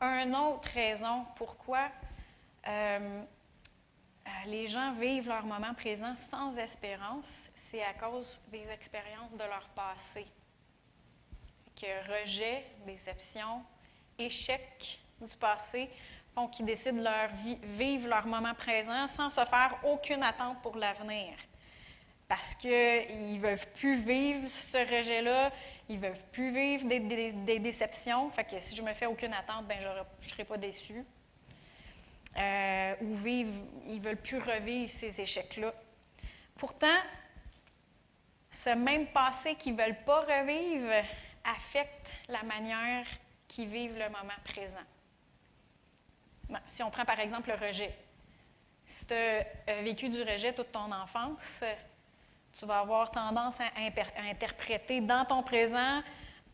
Une 0.02 0.36
autre 0.36 0.68
raison 0.74 1.26
pourquoi 1.36 1.90
euh, 2.68 3.22
euh, 4.26 4.30
les 4.48 4.68
gens 4.68 4.94
vivent 4.94 5.28
leur 5.28 5.46
moment 5.46 5.74
présent 5.74 6.16
sans 6.30 6.56
espérance, 6.58 7.50
c'est 7.70 7.84
à 7.84 7.94
cause 7.94 8.42
des 8.52 8.68
expériences 8.70 9.34
de 9.34 9.44
leur 9.44 9.70
passé. 9.76 10.26
Que 11.80 12.22
rejet, 12.22 12.66
déception, 12.86 13.64
échec 14.18 15.00
du 15.22 15.36
passé 15.36 15.90
qu'ils 16.48 16.66
décident 16.66 16.98
de 16.98 17.04
leur 17.04 17.28
vie, 17.44 17.58
vivre 17.64 18.08
leur 18.08 18.26
moment 18.26 18.54
présent 18.54 19.08
sans 19.08 19.30
se 19.30 19.44
faire 19.46 19.76
aucune 19.84 20.24
attente 20.24 20.62
pour 20.62 20.76
l'avenir. 20.78 21.34
Parce 22.28 22.54
qu'ils 22.56 22.70
ne 22.72 23.40
veulent 23.40 23.58
plus 23.76 23.96
vivre 24.00 24.48
ce 24.48 24.78
rejet-là, 24.78 25.52
ils 25.90 26.00
ne 26.00 26.08
veulent 26.08 26.22
plus 26.32 26.52
vivre 26.54 26.88
des, 26.88 27.00
des- 27.00 27.32
des 27.32 27.60
déceptions. 27.60 28.30
Fait 28.30 28.44
que 28.44 28.60
si 28.60 28.76
je 28.76 28.82
me 28.84 28.94
fais 28.94 29.08
aucune 29.08 29.34
attente, 29.34 29.66
ben, 29.68 29.80
je 29.82 29.88
ne 29.88 30.30
serai 30.30 30.44
pas 30.46 30.58
déçue. 30.58 31.04
Euh, 32.38 32.96
ou 33.02 33.16
vivre, 33.16 33.52
ils 33.88 33.98
ne 34.00 34.04
veulent 34.04 34.18
plus 34.22 34.38
revivre 34.38 34.92
ces 34.92 35.20
échecs-là. 35.20 35.74
Pourtant, 36.56 36.88
ce 38.52 38.70
même 38.70 39.08
passé 39.08 39.56
qu'ils 39.56 39.76
ne 39.76 39.82
veulent 39.84 40.04
pas 40.06 40.22
revivre 40.22 40.92
affecte 41.44 42.08
la 42.28 42.44
manière 42.44 43.06
qu'ils 43.48 43.68
vivent 43.70 43.98
le 43.98 44.08
moment 44.10 44.38
présent. 44.44 44.86
Bon, 46.50 46.58
Si 46.68 46.82
on 46.84 46.90
prend 46.90 47.06
par 47.06 47.20
exemple 47.20 47.50
le 47.50 47.68
rejet. 47.68 47.96
Si 48.86 49.06
tu 49.06 49.14
as 49.14 49.82
vécu 49.84 50.10
du 50.10 50.22
rejet 50.24 50.52
toute 50.54 50.72
ton 50.72 50.92
enfance, 50.92 51.64
tu 52.58 52.66
vas 52.66 52.80
avoir 52.80 53.12
tendance 53.12 53.60
à, 53.62 53.66
interpréter 54.30 55.00
dans 55.02 55.26
ton 55.26 55.44
présent 55.44 56.02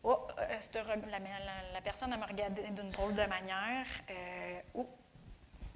Oh, 0.08 0.20
euh, 0.38 0.58
la, 1.10 1.18
la- 1.18 1.80
personne 1.80 2.10
m'a 2.16 2.26
regardé 2.26 2.62
d'une 2.70 2.90
drôle 2.90 3.14
de 3.16 3.24
manière. 3.24 3.86
Euh, 4.08 4.60
oh, 4.74 4.86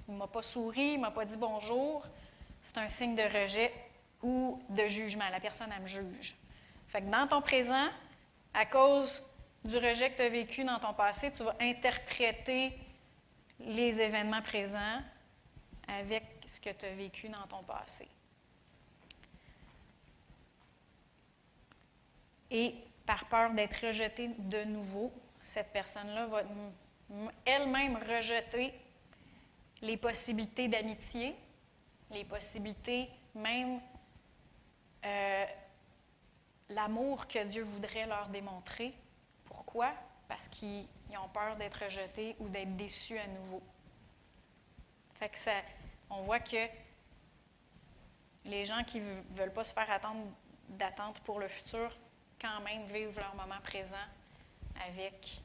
il 0.07 0.13
ne 0.13 0.19
m'a 0.19 0.27
pas 0.27 0.41
souri, 0.41 0.93
il 0.93 0.97
ne 0.97 1.01
m'a 1.01 1.11
pas 1.11 1.25
dit 1.25 1.35
bonjour. 1.35 2.05
C'est 2.63 2.77
un 2.77 2.87
signe 2.87 3.13
de 3.13 3.23
rejet 3.23 3.73
ou 4.21 4.61
de 4.69 4.87
jugement. 4.87 5.27
La 5.29 5.41
personne, 5.41 5.69
elle 5.75 5.81
me 5.81 5.87
juge. 5.87 6.37
Fait 6.87 7.01
dans 7.01 7.27
ton 7.27 7.41
présent, 7.41 7.89
à 8.53 8.65
cause 8.65 9.21
du 9.65 9.75
rejet 9.75 10.11
que 10.11 10.17
tu 10.17 10.21
as 10.21 10.29
vécu 10.29 10.63
dans 10.63 10.79
ton 10.79 10.93
passé, 10.93 11.31
tu 11.31 11.43
vas 11.43 11.55
interpréter 11.59 12.77
les 13.65 14.01
événements 14.01 14.41
présents 14.41 15.01
avec 15.87 16.23
ce 16.45 16.59
que 16.59 16.69
tu 16.69 16.85
as 16.85 16.95
vécu 16.95 17.29
dans 17.29 17.47
ton 17.47 17.63
passé. 17.63 18.07
Et 22.49 22.75
par 23.05 23.25
peur 23.25 23.51
d'être 23.51 23.87
rejetée 23.87 24.29
de 24.37 24.63
nouveau, 24.63 25.11
cette 25.39 25.71
personne-là 25.71 26.27
va 26.27 26.43
elle-même 27.45 27.97
rejeter 27.97 28.73
les 29.81 29.97
possibilités 29.97 30.67
d'amitié, 30.67 31.35
les 32.11 32.25
possibilités 32.25 33.09
même 33.33 33.79
euh, 35.05 35.45
l'amour 36.69 37.27
que 37.27 37.43
Dieu 37.45 37.63
voudrait 37.63 38.05
leur 38.05 38.27
démontrer. 38.27 38.93
Pourquoi? 39.45 39.93
Parce 40.31 40.47
qu'ils 40.47 40.87
ils 41.09 41.17
ont 41.17 41.27
peur 41.27 41.57
d'être 41.57 41.83
rejetés 41.83 42.37
ou 42.39 42.47
d'être 42.47 42.77
déçus 42.77 43.19
à 43.19 43.27
nouveau. 43.27 43.61
Fait 45.19 45.27
que 45.27 45.37
ça, 45.37 45.51
on 46.09 46.21
voit 46.21 46.39
que 46.39 46.69
les 48.45 48.63
gens 48.63 48.81
qui 48.85 49.01
ne 49.01 49.21
veulent 49.35 49.51
pas 49.51 49.65
se 49.65 49.73
faire 49.73 49.91
attendre 49.91 50.23
d'attente 50.69 51.19
pour 51.25 51.37
le 51.37 51.49
futur, 51.49 51.93
quand 52.39 52.61
même 52.61 52.85
vivent 52.85 53.19
leur 53.19 53.35
moment 53.35 53.59
présent 53.61 54.07
avec. 54.87 55.41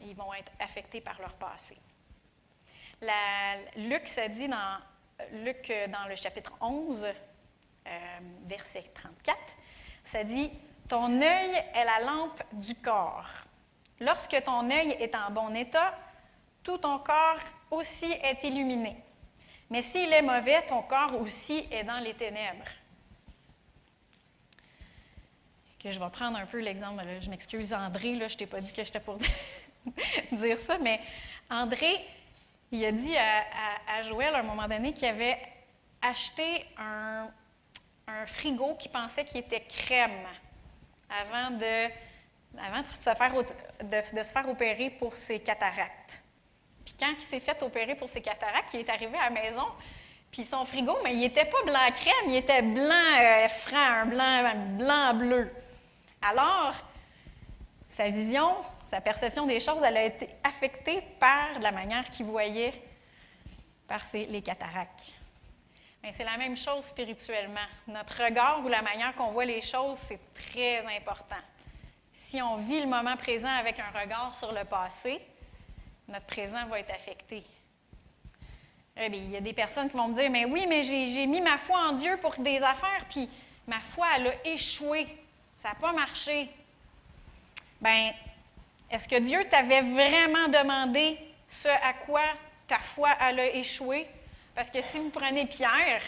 Ils 0.00 0.16
vont 0.16 0.34
être 0.34 0.50
affectés 0.58 1.00
par 1.00 1.20
leur 1.20 1.34
passé. 1.34 1.76
Luc, 3.76 4.08
ça 4.08 4.26
dit 4.26 4.48
dans, 4.48 4.80
Luc, 5.30 5.70
euh, 5.70 5.86
dans 5.86 6.08
le 6.08 6.16
chapitre 6.16 6.54
11, 6.60 7.04
euh, 7.86 8.18
verset 8.46 8.90
34, 8.94 9.38
ça 10.02 10.24
dit 10.24 10.50
Ton 10.90 11.22
œil 11.22 11.54
est 11.72 11.84
la 11.84 12.00
lampe 12.00 12.42
du 12.52 12.74
corps. 12.74 13.30
Lorsque 14.00 14.42
ton 14.42 14.68
œil 14.72 14.90
est 14.98 15.14
en 15.14 15.30
bon 15.30 15.54
état, 15.54 15.96
tout 16.64 16.78
ton 16.78 16.98
corps 16.98 17.38
aussi 17.70 18.10
est 18.10 18.42
illuminé. 18.42 18.96
Mais 19.70 19.82
s'il 19.82 20.12
est 20.12 20.20
mauvais, 20.20 20.66
ton 20.66 20.82
corps 20.82 21.14
aussi 21.14 21.64
est 21.70 21.84
dans 21.84 22.00
les 22.00 22.14
ténèbres. 22.14 22.64
Que 25.78 25.92
je 25.92 26.00
vais 26.00 26.10
prendre 26.10 26.36
un 26.36 26.46
peu 26.46 26.58
l'exemple. 26.58 27.04
Je 27.20 27.30
m'excuse, 27.30 27.72
André, 27.72 28.16
je 28.16 28.24
ne 28.24 28.28
t'ai 28.28 28.46
pas 28.46 28.60
dit 28.60 28.72
que 28.72 28.82
j'étais 28.82 28.98
pour 28.98 29.16
dire 30.32 30.58
ça, 30.58 30.76
mais 30.76 31.00
André, 31.48 32.04
il 32.72 32.84
a 32.84 32.90
dit 32.90 33.16
à 33.16 34.02
Joël 34.02 34.34
à 34.34 34.40
un 34.40 34.42
moment 34.42 34.66
donné 34.66 34.92
qu'il 34.92 35.06
avait 35.06 35.38
acheté 36.02 36.66
un, 36.76 37.28
un 38.08 38.26
frigo 38.26 38.74
qui 38.74 38.88
pensait 38.88 39.24
qu'il 39.24 39.38
était 39.38 39.60
crème 39.60 40.26
avant 41.10 41.50
de, 41.50 41.86
avant 42.58 42.82
de, 42.82 42.86
se 42.94 43.14
faire, 43.14 43.32
de- 43.34 44.16
de 44.18 44.22
se 44.22 44.32
faire 44.32 44.48
opérer 44.48 44.90
pour 44.90 45.16
ses 45.16 45.40
cataractes. 45.40 46.20
Puis 46.84 46.94
quand 46.98 47.12
il 47.16 47.22
s'est 47.22 47.40
fait 47.40 47.62
opérer 47.62 47.94
pour 47.94 48.08
ses 48.08 48.20
cataractes, 48.20 48.72
il 48.74 48.80
est 48.80 48.88
arrivé 48.90 49.16
à 49.18 49.24
la 49.24 49.30
maison, 49.30 49.66
puis 50.30 50.44
son 50.44 50.64
frigo, 50.64 50.96
mais 51.04 51.12
il 51.12 51.20
n'était 51.20 51.44
pas 51.44 51.62
blanc 51.64 51.90
crème, 51.94 52.28
il 52.28 52.36
était 52.36 52.62
blanc 52.62 53.18
euh, 53.20 53.48
un 53.74 54.06
blanc, 54.06 54.24
un 54.24 54.54
blanc 54.54 55.14
bleu. 55.14 55.52
Alors, 56.22 56.74
sa 57.90 58.08
vision, 58.08 58.56
sa 58.88 59.00
perception 59.00 59.46
des 59.46 59.60
choses, 59.60 59.82
elle 59.82 59.96
a 59.96 60.04
été 60.04 60.28
affectée 60.44 61.02
par 61.18 61.58
la 61.60 61.72
manière 61.72 62.04
qu'il 62.10 62.26
voyait 62.26 62.72
par 63.88 64.04
ses- 64.04 64.26
les 64.26 64.42
cataractes. 64.42 65.12
C'est 66.02 66.24
la 66.24 66.38
même 66.38 66.56
chose 66.56 66.84
spirituellement. 66.84 67.66
Notre 67.86 68.24
regard 68.24 68.62
ou 68.64 68.68
la 68.68 68.82
manière 68.82 69.14
qu'on 69.14 69.30
voit 69.32 69.44
les 69.44 69.60
choses, 69.60 69.98
c'est 69.98 70.20
très 70.34 70.78
important. 70.96 71.36
Si 72.14 72.40
on 72.40 72.56
vit 72.56 72.80
le 72.80 72.86
moment 72.86 73.16
présent 73.16 73.48
avec 73.48 73.78
un 73.78 73.90
regard 73.98 74.34
sur 74.34 74.52
le 74.52 74.64
passé, 74.64 75.20
notre 76.08 76.26
présent 76.26 76.66
va 76.66 76.80
être 76.80 76.92
affecté. 76.92 77.44
Eh 78.96 79.08
bien, 79.08 79.20
il 79.20 79.30
y 79.30 79.36
a 79.36 79.40
des 79.40 79.52
personnes 79.52 79.88
qui 79.88 79.96
vont 79.96 80.08
me 80.08 80.14
dire, 80.14 80.30
mais 80.30 80.44
oui, 80.44 80.66
mais 80.66 80.82
j'ai 80.82 81.26
mis 81.26 81.40
ma 81.40 81.58
foi 81.58 81.78
en 81.88 81.92
Dieu 81.92 82.16
pour 82.16 82.34
des 82.36 82.62
affaires, 82.62 83.04
puis 83.08 83.28
ma 83.66 83.80
foi, 83.80 84.06
elle 84.16 84.26
a 84.26 84.46
échoué. 84.46 85.06
Ça 85.56 85.68
n'a 85.68 85.74
pas 85.74 85.92
marché. 85.92 86.50
Ben, 87.80 88.12
est-ce 88.90 89.06
que 89.06 89.18
Dieu 89.20 89.44
t'avait 89.50 89.82
vraiment 89.82 90.48
demandé 90.48 91.18
ce 91.46 91.68
à 91.68 91.92
quoi 91.92 92.22
ta 92.66 92.78
foi 92.78 93.10
elle 93.20 93.40
a 93.40 93.54
échoué? 93.54 94.06
Parce 94.54 94.70
que 94.70 94.80
si 94.80 94.98
vous 94.98 95.10
prenez 95.10 95.46
Pierre, 95.46 96.02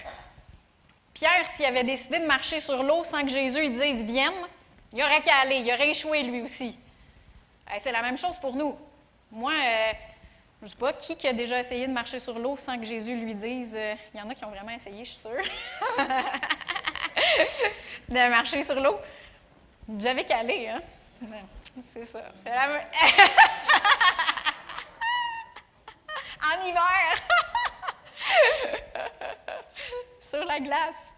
Pierre, 1.15 1.49
s'il 1.55 1.65
avait 1.65 1.85
décidé 1.85 2.19
de 2.19 2.27
marcher 2.27 2.61
sur 2.61 2.83
l'eau 2.83 3.05
sans 3.05 3.23
que 3.23 3.29
Jésus 3.29 3.65
il 3.65 3.75
dise 3.75 4.05
vienne, 4.05 4.33
il 4.93 5.03
aurait 5.03 5.21
qu'à 5.23 5.37
aller, 5.37 5.57
il 5.57 5.73
aurait 5.73 5.91
échoué 5.91 6.23
lui 6.23 6.43
aussi. 6.43 6.79
C'est 7.81 7.93
la 7.93 8.03
même 8.03 8.19
chose 8.19 8.37
pour 8.39 8.55
nous. 8.55 8.77
Moi, 9.31 9.53
euh, 9.53 9.93
je 10.61 10.67
ne 10.67 10.71
sais 10.71 10.77
pas 10.77 10.93
qui 10.93 11.27
a 11.27 11.33
déjà 11.33 11.61
essayé 11.61 11.87
de 11.87 11.93
marcher 11.93 12.19
sur 12.19 12.39
l'eau 12.39 12.57
sans 12.59 12.79
que 12.79 12.85
Jésus 12.85 13.17
lui 13.17 13.35
dise. 13.35 13.75
euh, 13.75 13.95
il 14.13 14.21
y 14.21 14.23
en 14.23 14.29
a 14.29 14.35
qui 14.35 14.45
ont 14.45 14.51
vraiment 14.51 14.73
essayé, 14.73 15.05
je 15.07 15.13
suis 15.13 15.21
sûre, 15.21 15.31
de 18.09 18.29
marcher 18.29 18.63
sur 18.63 18.79
l'eau. 18.79 18.99
Avez 20.05 20.25
qu'à 20.25 20.39
aller, 20.39 20.69
hein? 20.69 20.81
C'est 21.95 22.05
ça. 22.05 22.21
C'est 22.43 22.51
la 22.51 22.69
même- 22.69 22.87
en 26.43 26.67
hiver! 26.67 26.83
sur 30.21 30.45
la 30.45 30.61
glace. 30.61 31.13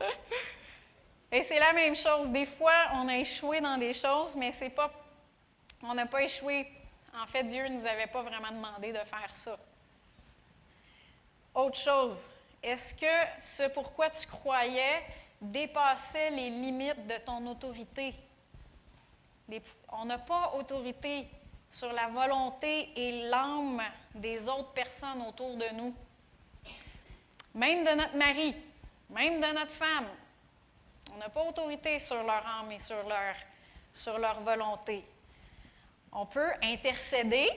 Et 1.31 1.43
c'est 1.43 1.59
la 1.59 1.73
même 1.73 1.97
chose. 1.97 2.29
Des 2.29 2.47
fois, 2.47 2.91
on 2.95 3.09
a 3.09 3.17
échoué 3.19 3.61
dans 3.61 3.77
des 3.77 3.93
choses, 3.93 4.37
mais 4.37 4.53
c'est 4.53 4.71
pas. 4.71 4.91
On 5.83 5.95
n'a 5.95 6.07
pas 6.07 6.23
échoué. 6.23 6.67
En 7.17 7.27
fait, 7.27 7.45
Dieu 7.45 7.65
ne 7.65 7.75
nous 7.75 7.87
avait 7.87 8.07
pas 8.07 8.23
vraiment 8.23 8.51
demandé 8.51 8.93
de 8.93 8.99
faire 8.99 9.31
ça. 9.35 9.59
Autre 11.55 11.79
chose, 11.79 12.35
est-ce 12.63 12.95
que 12.95 13.43
ce 13.43 13.69
pourquoi 13.69 14.11
tu 14.11 14.27
croyais 14.27 15.03
dépassait 15.41 16.31
les 16.31 16.51
limites 16.51 17.07
de 17.07 17.17
ton 17.19 17.47
autorité? 17.47 18.15
On 19.93 20.05
n'a 20.05 20.19
pas 20.19 20.53
autorité 20.57 21.29
sur 21.71 21.93
la 21.93 22.09
volonté 22.09 22.91
et 22.97 23.29
l'âme 23.29 23.83
des 24.15 24.49
autres 24.49 24.73
personnes 24.73 25.23
autour 25.23 25.57
de 25.57 25.67
nous. 25.75 25.95
Même 27.55 27.85
de 27.85 27.91
notre 27.91 28.17
mari, 28.17 28.55
même 29.11 29.41
de 29.41 29.47
notre 29.55 29.73
femme. 29.73 30.09
On 31.15 31.19
n'a 31.19 31.29
pas 31.29 31.45
autorité 31.45 31.99
sur 32.01 32.23
leur 32.23 32.45
âme 32.47 32.73
et 32.73 32.81
sur 32.81 32.97
leur, 33.07 34.41
volonté. 34.41 35.05
On 36.13 36.27
peut 36.27 36.51
intercéder, 36.63 37.49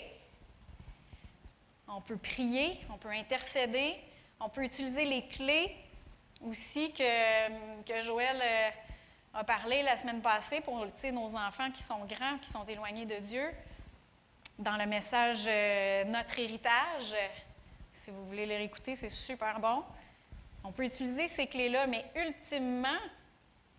on 1.88 2.02
peut 2.02 2.18
prier, 2.18 2.80
on 2.92 2.98
peut 2.98 3.10
intercéder, 3.10 3.96
on 4.40 4.50
peut 4.50 4.64
utiliser 4.64 5.06
les 5.06 5.28
clés 5.28 5.76
aussi 6.46 6.94
que, 6.94 7.84
que 7.84 8.02
Joël 8.04 8.40
euh, 8.40 8.70
a 9.34 9.44
parlé 9.44 9.82
la 9.82 9.98
semaine 9.98 10.22
passée 10.22 10.62
pour 10.62 10.78
nos 10.78 11.36
enfants 11.36 11.72
qui 11.72 11.82
sont 11.82 12.06
grands, 12.06 12.38
qui 12.40 12.50
sont 12.50 12.66
éloignés 12.66 13.06
de 13.06 13.18
Dieu. 13.18 13.50
Dans 14.60 14.78
le 14.78 14.86
message 14.86 15.46
euh, 15.48 16.04
Notre 16.06 16.40
héritage, 16.40 17.16
si 18.08 18.12
vous 18.12 18.26
voulez 18.26 18.46
les 18.46 18.56
réécouter, 18.56 18.96
c'est 18.96 19.10
super 19.10 19.60
bon. 19.60 19.84
On 20.64 20.72
peut 20.72 20.86
utiliser 20.86 21.28
ces 21.28 21.46
clés-là, 21.46 21.88
mais 21.88 22.06
ultimement, 22.16 22.98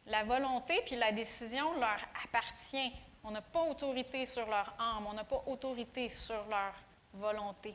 la 0.07 0.23
volonté 0.23 0.83
puis 0.85 0.97
la 0.97 1.13
décision 1.13 1.73
leur 1.81 1.97
appartient. 2.23 2.93
On 3.25 3.31
n'a 3.31 3.41
pas 3.41 3.63
autorité 3.63 4.27
sur 4.27 4.47
leur 4.47 4.75
âme, 4.79 5.07
on 5.07 5.15
n'a 5.15 5.25
pas 5.25 5.43
autorité 5.47 6.11
sur 6.11 6.45
leur 6.51 6.75
volonté. 7.15 7.75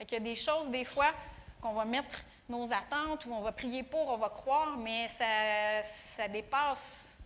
Qu'il 0.00 0.12
y 0.12 0.16
a 0.16 0.20
des 0.20 0.36
choses, 0.36 0.68
des 0.68 0.84
fois, 0.84 1.14
qu'on 1.62 1.72
va 1.72 1.86
mettre 1.86 2.20
nos 2.50 2.70
attentes 2.70 3.24
ou 3.24 3.32
on 3.32 3.40
va 3.40 3.52
prier 3.52 3.82
pour, 3.82 4.10
on 4.10 4.18
va 4.18 4.28
croire, 4.28 4.76
mais 4.76 5.08
ça, 5.08 5.82
ça 5.82 6.28
dépasse 6.28 7.16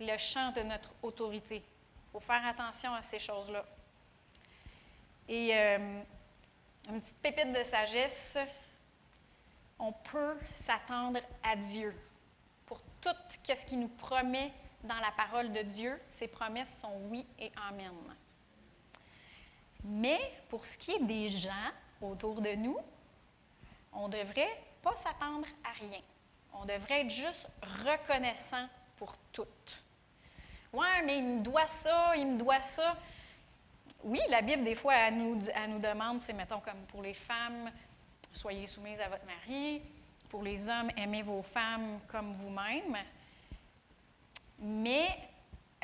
le 0.00 0.18
champ 0.18 0.50
de 0.50 0.62
notre 0.62 0.90
autorité. 1.00 1.58
Il 1.58 2.12
faut 2.12 2.18
faire 2.18 2.44
attention 2.44 2.92
à 2.92 3.02
ces 3.02 3.20
choses-là. 3.20 3.64
Et 5.28 5.56
euh, 5.56 6.02
une 6.88 7.00
petite 7.00 7.16
pépite 7.22 7.52
de 7.52 7.64
sagesse, 7.64 8.38
on 9.78 9.92
peut 9.92 10.36
s'attendre 10.64 11.20
à 11.42 11.56
Dieu 11.56 11.94
pour 12.64 12.80
tout 13.00 13.10
ce 13.44 13.66
qu'il 13.66 13.80
nous 13.80 13.88
promet 13.88 14.52
dans 14.84 14.98
la 15.00 15.10
parole 15.16 15.52
de 15.52 15.62
Dieu. 15.62 16.00
Ses 16.10 16.28
promesses 16.28 16.80
sont 16.80 16.92
oui 17.10 17.26
et 17.38 17.50
amen. 17.68 17.92
Mais 19.84 20.18
pour 20.48 20.66
ce 20.66 20.76
qui 20.78 20.92
est 20.92 21.04
des 21.04 21.28
gens 21.28 21.70
autour 22.00 22.40
de 22.40 22.54
nous, 22.54 22.78
on 23.92 24.08
ne 24.08 24.12
devrait 24.18 24.62
pas 24.82 24.94
s'attendre 24.96 25.46
à 25.64 25.72
rien. 25.72 26.00
On 26.52 26.64
devrait 26.64 27.02
être 27.02 27.10
juste 27.10 27.48
reconnaissant 27.84 28.68
pour 28.96 29.12
tout. 29.32 29.46
Ouais, 30.72 31.02
mais 31.04 31.18
il 31.18 31.24
me 31.24 31.40
doit 31.40 31.66
ça, 31.66 32.16
il 32.16 32.26
me 32.26 32.38
doit 32.38 32.60
ça. 32.60 32.96
Oui, 34.04 34.20
la 34.28 34.42
Bible, 34.42 34.64
des 34.64 34.74
fois, 34.74 34.94
elle 34.94 35.16
nous, 35.16 35.36
demande, 35.80 36.22
c'est 36.22 36.32
mettons 36.32 36.60
comme 36.60 36.84
pour 36.88 37.02
les 37.02 37.14
femmes, 37.14 37.70
soyez 38.32 38.66
soumises 38.66 39.00
à 39.00 39.08
votre 39.08 39.24
mari. 39.24 39.82
Pour 40.28 40.42
les 40.42 40.68
hommes, 40.68 40.90
aimez 40.96 41.22
vos 41.22 41.42
femmes 41.42 42.00
comme 42.08 42.34
vous-même. 42.34 42.96
Mais 44.58 45.08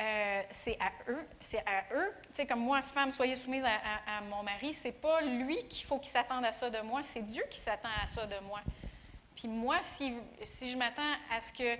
euh, 0.01 0.41
c'est 0.51 0.77
à 0.79 0.91
eux, 1.11 1.25
c'est 1.39 1.63
à 1.65 1.93
eux. 1.95 2.13
Tu 2.27 2.35
sais, 2.35 2.45
comme 2.45 2.59
moi, 2.59 2.81
femme, 2.81 3.11
soyez 3.11 3.35
soumise 3.35 3.63
à, 3.63 4.21
mon 4.21 4.43
mari. 4.43 4.73
C'est 4.73 4.91
pas 4.91 5.21
lui 5.21 5.65
qu'il 5.67 5.85
faut 5.85 5.97
qu'il 5.99 6.11
s'attende 6.11 6.45
à 6.45 6.51
ça 6.51 6.69
de 6.69 6.81
moi, 6.81 7.03
c'est 7.03 7.21
Dieu 7.21 7.43
qui 7.49 7.59
s'attend 7.59 7.89
à 8.01 8.07
ça 8.07 8.27
de 8.27 8.39
moi. 8.45 8.61
Puis 9.35 9.47
moi, 9.47 9.77
si 9.81 10.69
je 10.69 10.77
m'attends 10.77 11.01
à 11.31 11.41
ce 11.41 11.53
que 11.53 11.77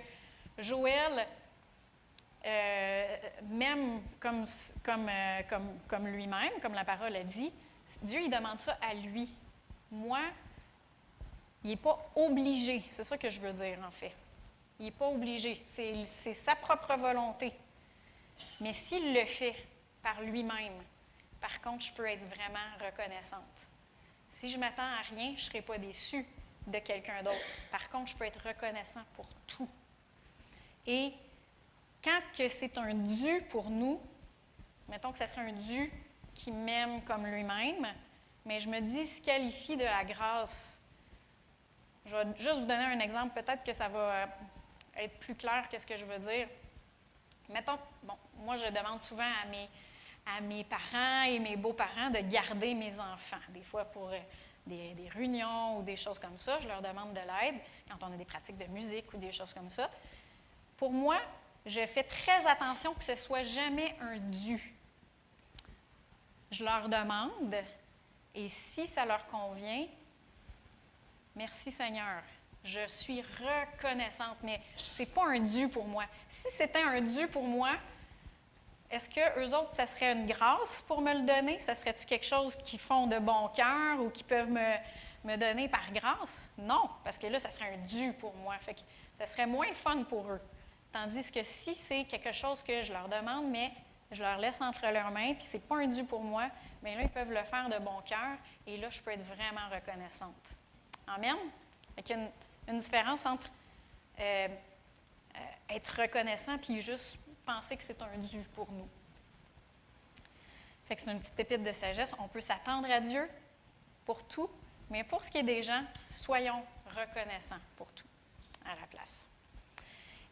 Joël 0.58 1.26
euh, 2.46 3.16
comme, 4.20 4.46
euh, 5.08 5.40
comme, 5.88 6.08
lui-même, 6.08 6.52
comme 6.60 6.74
la 6.74 6.84
parole 6.84 7.16
a 7.16 7.24
dit, 7.24 7.52
Dieu, 8.02 8.20
il 8.22 8.30
demande 8.30 8.60
ça 8.60 8.78
à 8.82 8.94
lui. 8.94 9.34
Moi, 9.90 10.20
il 11.62 11.70
n'est 11.70 11.76
pas 11.76 12.10
obligé. 12.14 12.82
C'est 12.90 13.04
ça 13.04 13.16
que 13.16 13.30
je 13.30 13.40
veux 13.40 13.52
dire, 13.52 13.78
en 13.86 13.90
fait. 13.90 14.12
Il 14.78 14.86
n'est 14.86 14.90
pas 14.90 15.08
obligé. 15.08 15.62
C'est 15.66 16.34
sa 16.34 16.56
propre 16.56 16.96
volonté. 16.96 17.52
Mais 18.60 18.72
s'il 18.72 19.14
le 19.14 19.24
fait 19.24 19.54
par 20.02 20.20
lui-même, 20.20 20.82
par 21.40 21.60
contre, 21.60 21.84
je 21.84 21.92
peux 21.92 22.06
être 22.06 22.24
vraiment 22.24 22.84
reconnaissante. 22.84 23.42
Si 24.30 24.50
je 24.50 24.58
m'attends 24.58 24.82
à 24.82 25.02
rien, 25.14 25.28
je 25.28 25.44
ne 25.44 25.50
serai 25.50 25.62
pas 25.62 25.78
déçue 25.78 26.26
de 26.66 26.78
quelqu'un 26.78 27.22
d'autre. 27.22 27.36
Par 27.70 27.88
contre, 27.90 28.10
je 28.10 28.16
peux 28.16 28.24
être 28.24 28.46
reconnaissant 28.46 29.02
pour 29.14 29.26
tout. 29.46 29.68
Et 30.86 31.12
quand 32.04 32.20
que 32.36 32.46
c'est 32.48 32.76
un 32.76 32.94
dû 32.94 33.40
pour 33.48 33.70
nous, 33.70 33.98
mettons 34.88 35.10
que 35.10 35.18
ce 35.18 35.26
serait 35.26 35.40
un 35.40 35.52
dû 35.52 35.90
qui 36.34 36.52
m'aime 36.52 37.02
comme 37.02 37.26
lui-même, 37.26 37.86
mais 38.44 38.60
je 38.60 38.68
me 38.68 38.80
disqualifie 38.80 39.76
de 39.76 39.84
la 39.84 40.04
grâce. 40.04 40.80
Je 42.04 42.14
vais 42.14 42.24
juste 42.38 42.56
vous 42.56 42.66
donner 42.66 42.84
un 42.84 43.00
exemple, 43.00 43.40
peut-être 43.40 43.64
que 43.64 43.72
ça 43.72 43.88
va 43.88 43.98
euh, 43.98 44.26
être 44.96 45.18
plus 45.20 45.34
clair 45.34 45.66
que 45.70 45.78
ce 45.78 45.86
que 45.86 45.96
je 45.96 46.04
veux 46.04 46.18
dire. 46.18 46.46
Mettons, 47.48 47.78
bon, 48.02 48.14
moi 48.40 48.56
je 48.56 48.66
demande 48.66 49.00
souvent 49.00 49.30
à 49.42 49.46
mes, 49.46 49.68
à 50.26 50.40
mes 50.42 50.64
parents 50.64 51.22
et 51.22 51.38
mes 51.38 51.56
beaux-parents 51.56 52.10
de 52.10 52.18
garder 52.18 52.74
mes 52.74 53.00
enfants, 53.00 53.40
des 53.50 53.62
fois 53.62 53.86
pour 53.86 54.10
euh, 54.10 54.18
des, 54.66 54.92
des 54.92 55.08
réunions 55.08 55.78
ou 55.78 55.82
des 55.82 55.96
choses 55.96 56.18
comme 56.18 56.36
ça. 56.36 56.60
Je 56.60 56.68
leur 56.68 56.82
demande 56.82 57.14
de 57.14 57.20
l'aide 57.20 57.60
quand 57.88 58.06
on 58.06 58.12
a 58.12 58.16
des 58.16 58.26
pratiques 58.26 58.58
de 58.58 58.66
musique 58.66 59.10
ou 59.14 59.16
des 59.16 59.32
choses 59.32 59.54
comme 59.54 59.70
ça. 59.70 59.90
Pour 60.76 60.92
moi, 60.92 61.18
je 61.66 61.86
fais 61.86 62.04
très 62.04 62.46
attention 62.46 62.94
que 62.94 63.04
ce 63.04 63.16
soit 63.16 63.42
jamais 63.42 63.94
un 64.00 64.18
dû. 64.18 64.74
Je 66.50 66.64
leur 66.64 66.88
demande, 66.88 67.56
et 68.34 68.48
si 68.48 68.86
ça 68.86 69.04
leur 69.04 69.26
convient, 69.26 69.86
merci 71.34 71.72
Seigneur. 71.72 72.22
Je 72.62 72.86
suis 72.86 73.22
reconnaissante, 73.22 74.38
mais 74.42 74.60
ce 74.76 75.02
n'est 75.02 75.06
pas 75.06 75.26
un 75.26 75.40
dû 75.40 75.68
pour 75.68 75.86
moi. 75.86 76.04
Si 76.28 76.50
c'était 76.50 76.82
un 76.82 77.00
dû 77.00 77.26
pour 77.28 77.42
moi, 77.42 77.70
est-ce 78.90 79.08
que 79.08 79.40
eux 79.40 79.54
autres, 79.54 79.74
ça 79.74 79.86
serait 79.86 80.12
une 80.12 80.26
grâce 80.26 80.80
pour 80.82 81.00
me 81.00 81.12
le 81.12 81.22
donner? 81.22 81.58
Ça 81.58 81.74
serait-tu 81.74 82.06
quelque 82.06 82.26
chose 82.26 82.56
qu'ils 82.56 82.78
font 82.78 83.06
de 83.06 83.18
bon 83.18 83.48
cœur 83.48 84.00
ou 84.00 84.08
qu'ils 84.10 84.26
peuvent 84.26 84.50
me, 84.50 84.76
me 85.24 85.36
donner 85.36 85.68
par 85.68 85.90
grâce? 85.92 86.48
Non, 86.56 86.88
parce 87.02 87.18
que 87.18 87.26
là, 87.26 87.40
ça 87.40 87.50
serait 87.50 87.74
un 87.74 87.86
dû 87.86 88.12
pour 88.12 88.34
moi. 88.36 88.56
Fait 88.58 88.74
que 88.74 88.80
ça 89.18 89.26
serait 89.26 89.46
moins 89.46 89.72
fun 89.74 90.04
pour 90.04 90.30
eux. 90.30 90.40
Tandis 90.94 91.32
que 91.32 91.42
si 91.42 91.74
c'est 91.74 92.04
quelque 92.04 92.30
chose 92.30 92.62
que 92.62 92.84
je 92.84 92.92
leur 92.92 93.08
demande, 93.08 93.50
mais 93.50 93.72
je 94.12 94.22
leur 94.22 94.38
laisse 94.38 94.60
entre 94.60 94.86
leurs 94.92 95.10
mains, 95.10 95.34
puis 95.34 95.44
c'est 95.50 95.58
pas 95.58 95.78
un 95.78 95.88
dû 95.88 96.04
pour 96.04 96.22
moi, 96.22 96.48
bien 96.84 96.94
là, 96.94 97.02
ils 97.02 97.08
peuvent 97.08 97.32
le 97.32 97.42
faire 97.42 97.68
de 97.68 97.80
bon 97.80 98.00
cœur, 98.02 98.38
et 98.64 98.76
là, 98.76 98.88
je 98.90 99.02
peux 99.02 99.10
être 99.10 99.26
vraiment 99.26 99.68
reconnaissante. 99.72 100.36
Amen? 101.08 101.34
Qu'il 101.96 102.16
y 102.16 102.20
a 102.20 102.22
une, 102.22 102.30
une 102.68 102.78
différence 102.78 103.26
entre 103.26 103.50
euh, 104.20 104.46
euh, 105.34 105.38
être 105.70 106.00
reconnaissant 106.00 106.58
puis 106.58 106.80
juste 106.80 107.18
penser 107.44 107.76
que 107.76 107.82
c'est 107.82 108.00
un 108.00 108.16
dû 108.18 108.38
pour 108.54 108.70
nous. 108.70 108.88
Fait 110.86 110.94
que 110.94 111.02
c'est 111.02 111.10
une 111.10 111.18
petite 111.18 111.34
pépite 111.34 111.64
de 111.64 111.72
sagesse. 111.72 112.14
On 112.20 112.28
peut 112.28 112.40
s'attendre 112.40 112.88
à 112.88 113.00
Dieu 113.00 113.28
pour 114.06 114.22
tout, 114.28 114.48
mais 114.90 115.02
pour 115.02 115.24
ce 115.24 115.30
qui 115.32 115.38
est 115.38 115.42
des 115.42 115.64
gens, 115.64 115.82
soyons 116.08 116.62
reconnaissants 116.86 117.58
pour 117.74 117.90
tout 117.94 118.06
à 118.64 118.76
la 118.76 118.86
place. 118.86 119.28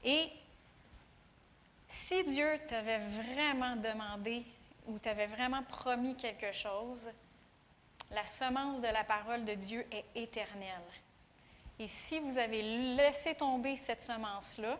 Et 0.04 0.30
si 1.92 2.24
Dieu 2.24 2.58
t'avait 2.68 2.98
vraiment 2.98 3.76
demandé 3.76 4.44
ou 4.86 4.98
t'avait 4.98 5.26
vraiment 5.26 5.62
promis 5.62 6.16
quelque 6.16 6.50
chose, 6.52 7.10
la 8.10 8.24
semence 8.26 8.80
de 8.80 8.88
la 8.88 9.04
parole 9.04 9.44
de 9.44 9.54
Dieu 9.54 9.86
est 9.92 10.04
éternelle. 10.14 10.80
Et 11.78 11.88
si 11.88 12.18
vous 12.18 12.38
avez 12.38 12.62
laissé 12.96 13.34
tomber 13.34 13.76
cette 13.76 14.02
semence-là, 14.02 14.78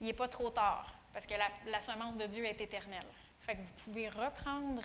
il 0.00 0.06
n'est 0.06 0.12
pas 0.12 0.28
trop 0.28 0.50
tard, 0.50 0.94
parce 1.12 1.26
que 1.26 1.34
la, 1.66 1.80
semence 1.80 2.16
de 2.16 2.26
Dieu 2.26 2.44
est 2.44 2.60
éternelle. 2.60 3.06
Fait 3.40 3.54
que 3.54 3.60
vous 3.60 3.84
pouvez 3.84 4.08
reprendre 4.08 4.82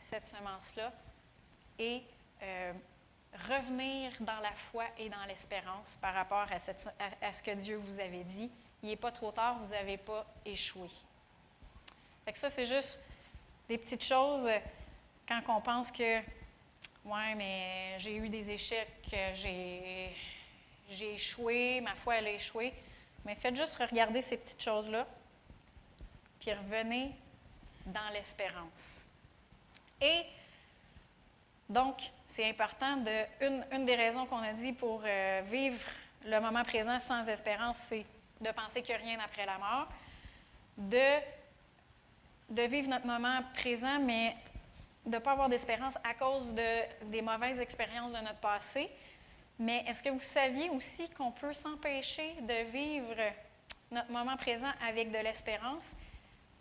cette 0.00 0.26
semence-là 0.26 0.92
et 1.78 2.02
euh, 2.42 2.72
revenir 3.48 4.12
dans 4.20 4.40
la 4.40 4.52
foi 4.52 4.84
et 4.98 5.08
dans 5.08 5.24
l'espérance 5.26 5.98
par 6.00 6.14
rapport 6.14 6.46
à 7.20 7.32
ce 7.32 7.42
que 7.42 7.52
Dieu 7.52 7.76
vous 7.76 7.98
avait 8.00 8.24
dit. 8.24 8.50
Il 8.82 8.90
n'est 8.90 8.96
pas 8.96 9.10
trop 9.12 9.32
tard, 9.32 9.58
vous 9.58 9.70
n'avez 9.70 9.96
pas 9.96 10.24
échoué. 10.44 10.88
Fait 12.24 12.36
ça, 12.36 12.50
c'est 12.50 12.66
juste 12.66 13.00
des 13.68 13.78
petites 13.78 14.04
choses 14.04 14.46
euh, 14.46 14.58
quand 15.26 15.42
on 15.48 15.60
pense 15.60 15.90
que, 15.90 16.18
ouais, 17.04 17.34
mais 17.36 17.98
j'ai 17.98 18.16
eu 18.16 18.28
des 18.28 18.48
échecs, 18.50 18.88
euh, 19.12 19.30
j'ai, 19.34 20.14
j'ai 20.88 21.14
échoué, 21.14 21.80
ma 21.80 21.94
foi, 21.94 22.16
elle 22.16 22.28
a 22.28 22.32
échoué. 22.32 22.72
Mais 23.24 23.34
faites 23.34 23.56
juste 23.56 23.76
regarder 23.76 24.22
ces 24.22 24.36
petites 24.36 24.62
choses-là, 24.62 25.06
puis 26.40 26.52
revenez 26.52 27.12
dans 27.86 28.08
l'espérance. 28.12 29.04
Et 30.00 30.24
donc, 31.68 32.10
c'est 32.24 32.48
important 32.48 32.96
de. 32.98 33.24
Une, 33.40 33.66
une 33.72 33.84
des 33.84 33.96
raisons 33.96 34.24
qu'on 34.26 34.42
a 34.42 34.52
dit 34.52 34.72
pour 34.72 35.02
euh, 35.04 35.42
vivre 35.50 35.80
le 36.24 36.40
moment 36.40 36.64
présent 36.64 36.98
sans 37.00 37.28
espérance, 37.28 37.76
c'est 37.86 38.06
de 38.40 38.50
penser 38.50 38.82
qu'il 38.82 38.94
n'y 38.96 39.02
a 39.02 39.04
rien 39.04 39.20
après 39.20 39.46
la 39.46 39.58
mort. 39.58 39.88
De, 40.76 41.20
de 42.50 42.62
vivre 42.62 42.88
notre 42.88 43.06
moment 43.06 43.40
présent, 43.54 43.98
mais 44.00 44.36
de 45.04 45.16
ne 45.16 45.18
pas 45.18 45.32
avoir 45.32 45.48
d'espérance 45.48 45.94
à 46.04 46.14
cause 46.14 46.52
de, 46.52 47.06
des 47.06 47.22
mauvaises 47.22 47.58
expériences 47.58 48.12
de 48.12 48.18
notre 48.18 48.40
passé. 48.40 48.88
Mais 49.58 49.84
est-ce 49.88 50.02
que 50.02 50.10
vous 50.10 50.20
saviez 50.20 50.70
aussi 50.70 51.08
qu'on 51.10 51.32
peut 51.32 51.52
s'empêcher 51.52 52.34
de 52.42 52.70
vivre 52.70 53.16
notre 53.90 54.10
moment 54.10 54.36
présent 54.36 54.70
avec 54.86 55.10
de 55.10 55.18
l'espérance 55.18 55.90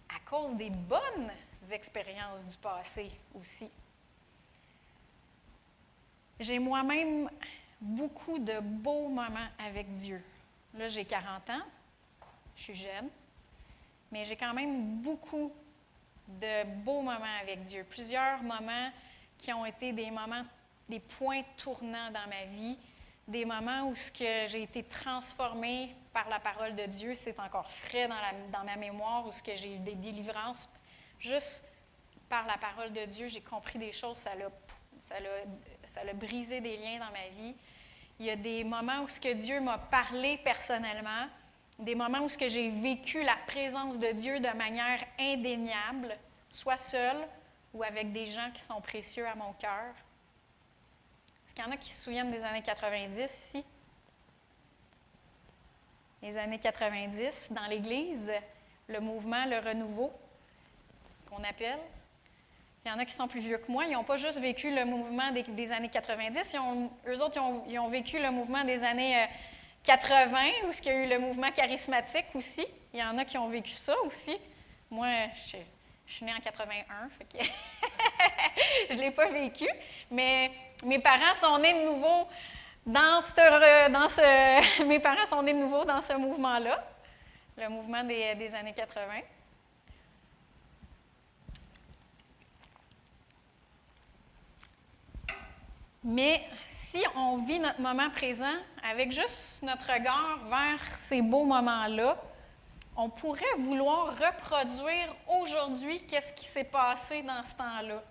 à 0.09 0.19
cause 0.27 0.55
des 0.55 0.69
bonnes 0.69 1.31
expériences 1.71 2.45
du 2.45 2.57
passé 2.57 3.11
aussi? 3.35 3.69
J'ai 6.39 6.59
moi-même 6.59 7.29
beaucoup 7.79 8.39
de 8.39 8.59
beaux 8.59 9.09
moments 9.09 9.49
avec 9.59 9.95
Dieu. 9.95 10.23
Là, 10.73 10.87
j'ai 10.87 11.05
40 11.05 11.49
ans, 11.49 11.65
je 12.55 12.63
suis 12.63 12.75
jeune, 12.75 13.09
mais 14.11 14.25
j'ai 14.25 14.35
quand 14.35 14.53
même 14.53 15.01
beaucoup 15.01 15.51
de 16.27 16.63
beaux 16.83 17.01
moments 17.01 17.39
avec 17.41 17.63
Dieu. 17.63 17.85
Plusieurs 17.89 18.41
moments 18.43 18.91
qui 19.37 19.53
ont 19.53 19.65
été 19.65 19.93
des 19.93 20.11
moments, 20.11 20.43
des 20.89 20.99
points 20.99 21.43
tournants 21.57 22.11
dans 22.11 22.27
ma 22.27 22.45
vie, 22.45 22.77
des 23.27 23.45
moments 23.45 23.89
où 23.89 23.95
ce 23.95 24.11
que 24.11 24.47
j'ai 24.47 24.63
été 24.63 24.83
transformée 24.83 25.93
par 26.13 26.29
la 26.29 26.39
parole 26.39 26.75
de 26.75 26.85
Dieu, 26.85 27.13
c'est 27.15 27.39
encore 27.39 27.69
frais 27.69 28.07
dans, 28.07 28.15
dans 28.51 28.63
ma 28.63 28.75
mémoire, 28.75 29.25
où 29.27 29.31
ce 29.31 29.43
que 29.43 29.55
j'ai 29.55 29.75
eu 29.75 29.79
des 29.79 29.95
délivrances. 29.95 30.69
Juste 31.19 31.63
par 32.29 32.45
la 32.45 32.57
parole 32.57 32.93
de 32.93 33.05
Dieu, 33.05 33.27
j'ai 33.27 33.41
compris 33.41 33.79
des 33.79 33.91
choses, 33.91 34.17
ça 34.17 34.35
l'a, 34.35 34.49
ça 34.99 35.19
l'a, 35.19 35.29
ça 35.85 36.03
l'a 36.03 36.13
brisé 36.13 36.61
des 36.61 36.77
liens 36.77 36.99
dans 36.99 37.11
ma 37.11 37.27
vie. 37.29 37.55
Il 38.19 38.25
y 38.25 38.29
a 38.29 38.35
des 38.35 38.63
moments 38.63 39.01
où 39.03 39.07
ce 39.07 39.19
que 39.19 39.33
Dieu 39.33 39.61
m'a 39.61 39.77
parlé 39.77 40.39
personnellement, 40.43 41.27
des 41.77 41.93
moments 41.93 42.21
où 42.21 42.29
ce 42.29 42.37
que 42.37 42.49
j'ai 42.49 42.71
vécu 42.71 43.21
la 43.23 43.37
présence 43.45 43.99
de 43.99 44.11
Dieu 44.13 44.39
de 44.39 44.49
manière 44.57 45.05
indéniable, 45.19 46.17
soit 46.49 46.77
seule 46.77 47.27
ou 47.73 47.83
avec 47.83 48.11
des 48.11 48.25
gens 48.27 48.49
qui 48.53 48.61
sont 48.61 48.81
précieux 48.81 49.27
à 49.27 49.35
mon 49.35 49.53
cœur. 49.53 49.93
Est-ce 51.45 51.53
qu'il 51.53 51.63
y 51.63 51.67
en 51.67 51.71
a 51.71 51.77
qui 51.77 51.93
se 51.93 52.03
souviennent 52.03 52.31
des 52.31 52.43
années 52.43 52.63
90 52.63 53.21
ici? 53.23 53.65
Les 56.23 56.35
années 56.37 56.59
90, 56.59 57.49
dans 57.51 57.67
l'Église, 57.67 58.31
le 58.87 58.99
mouvement, 58.99 59.45
le 59.45 59.59
renouveau, 59.59 60.11
qu'on 61.29 61.43
appelle? 61.43 61.79
Il 62.87 62.91
y 62.91 62.93
en 62.93 62.99
a 62.99 63.05
qui 63.05 63.13
sont 63.13 63.27
plus 63.27 63.41
vieux 63.41 63.57
que 63.57 63.69
moi. 63.69 63.83
Ils 63.85 63.91
n'ont 63.91 64.05
pas 64.05 64.15
juste 64.15 64.39
vécu 64.39 64.73
le 64.73 64.85
mouvement 64.85 65.29
des, 65.31 65.71
années 65.73 65.89
90. 65.89 66.39
Ils 66.53 66.57
ont, 66.57 66.89
eux 67.05 67.21
autres, 67.21 67.37
ils 67.67 67.77
ont, 67.77 67.89
vécu 67.89 68.17
le 68.17 68.31
mouvement 68.31 68.63
des 68.63 68.81
années 68.81 69.23
euh, 69.23 69.25
80, 69.83 70.37
où 70.63 70.71
il 70.71 70.85
y 70.85 70.89
a 70.89 70.93
eu 71.03 71.09
le 71.09 71.19
mouvement 71.19 71.51
charismatique 71.51 72.27
aussi. 72.33 72.65
Il 72.93 73.01
y 73.01 73.03
en 73.03 73.17
a 73.17 73.25
qui 73.25 73.37
ont 73.37 73.49
vécu 73.49 73.73
ça 73.75 73.93
aussi. 74.05 74.37
Moi, 74.89 75.09
je, 75.33 75.57
je 76.05 76.13
suis 76.13 76.23
née 76.23 76.31
en 76.33 76.39
81, 76.39 77.09
fait 77.09 77.25
que 77.25 77.43
je 78.89 78.95
ne 78.95 79.01
l'ai 79.01 79.11
pas 79.11 79.27
vécu. 79.27 79.67
Mais 80.09 80.49
mes 80.85 80.99
parents 80.99 81.35
sont 81.41 81.57
nés 81.57 81.73
de 81.73 81.89
nouveau 81.91 82.29
dans 82.85 83.19
ce, 83.19 83.91
dans 83.91 84.07
ce 84.07 84.83
mes 84.85 84.99
parents 84.99 85.25
sont 85.25 85.43
nés 85.43 85.51
de 85.51 85.59
nouveau 85.59 85.83
dans 85.83 85.99
ce 85.99 86.13
mouvement-là, 86.13 86.87
le 87.57 87.67
mouvement 87.67 88.05
des 88.05 88.55
années 88.55 88.73
80. 88.73 89.03
Mais 96.09 96.41
si 96.65 97.03
on 97.17 97.39
vit 97.39 97.59
notre 97.59 97.81
moment 97.81 98.09
présent 98.09 98.55
avec 98.81 99.11
juste 99.11 99.61
notre 99.61 99.91
regard 99.91 100.39
vers 100.47 100.81
ces 100.93 101.21
beaux 101.21 101.43
moments-là, 101.43 102.17
on 102.95 103.09
pourrait 103.09 103.43
vouloir 103.59 104.17
reproduire 104.17 105.13
aujourd'hui 105.27 106.01
qu'est-ce 106.07 106.31
qui 106.31 106.45
s'est 106.45 106.63
passé 106.63 107.23
dans 107.23 107.43
ce 107.43 107.53
temps-là. 107.55 108.01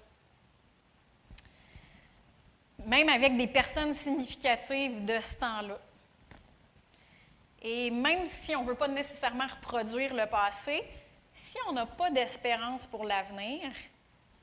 Même 2.84 3.08
avec 3.08 3.34
des 3.38 3.46
personnes 3.46 3.94
significatives 3.94 5.06
de 5.06 5.18
ce 5.18 5.34
temps-là. 5.36 5.78
Et 7.62 7.90
même 7.90 8.26
si 8.26 8.54
on 8.54 8.62
ne 8.62 8.68
veut 8.68 8.74
pas 8.74 8.88
nécessairement 8.88 9.46
reproduire 9.46 10.14
le 10.14 10.26
passé, 10.26 10.84
si 11.32 11.56
on 11.66 11.72
n'a 11.72 11.86
pas 11.86 12.10
d'espérance 12.10 12.86
pour 12.86 13.04
l'avenir, 13.04 13.62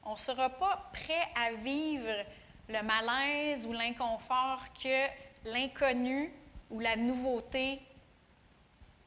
on 0.04 0.14
ne 0.14 0.18
sera 0.18 0.50
pas 0.50 0.90
prêt 0.92 1.28
à 1.36 1.54
vivre 1.54 2.26
le 2.70 2.82
malaise 2.82 3.66
ou 3.66 3.74
l'inconfort 3.74 4.64
que 4.74 5.08
l'inconnu 5.46 6.32
ou 6.70 6.80
la 6.80 6.96
nouveauté 6.96 7.82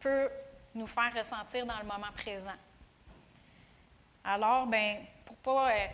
peut 0.00 0.28
nous 0.74 0.86
faire 0.86 1.12
ressentir 1.14 1.64
dans 1.66 1.78
le 1.78 1.84
moment 1.84 2.12
présent. 2.14 2.54
Alors, 4.24 4.66
ben, 4.66 4.98
pour 5.24 5.36
pas 5.36 5.70
euh, 5.70 5.86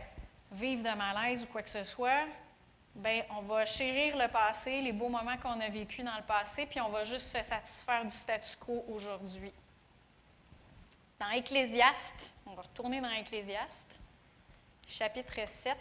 vivre 0.52 0.82
de 0.82 0.96
malaise 0.96 1.42
ou 1.42 1.46
quoi 1.46 1.62
que 1.62 1.70
ce 1.70 1.84
soit, 1.84 2.26
ben, 2.94 3.22
on 3.30 3.42
va 3.42 3.64
chérir 3.64 4.16
le 4.16 4.28
passé, 4.28 4.82
les 4.82 4.92
beaux 4.92 5.08
moments 5.08 5.36
qu'on 5.38 5.60
a 5.60 5.68
vécus 5.68 6.04
dans 6.04 6.16
le 6.16 6.22
passé, 6.22 6.66
puis 6.66 6.80
on 6.80 6.88
va 6.88 7.04
juste 7.04 7.26
se 7.26 7.42
satisfaire 7.42 8.04
du 8.04 8.10
statu 8.10 8.56
quo 8.58 8.84
aujourd'hui. 8.88 9.52
Dans 11.18 11.30
Ecclésiaste, 11.30 12.32
on 12.44 12.54
va 12.54 12.62
retourner 12.62 13.00
dans 13.00 13.10
Ecclésiaste, 13.10 13.96
chapitre 14.86 15.46
7, 15.46 15.76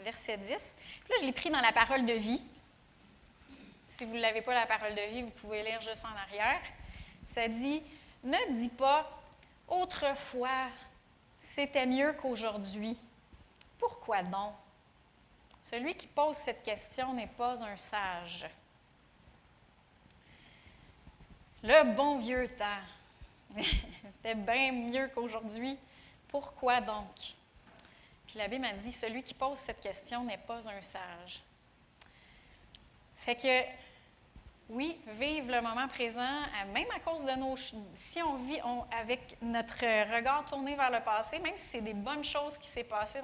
verset 0.00 0.36
10. 0.38 0.76
Puis 1.04 1.10
là, 1.10 1.16
je 1.20 1.26
l'ai 1.26 1.32
pris 1.32 1.50
dans 1.50 1.60
la 1.60 1.72
parole 1.72 2.06
de 2.06 2.14
vie. 2.14 2.42
Si 3.86 4.04
vous 4.04 4.14
ne 4.14 4.20
l'avez 4.20 4.42
pas, 4.42 4.54
la 4.54 4.66
parole 4.66 4.94
de 4.94 5.12
vie, 5.12 5.22
vous 5.22 5.30
pouvez 5.30 5.62
lire 5.62 5.80
juste 5.80 6.04
en 6.04 6.16
arrière. 6.16 6.60
Ça 7.28 7.48
dit 7.48 7.82
Ne 8.22 8.58
dis 8.58 8.68
pas 8.68 9.10
autrefois, 9.68 10.68
c'était 11.42 11.86
mieux 11.86 12.12
qu'aujourd'hui. 12.14 12.96
Pourquoi 13.78 14.22
donc? 14.22 14.54
Celui 15.64 15.94
qui 15.94 16.06
pose 16.06 16.36
cette 16.36 16.62
question 16.62 17.14
n'est 17.14 17.28
pas 17.28 17.62
un 17.62 17.76
sage. 17.76 18.46
Le 21.62 21.94
bon 21.94 22.18
vieux 22.18 22.48
temps. 22.48 23.54
C'était 23.60 24.34
bien 24.34 24.72
mieux 24.72 25.08
qu'aujourd'hui. 25.14 25.78
Pourquoi 26.28 26.80
donc? 26.80 27.34
L'abbé 28.36 28.58
m'a 28.58 28.72
dit, 28.74 28.92
celui 28.92 29.22
qui 29.22 29.34
pose 29.34 29.58
cette 29.58 29.80
question 29.80 30.24
n'est 30.24 30.38
pas 30.38 30.68
un 30.68 30.82
sage. 30.82 31.42
Fait 33.18 33.34
que, 33.34 33.62
oui, 34.68 35.00
vivre 35.18 35.52
le 35.52 35.60
moment 35.60 35.88
présent, 35.88 36.40
même 36.72 36.90
à 36.94 37.00
cause 37.00 37.24
de 37.24 37.32
nos... 37.32 37.56
Si 37.56 38.22
on 38.22 38.36
vit 38.36 38.60
avec 38.98 39.36
notre 39.42 39.80
regard 40.14 40.44
tourné 40.44 40.76
vers 40.76 40.90
le 40.90 41.00
passé, 41.00 41.38
même 41.40 41.56
si 41.56 41.66
c'est 41.66 41.80
des 41.80 41.94
bonnes 41.94 42.24
choses 42.24 42.56
qui 42.58 42.68
s'est 42.68 42.84
passées 42.84 43.20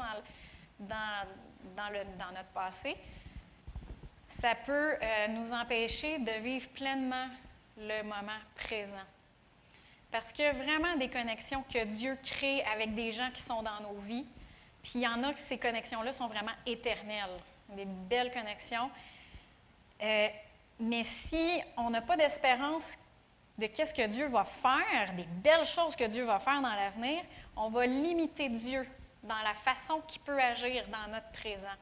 dans, 0.81 1.27
dans, 1.77 2.33
notre 2.33 2.49
passé, 2.53 2.97
ça 4.29 4.55
peut 4.55 4.97
euh, 5.01 5.29
nous 5.29 5.53
empêcher 5.53 6.19
de 6.19 6.33
vivre 6.43 6.69
pleinement 6.71 7.29
le 7.79 8.03
moment 8.03 8.41
présent. 8.57 9.07
Parce 10.11 10.33
a 10.41 10.53
vraiment 10.53 10.97
des 10.97 11.09
connexions 11.09 11.63
que 11.73 11.85
Dieu 11.85 12.19
crée 12.23 12.63
avec 12.65 12.95
des 12.95 13.13
gens 13.13 13.31
qui 13.33 13.43
sont 13.43 13.63
dans 13.63 13.81
nos 13.81 13.99
vies. 13.99 14.27
Puis 14.87 15.01
il 15.01 15.03
y 15.03 15.09
en 15.09 15.21
a 15.25 15.33
que 15.33 15.41
ces 15.41 15.59
connexions-là 15.59 16.13
sont 16.13 16.29
vraiment 16.29 16.53
éternelles, 16.65 17.41
des 17.71 17.85
belles 17.85 18.31
connexions. 18.31 18.89
Euh, 20.01 20.29
mais 20.79 21.03
si 21.03 21.61
on 21.77 21.91
n'a 21.91 22.03
pas 22.03 22.17
d'espérance 22.17 22.97
de 23.59 23.67
qu'est-ce 23.67 23.93
que 23.93 24.07
Dieu 24.07 24.29
va 24.29 24.45
faire, 24.45 25.13
des 25.17 25.25
belles 25.25 25.65
choses 25.65 25.97
que 25.97 26.05
Dieu 26.05 26.25
va 26.25 26.39
faire 26.39 26.63
dans 26.63 26.73
l'avenir, 26.73 27.25
on 27.57 27.69
va 27.69 27.85
limiter 27.85 28.49
Dieu 28.49 28.87
dans 29.25 29.43
la 29.43 29.55
façon 29.55 30.03
qu'il 30.07 30.21
peut 30.21 30.41
agir 30.41 30.85
dans 30.87 31.11
notre 31.11 31.33
présent. 31.33 31.77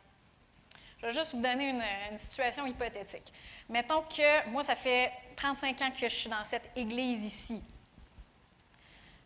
Je 0.97 1.06
vais 1.06 1.12
juste 1.12 1.35
vous 1.35 1.43
donner 1.43 1.68
une, 1.68 1.85
une 2.10 2.18
situation 2.18 2.64
hypothétique. 2.64 3.31
Mettons 3.68 4.01
que 4.01 4.48
moi, 4.48 4.62
ça 4.62 4.76
fait 4.76 5.12
35 5.36 5.82
ans 5.82 5.90
que 5.90 6.09
je 6.09 6.14
suis 6.14 6.31
dans 6.31 6.44
cette 6.44 6.70
église 6.74 7.22
ici. 7.22 7.62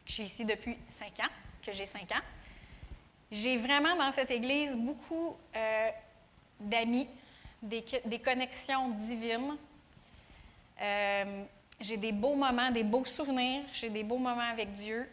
Je 0.04 0.14
suis 0.14 0.24
ici 0.24 0.44
depuis 0.44 0.76
5 0.90 1.20
ans, 1.20 1.30
que 1.64 1.70
j'ai 1.70 1.86
5 1.86 2.10
ans. 2.10 2.24
J'ai 3.30 3.58
vraiment 3.58 3.94
dans 3.96 4.10
cette 4.10 4.30
église 4.30 4.74
beaucoup 4.76 5.36
euh, 5.54 5.90
d'amis, 6.60 7.08
des, 7.60 7.82
connexions 8.24 8.88
divines. 8.90 9.56
Euh, 10.80 11.44
j'ai 11.80 11.98
des 11.98 12.12
beaux 12.12 12.36
moments, 12.36 12.70
des 12.70 12.84
beaux 12.84 13.04
souvenirs, 13.04 13.64
j'ai 13.72 13.90
des 13.90 14.02
beaux 14.02 14.16
moments 14.16 14.50
avec 14.50 14.72
Dieu. 14.74 15.08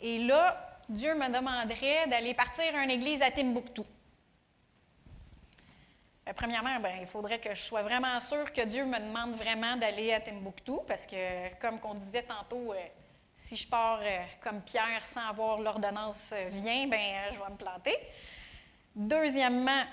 Et 0.00 0.18
là, 0.18 0.80
Dieu 0.88 1.14
me 1.14 1.28
demanderait 1.28 2.08
d'aller 2.08 2.34
partir 2.34 2.74
à 2.74 2.82
une 2.82 2.90
église 2.90 3.22
à 3.22 3.30
Timbuktu. 3.30 3.82
Euh, 6.28 6.32
premièrement, 6.34 6.80
ben, 6.80 6.96
il 7.00 7.06
faudrait 7.06 7.38
que 7.38 7.54
je 7.54 7.62
sois 7.62 7.82
vraiment 7.82 8.20
sûre 8.20 8.52
que 8.52 8.62
Dieu 8.62 8.84
me 8.84 8.98
demande 8.98 9.36
vraiment 9.36 9.76
d'aller 9.76 10.12
à 10.12 10.20
Timbuktu, 10.20 10.78
parce 10.88 11.06
que, 11.06 11.54
comme 11.60 11.78
on 11.84 11.94
disait 11.94 12.24
tantôt, 12.24 12.74
si 13.46 13.54
je 13.54 13.68
pars 13.68 14.00
euh, 14.02 14.24
comme 14.42 14.60
Pierre 14.62 15.06
sans 15.06 15.28
avoir 15.28 15.60
l'ordonnance 15.60 16.30
euh, 16.32 16.48
vient, 16.50 16.88
ben, 16.88 16.98
euh, 16.98 17.32
je 17.32 17.38
vais 17.38 17.50
me 17.50 17.56
planter. 17.56 17.96
Deuxièmement, 18.94 19.84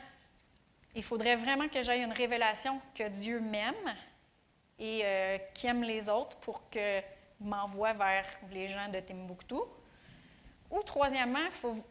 il 0.95 1.03
faudrait 1.03 1.35
vraiment 1.35 1.69
que 1.69 1.84
j'aie 1.84 2.01
une 2.01 2.13
révélation 2.13 2.81
que 2.95 3.07
Dieu 3.09 3.39
m'aime 3.39 3.95
et 4.80 5.03
qu'il 5.53 5.69
aime 5.69 5.84
les 5.84 6.09
autres 6.09 6.35
pour 6.38 6.69
que 6.69 6.99
m'envoie 7.39 7.93
vers 7.93 8.25
les 8.51 8.67
gens 8.67 8.89
de 8.89 8.99
Timbuktu. 8.99 9.55
Ou 10.71 10.81
troisièmement, 10.84 11.47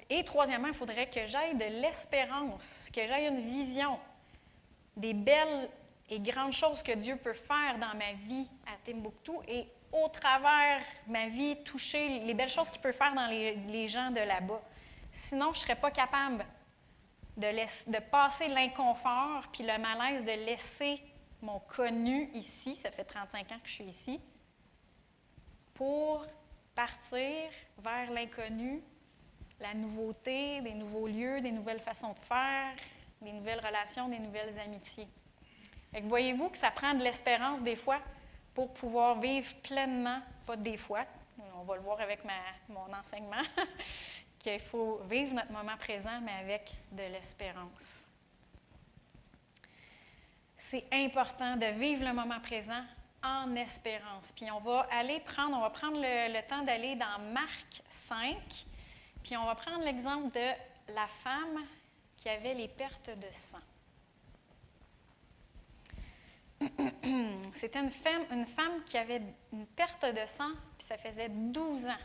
et 0.09 0.25
troisièmement, 0.25 0.69
il 0.69 0.75
faudrait 0.75 1.09
que 1.09 1.27
j'aille 1.27 1.55
de 1.55 1.81
l'espérance, 1.81 2.89
que 2.95 3.07
j'aille 3.07 3.27
une 3.27 3.41
vision 3.41 3.99
des 4.97 5.15
belles 5.15 5.69
et 6.09 6.21
grandes 6.21 6.53
choses 6.53 6.83
que 6.83 6.93
Dieu 6.93 7.17
peut 7.17 7.35
faire 7.35 7.79
dans 7.79 7.97
ma 7.97 8.13
vie 8.27 8.49
à 8.67 8.77
Timbuktu 8.85 9.33
et 9.49 9.67
au 9.93 10.09
travers 10.09 10.81
ma 11.07 11.29
vie, 11.29 11.63
toucher 11.65 12.21
les 12.21 12.35
belles 12.35 12.49
choses 12.49 12.71
qu'il 12.71 12.81
peut 12.81 12.93
faire 12.93 13.15
dans 13.15 13.27
les, 13.27 13.55
les 13.57 13.89
gens 13.89 14.11
de 14.11 14.21
là-bas. 14.21 14.61
Sinon, 15.13 15.53
je 15.53 15.61
ne 15.61 15.63
serais 15.65 15.77
pas 15.77 15.91
capable 15.91 16.45
de, 17.37 17.47
laisser- 17.47 17.91
de 17.91 17.99
passer 17.99 18.49
l'inconfort 18.49 19.45
puis 19.53 19.63
le 19.65 19.79
malaise 19.79 20.23
de 20.25 20.47
laisser 20.47 21.03
mon 21.43 21.59
connu 21.61 22.31
ici, 22.35 22.75
ça 22.77 22.91
fait 22.91 23.05
35 23.05 23.53
ans 23.53 23.59
que 23.63 23.69
je 23.69 23.75
suis 23.75 23.85
ici, 23.85 24.21
pour 25.75 26.25
partir 26.75 27.51
vers 27.79 28.11
l'inconnu, 28.11 28.81
la 29.61 29.75
nouveauté, 29.75 30.61
des 30.61 30.75
nouveaux 30.75 31.07
lieux, 31.07 31.41
des 31.41 31.53
nouvelles 31.53 31.81
façons 31.81 32.13
de 32.13 32.19
faire, 32.21 32.73
des 33.21 33.33
nouvelles 33.33 33.61
relations, 33.65 34.09
des 34.09 34.19
nouvelles 34.19 34.59
amitiés. 34.65 35.09
Voyez-vous 36.05 36.49
que 36.49 36.59
ça 36.59 36.71
prend 36.71 36.95
de 36.95 37.03
l'espérance 37.03 37.61
des 37.63 37.77
fois 37.77 37.99
pour 38.55 38.73
pouvoir 38.75 39.21
vivre 39.21 39.55
pleinement, 39.63 40.21
pas 40.47 40.57
des 40.57 40.77
fois, 40.77 41.05
on 41.57 41.63
va 41.65 41.77
le 41.77 41.83
voir 41.83 42.01
avec 42.01 42.21
mon 42.69 42.93
enseignement, 42.93 43.43
qu'il 44.39 44.61
faut 44.61 45.01
vivre 45.09 45.35
notre 45.35 45.53
moment 45.53 45.77
présent, 45.79 46.21
mais 46.23 46.33
avec 46.33 46.73
de 46.91 47.05
l'espérance. 47.05 48.07
C'est 50.57 50.85
important 50.93 51.57
de 51.57 51.67
vivre 51.67 52.05
le 52.05 52.13
moment 52.13 52.41
présent 52.41 52.83
en 53.23 53.55
espérance. 53.55 54.33
Puis 54.35 54.51
on 54.51 54.61
va 54.61 54.87
aller 54.91 55.21
prendre, 55.21 55.57
on 55.57 55.61
va 55.61 55.71
prendre 55.71 55.99
le, 55.99 56.33
le 56.33 56.47
temps 56.49 56.63
d'aller 56.63 56.97
dans 56.97 57.19
Marc 57.33 57.83
5, 57.89 58.37
puis 59.23 59.37
on 59.37 59.45
va 59.45 59.55
prendre 59.55 59.85
l'exemple 59.85 60.33
de 60.33 60.93
la 60.95 61.07
femme 61.23 61.65
qui 62.17 62.29
avait 62.29 62.55
les 62.55 62.69
pertes 62.69 63.11
de 63.11 63.31
sang. 63.31 63.59
C'était 67.53 67.81
une 67.81 67.91
femme, 67.91 68.25
une 68.31 68.47
femme 68.47 68.85
qui 68.85 68.97
avait 68.99 69.23
une 69.53 69.67
perte 69.67 70.05
de 70.05 70.27
sang, 70.27 70.51
puis 70.79 70.87
ça 70.87 70.97
faisait 70.99 71.29
12 71.29 71.87
ans 71.87 72.03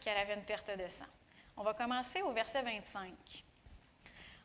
qu'elle 0.00 0.16
avait 0.16 0.34
une 0.34 0.44
perte 0.44 0.70
de 0.76 0.88
sang. 0.88 1.06
On 1.56 1.62
va 1.62 1.74
commencer 1.74 2.22
au 2.22 2.32
verset 2.32 2.62
25. 2.62 3.12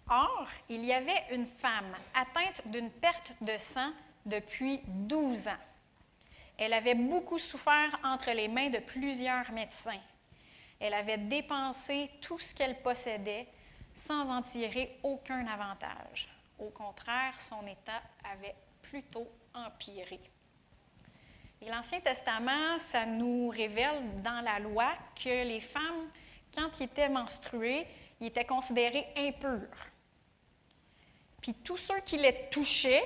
Or, 0.10 0.48
il 0.70 0.84
y 0.84 0.94
avait 0.94 1.26
une 1.32 1.48
femme 1.48 1.96
atteinte 2.14 2.62
d'une 2.66 2.90
perte 2.90 3.34
de 3.42 3.58
sang 3.58 3.92
depuis 4.26 4.82
12 4.86 5.48
ans. 5.48 5.64
Elle 6.58 6.74
avait 6.74 6.96
beaucoup 6.96 7.40
souffert 7.40 8.00
entre 8.04 8.32
les 8.32 8.48
mains 8.48 8.70
de 8.70 8.80
plusieurs 8.80 9.52
médecins. 9.52 10.02
Elle 10.80 10.94
avait 10.94 11.18
dépensé 11.18 12.10
tout 12.22 12.40
ce 12.40 12.54
qu'elle 12.54 12.82
possédait 12.82 13.48
sans 13.96 14.30
en 14.30 14.42
tirer 14.42 15.00
aucun 15.04 15.46
avantage. 15.48 16.28
Au 16.60 16.70
contraire, 16.70 17.40
son 17.40 17.66
état 17.66 18.02
avait 18.24 18.56
plutôt 18.94 19.28
empiré. 19.56 20.20
Et 21.60 21.66
l'Ancien 21.68 22.00
Testament, 22.00 22.78
ça 22.78 23.08
nous 23.08 23.50
révèle 23.50 24.22
dans 24.22 24.40
la 24.42 24.60
loi 24.60 24.94
que 25.16 25.44
les 25.48 25.62
femmes, 25.62 26.12
quand 26.56 26.80
ils 26.80 26.84
étaient 26.84 27.10
menstruées, 27.10 27.88
ils 28.20 28.28
étaient 28.28 28.46
considérés 28.46 29.08
impurs. 29.18 29.80
Puis 31.42 31.56
tous 31.56 31.78
ceux 31.78 32.02
qui 32.02 32.18
les 32.18 32.50
touchaient, 32.52 33.04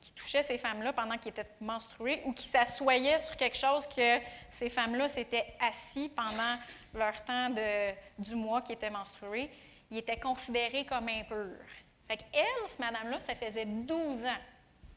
qui 0.00 0.12
touchaient 0.14 0.42
ces 0.42 0.58
femmes-là 0.58 0.92
pendant 0.92 1.16
qu'ils 1.18 1.30
étaient 1.30 1.46
menstruées 1.60 2.20
ou 2.24 2.32
qui 2.32 2.48
s'assoyaient 2.48 3.20
sur 3.20 3.36
quelque 3.36 3.56
chose 3.56 3.86
que 3.86 4.18
ces 4.50 4.70
femmes-là 4.70 5.06
s'étaient 5.06 5.54
assis 5.60 6.08
pendant 6.16 6.58
leur 6.94 7.24
temps 7.24 7.48
de- 7.50 7.92
du 8.18 8.34
mois 8.34 8.62
qui 8.62 8.72
était 8.72 8.90
menstrué, 8.90 9.48
ils 9.88 9.98
étaient 9.98 10.18
considérés 10.18 10.84
comme 10.84 11.08
impurs. 11.08 11.64
Fait 12.08 12.16
qu'elle, 12.16 12.66
cette 12.66 12.80
madame-là, 12.80 13.20
ça 13.20 13.36
faisait 13.36 13.66
12 13.66 14.24
ans 14.24 14.40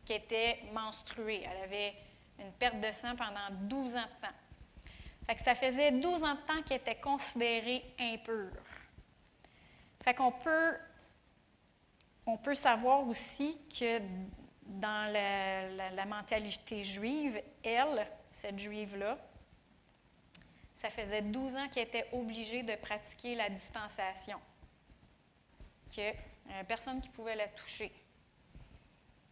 qu'elle 0.06 0.22
était 0.22 0.60
menstruée. 0.74 1.44
Elle 1.44 1.64
avait 1.64 1.94
une 2.40 2.52
perte 2.54 2.80
de 2.80 2.92
sang 2.92 3.16
pendant 3.16 3.50
12 3.52 3.96
ans 3.96 4.02
de 4.04 4.28
temps. 4.28 5.36
Ça 5.44 5.56
faisait 5.56 5.92
12 5.92 6.24
ans 6.24 6.36
de 6.36 6.42
temps 6.42 6.62
qu'elle 6.64 6.82
était 6.82 6.96
considérée 6.96 7.84
impure. 8.00 8.52
Fait 10.04 10.14
qu'on 10.14 10.32
peut 10.32 10.78
on 12.28 12.38
peut 12.38 12.56
savoir 12.56 13.08
aussi 13.08 13.56
que 13.80 14.00
dans 14.66 15.12
la, 15.12 15.70
la- 15.70 15.90
la 15.92 16.06
mentalité 16.06 16.84
juive, 16.84 17.40
elle, 17.64 18.08
cette 18.32 18.58
juive-là, 18.58 19.18
ça 20.76 20.90
faisait 20.90 21.22
12 21.22 21.56
ans 21.56 21.70
qu'elle 21.70 21.88
était 21.88 22.08
obligée 22.14 22.64
de 22.64 22.76
pratiquer 22.76 23.36
la 23.36 23.50
distanciation, 23.50 24.40
que 25.96 26.02
euh, 26.02 26.64
personne 26.68 27.00
qui 27.00 27.10
pouvait 27.10 27.36
la 27.36 27.48
toucher. 27.48 27.92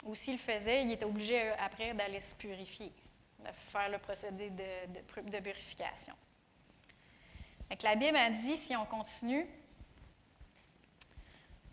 Ou 0.04 0.16
s'il 0.16 0.34
le 0.34 0.40
faisait, 0.40 0.84
il 0.84 0.92
était 0.92 1.06
obligé 1.06 1.42
euh, 1.42 1.54
après 1.60 1.94
d'aller 1.94 2.20
se 2.20 2.36
purifier, 2.36 2.92
de 3.40 3.50
faire 3.72 3.90
le 3.90 3.98
procédé 4.00 4.50
de, 4.50 4.94
de 4.94 5.00
pur- 5.02 5.24
de 5.24 5.40
purification. 5.40 6.14
Que 7.70 7.84
la 7.84 7.96
Bible 7.96 8.18
a 8.18 8.30
dit, 8.30 8.58
si 8.58 8.76
on 8.76 8.86
continue, 8.86 9.48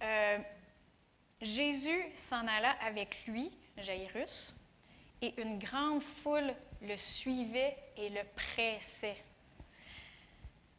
euh, 0.02 0.38
Jésus 1.40 2.02
s'en 2.14 2.46
alla 2.46 2.70
avec 2.86 3.26
lui, 3.26 3.50
Jairus, 3.76 4.54
et 5.22 5.38
une 5.40 5.58
grande 5.58 6.02
foule 6.02 6.54
le 6.82 6.96
suivait 6.96 7.76
et 7.96 8.08
le 8.08 8.22
pressait. 8.34 9.16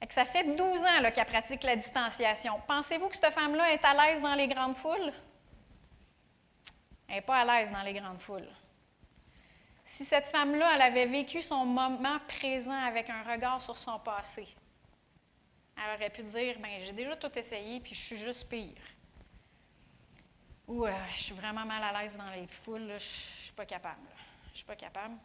Que 0.07 0.13
ça 0.15 0.25
fait 0.25 0.43
12 0.55 0.81
ans 0.81 1.11
qu'elle 1.13 1.25
pratique 1.25 1.61
la 1.61 1.75
distanciation. 1.75 2.59
Pensez-vous 2.67 3.07
que 3.09 3.15
cette 3.15 3.33
femme-là 3.35 3.71
est 3.73 3.85
à 3.85 3.93
l'aise 3.93 4.21
dans 4.21 4.33
les 4.33 4.47
grandes 4.47 4.75
foules? 4.75 5.13
Elle 7.11 7.17
n'est 7.17 7.21
pas 7.23 7.41
à 7.41 7.45
l'aise 7.45 7.69
dans 7.69 7.81
les 7.81 7.91
grandes 7.93 8.21
foules. 8.21 8.47
Si 9.83 10.05
cette 10.05 10.27
femme-là, 10.27 10.75
elle 10.75 10.81
avait 10.81 11.07
vécu 11.07 11.41
son 11.41 11.65
moment 11.65 12.19
présent 12.25 12.71
avec 12.85 13.09
un 13.09 13.21
regard 13.23 13.61
sur 13.61 13.77
son 13.77 13.99
passé, 13.99 14.47
elle 15.75 15.95
aurait 15.95 16.09
pu 16.09 16.23
dire 16.23 16.57
ben, 16.59 16.81
J'ai 16.81 16.93
déjà 16.93 17.17
tout 17.17 17.37
essayé, 17.37 17.81
puis 17.81 17.93
je 17.93 18.01
suis 18.01 18.15
juste 18.15 18.47
pire. 18.47 18.77
Ou 20.69 20.85
euh, 20.87 20.93
je 21.15 21.21
suis 21.23 21.33
vraiment 21.33 21.65
mal 21.65 21.83
à 21.83 22.01
l'aise 22.01 22.15
dans 22.15 22.31
les 22.31 22.47
foules, 22.47 22.87
je 22.87 22.93
ne 22.93 22.99
suis 22.99 23.51
pas 23.57 23.65
capable. 23.65 24.07
Je 24.53 24.57
suis 24.59 24.65
pas 24.65 24.77
capable. 24.77 25.15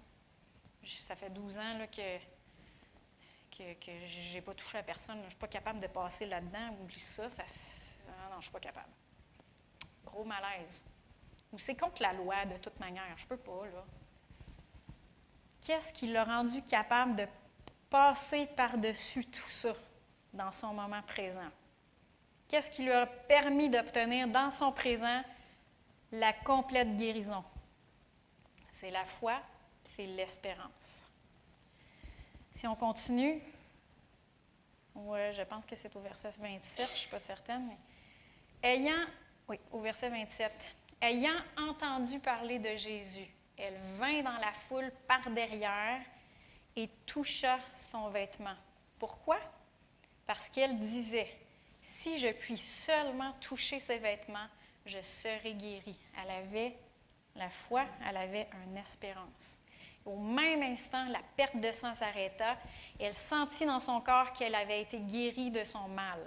Je- 0.82 0.96
Ça 1.02 1.14
fait 1.14 1.30
12 1.30 1.56
ans 1.56 1.86
que, 1.94 2.18
que, 3.56 3.74
que 3.74 3.92
j'ai 4.32 4.40
pas 4.40 4.54
touché 4.54 4.78
à 4.78 4.82
personne. 4.82 5.20
Je 5.22 5.28
suis 5.28 5.38
pas 5.38 5.46
capable 5.46 5.78
de 5.78 5.86
passer 5.86 6.26
là-dedans. 6.26 6.76
Oublie 6.80 6.98
ça. 6.98 7.30
ça 7.30 7.44
ah 8.08 8.30
non, 8.30 8.36
je 8.40 8.42
suis 8.46 8.52
pas 8.52 8.58
capable. 8.58 8.90
Gros 10.04 10.24
malaise. 10.24 10.84
Ou 11.52 11.59
c'est 11.59 11.74
contre 11.74 12.02
la 12.02 12.12
loi 12.12 12.44
de 12.44 12.56
toute 12.59 12.78
manière? 12.81 13.16
Je 13.16 13.27
peux 13.27 13.36
pas, 13.36 13.66
là. 13.66 13.85
Qu'est-ce 15.60 15.93
qui 15.93 16.06
l'a 16.09 16.24
rendu 16.24 16.62
capable 16.62 17.16
de 17.16 17.27
passer 17.90 18.47
par-dessus 18.56 19.24
tout 19.24 19.51
ça 19.51 19.73
dans 20.32 20.52
son 20.52 20.73
moment 20.73 21.02
présent? 21.02 21.51
Qu'est-ce 22.48 22.70
qui 22.70 22.85
lui 22.85 22.93
a 22.93 23.06
permis 23.06 23.68
d'obtenir 23.68 24.28
dans 24.28 24.51
son 24.51 24.70
présent 24.70 25.23
la 26.12 26.32
complète 26.32 26.97
guérison? 26.97 27.44
C'est 28.73 28.90
la 28.90 29.05
foi, 29.05 29.40
c'est 29.82 30.06
l'espérance. 30.06 31.10
Si 32.55 32.66
on 32.66 32.77
continue, 32.77 33.43
ouais, 34.94 35.32
je 35.32 35.43
pense 35.43 35.66
que 35.66 35.74
c'est 35.74 35.94
au 35.97 36.01
verset 36.01 36.32
27, 36.39 36.86
je 36.86 36.93
ne 36.93 36.97
suis 36.97 37.10
pas 37.10 37.20
certaine, 37.20 37.66
mais 37.66 37.78
ayant, 38.62 39.05
oui, 39.48 39.59
au 39.73 39.81
verset 39.81 40.09
27, 40.09 40.52
ayant 41.01 41.40
entendu 41.56 42.18
parler 42.18 42.59
de 42.59 42.77
Jésus, 42.77 43.27
elle 43.56 43.78
vint 43.98 44.23
dans 44.23 44.39
la 44.39 44.52
foule 44.68 44.90
par 45.06 45.31
derrière 45.31 46.01
et 46.74 46.89
toucha 47.06 47.59
son 47.81 48.10
vêtement. 48.10 48.55
Pourquoi? 48.98 49.39
Parce 50.27 50.48
qu'elle 50.48 50.78
disait, 50.78 51.31
si 51.82 52.18
je 52.18 52.28
puis 52.28 52.59
seulement 52.59 53.32
toucher 53.40 53.81
ses 53.81 53.98
vêtements, 53.98 54.48
je 54.85 55.01
serai 55.01 55.55
guérie. 55.55 55.98
Elle 56.23 56.31
avait 56.31 56.77
la 57.35 57.51
foi, 57.51 57.85
elle 58.06 58.16
avait 58.16 58.48
une 58.66 58.77
espérance. 58.77 59.59
Au 60.05 60.16
même 60.16 60.62
instant, 60.62 61.05
la 61.09 61.20
perte 61.36 61.56
de 61.56 61.73
sang 61.73 61.94
s'arrêta 61.94 62.56
elle 62.98 63.12
sentit 63.12 63.66
dans 63.66 63.81
son 63.81 64.01
corps 64.01 64.32
qu'elle 64.32 64.55
avait 64.55 64.82
été 64.82 65.01
guérie 65.01 65.51
de 65.51 65.64
son 65.64 65.89
mal. 65.89 66.20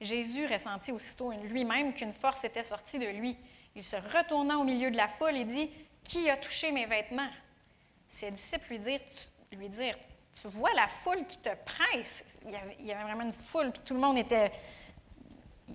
Jésus 0.00 0.46
ressentit 0.46 0.90
aussitôt 0.90 1.30
lui-même 1.44 1.94
qu'une 1.94 2.12
force 2.12 2.44
était 2.44 2.64
sortie 2.64 2.98
de 2.98 3.06
lui. 3.06 3.36
Il 3.74 3.84
se 3.84 3.96
retourna 3.96 4.58
au 4.58 4.64
milieu 4.64 4.90
de 4.90 4.96
la 4.96 5.08
foule 5.08 5.36
et 5.36 5.44
dit 5.44 5.70
Qui 6.04 6.28
a 6.28 6.36
touché 6.36 6.72
mes 6.72 6.86
vêtements 6.86 7.30
Ses 8.08 8.30
disciples 8.30 8.70
lui 8.70 8.78
dirent, 8.78 9.00
tu, 9.50 9.56
lui 9.56 9.70
tu 10.34 10.48
vois 10.48 10.72
la 10.74 10.88
foule 10.88 11.26
qui 11.26 11.38
te 11.38 11.54
presse. 11.64 12.24
Il 12.44 12.86
y 12.86 12.92
avait, 12.92 13.02
vraiment 13.02 13.24
une 13.24 13.32
foule, 13.32 13.70
puis 13.72 13.82
tout 13.84 13.94
le 13.94 14.00
monde 14.00 14.18
était. 14.18 14.50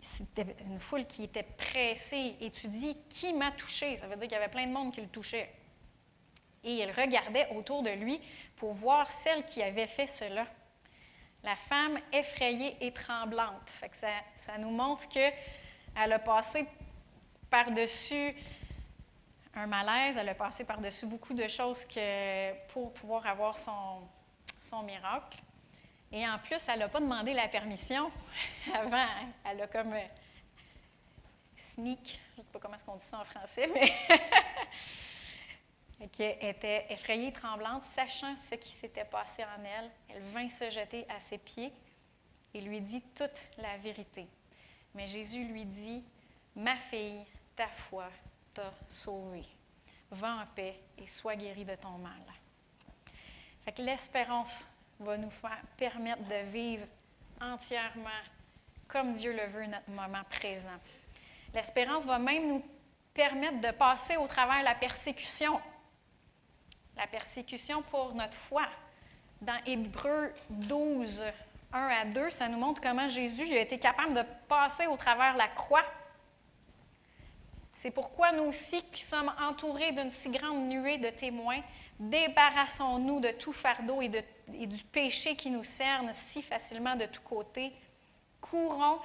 C'était 0.01 0.45
une 0.65 0.79
foule 0.79 1.05
qui 1.05 1.23
était 1.23 1.43
pressée. 1.43 2.35
Et 2.39 2.51
tu 2.51 2.67
dis 2.67 2.97
Qui 3.09 3.33
m'a 3.33 3.51
touché 3.51 3.97
Ça 3.97 4.07
veut 4.07 4.15
dire 4.15 4.27
qu'il 4.27 4.31
y 4.33 4.35
avait 4.35 4.49
plein 4.49 4.67
de 4.67 4.71
monde 4.71 4.93
qui 4.93 5.01
le 5.01 5.07
touchait. 5.07 5.51
Et 6.63 6.73
il 6.83 6.91
regardait 6.91 7.47
autour 7.55 7.83
de 7.83 7.91
lui 7.91 8.19
pour 8.57 8.73
voir 8.73 9.11
celle 9.11 9.45
qui 9.45 9.61
avait 9.63 9.87
fait 9.87 10.07
cela. 10.07 10.45
La 11.43 11.55
femme 11.55 11.99
effrayée 12.11 12.75
et 12.81 12.91
tremblante. 12.91 13.71
Que 13.81 13.97
ça, 13.97 14.09
ça 14.45 14.57
nous 14.57 14.71
montre 14.71 15.07
qu'elle 15.07 15.33
a 15.95 16.19
passé 16.19 16.65
par-dessus 17.49 18.35
un 19.55 19.65
malaise, 19.67 20.17
elle 20.17 20.29
a 20.29 20.35
passé 20.35 20.63
par-dessus 20.63 21.07
beaucoup 21.07 21.33
de 21.33 21.47
choses 21.47 21.85
pour 22.69 22.93
pouvoir 22.93 23.25
avoir 23.25 23.57
son, 23.57 24.07
son 24.61 24.83
miracle. 24.83 25.39
Et 26.11 26.27
en 26.27 26.37
plus, 26.37 26.61
elle 26.67 26.79
n'a 26.79 26.87
pas 26.89 26.99
demandé 26.99 27.33
la 27.33 27.47
permission 27.47 28.11
avant. 28.73 28.95
hein. 28.97 29.29
Elle 29.43 29.61
a 29.61 29.67
comme 29.67 29.93
euh, 29.93 30.07
sneak, 31.73 32.19
je 32.35 32.39
ne 32.41 32.45
sais 32.45 32.51
pas 32.51 32.59
comment 32.59 32.75
est-ce 32.75 32.85
qu'on 32.85 32.95
dit 32.95 33.05
ça 33.05 33.19
en 33.19 33.25
français, 33.25 33.67
mais 33.73 33.93
qui 36.11 36.23
était 36.23 36.85
effrayée, 36.89 37.33
tremblante, 37.33 37.83
sachant 37.83 38.35
ce 38.37 38.55
qui 38.55 38.73
s'était 38.73 39.05
passé 39.05 39.43
en 39.43 39.63
elle. 39.63 39.89
Elle 40.09 40.21
vint 40.33 40.49
se 40.49 40.69
jeter 40.69 41.05
à 41.09 41.19
ses 41.19 41.39
pieds 41.39 41.73
et 42.53 42.61
lui 42.61 42.79
dit 42.79 43.01
toute 43.15 43.31
la 43.57 43.77
vérité. 43.77 44.27
Mais 44.93 45.07
Jésus 45.07 45.43
lui 45.45 45.65
dit, 45.65 46.03
Ma 46.55 46.75
fille, 46.75 47.23
ta 47.57 47.67
foi 47.67 48.09
t'a 48.53 48.71
sauvée. 48.87 49.45
Va 50.11 50.35
en 50.35 50.45
paix 50.55 50.79
et 50.97 51.07
sois 51.07 51.35
guérie 51.35 51.65
de 51.65 51.75
ton 51.75 51.97
mal. 51.97 52.13
L'espérance 53.77 54.69
va 54.99 55.17
nous 55.17 55.31
permettre 55.75 56.23
de 56.23 56.49
vivre 56.49 56.85
entièrement 57.41 58.09
comme 58.87 59.13
Dieu 59.15 59.33
le 59.33 59.47
veut 59.47 59.65
notre 59.65 59.89
moment 59.89 60.23
présent. 60.29 60.79
L'espérance 61.53 62.05
va 62.05 62.19
même 62.19 62.47
nous 62.47 62.63
permettre 63.13 63.59
de 63.59 63.71
passer 63.71 64.15
au 64.15 64.27
travers 64.27 64.63
la 64.63 64.75
persécution. 64.75 65.59
La 66.95 67.07
persécution 67.07 67.81
pour 67.81 68.13
notre 68.13 68.37
foi. 68.37 68.65
Dans 69.41 69.59
Hébreux 69.65 70.31
12, 70.49 71.23
1 71.73 71.87
à 71.87 72.05
2, 72.05 72.29
ça 72.29 72.47
nous 72.47 72.57
montre 72.57 72.81
comment 72.81 73.07
Jésus 73.07 73.53
a 73.53 73.61
été 73.61 73.77
capable 73.77 74.13
de 74.13 74.23
passer 74.47 74.87
au 74.87 74.95
travers 74.95 75.35
la 75.35 75.47
croix. 75.49 75.83
C'est 77.77 77.91
pourquoi 77.91 78.31
nous 78.31 78.45
aussi, 78.45 78.81
qui 78.91 79.03
sommes 79.03 79.31
entourés 79.39 79.91
d'une 79.91 80.09
si 80.09 80.29
grande 80.29 80.67
nuée 80.67 80.97
de 80.97 81.11
témoins, 81.11 81.61
débarrassons-nous 81.99 83.19
de 83.19 83.29
tout 83.29 83.53
fardeau 83.53 84.01
et, 84.01 84.09
du 84.09 84.83
péché 84.91 85.35
qui 85.35 85.51
nous 85.51 85.63
cerne 85.63 86.11
si 86.11 86.41
facilement 86.41 86.95
de 86.95 87.05
tous 87.05 87.21
côtés. 87.21 87.71
Courons 88.41 88.97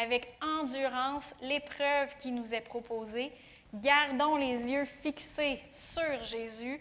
avec 0.00 0.32
endurance 0.40 1.34
l'épreuve 1.42 2.16
qui 2.20 2.30
nous 2.30 2.54
est 2.54 2.60
proposée. 2.60 3.32
Gardons 3.74 4.36
les 4.36 4.70
yeux 4.70 4.84
fixés 4.84 5.60
sur 5.72 6.22
Jésus 6.22 6.80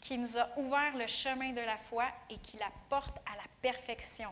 qui 0.00 0.16
nous 0.16 0.38
a 0.38 0.48
ouvert 0.56 0.96
le 0.96 1.06
chemin 1.06 1.50
de 1.50 1.60
la 1.60 1.76
foi 1.90 2.04
et 2.30 2.38
qui 2.38 2.56
la 2.56 2.70
porte 2.88 3.18
à 3.30 3.36
la 3.36 3.44
perfection. 3.60 4.30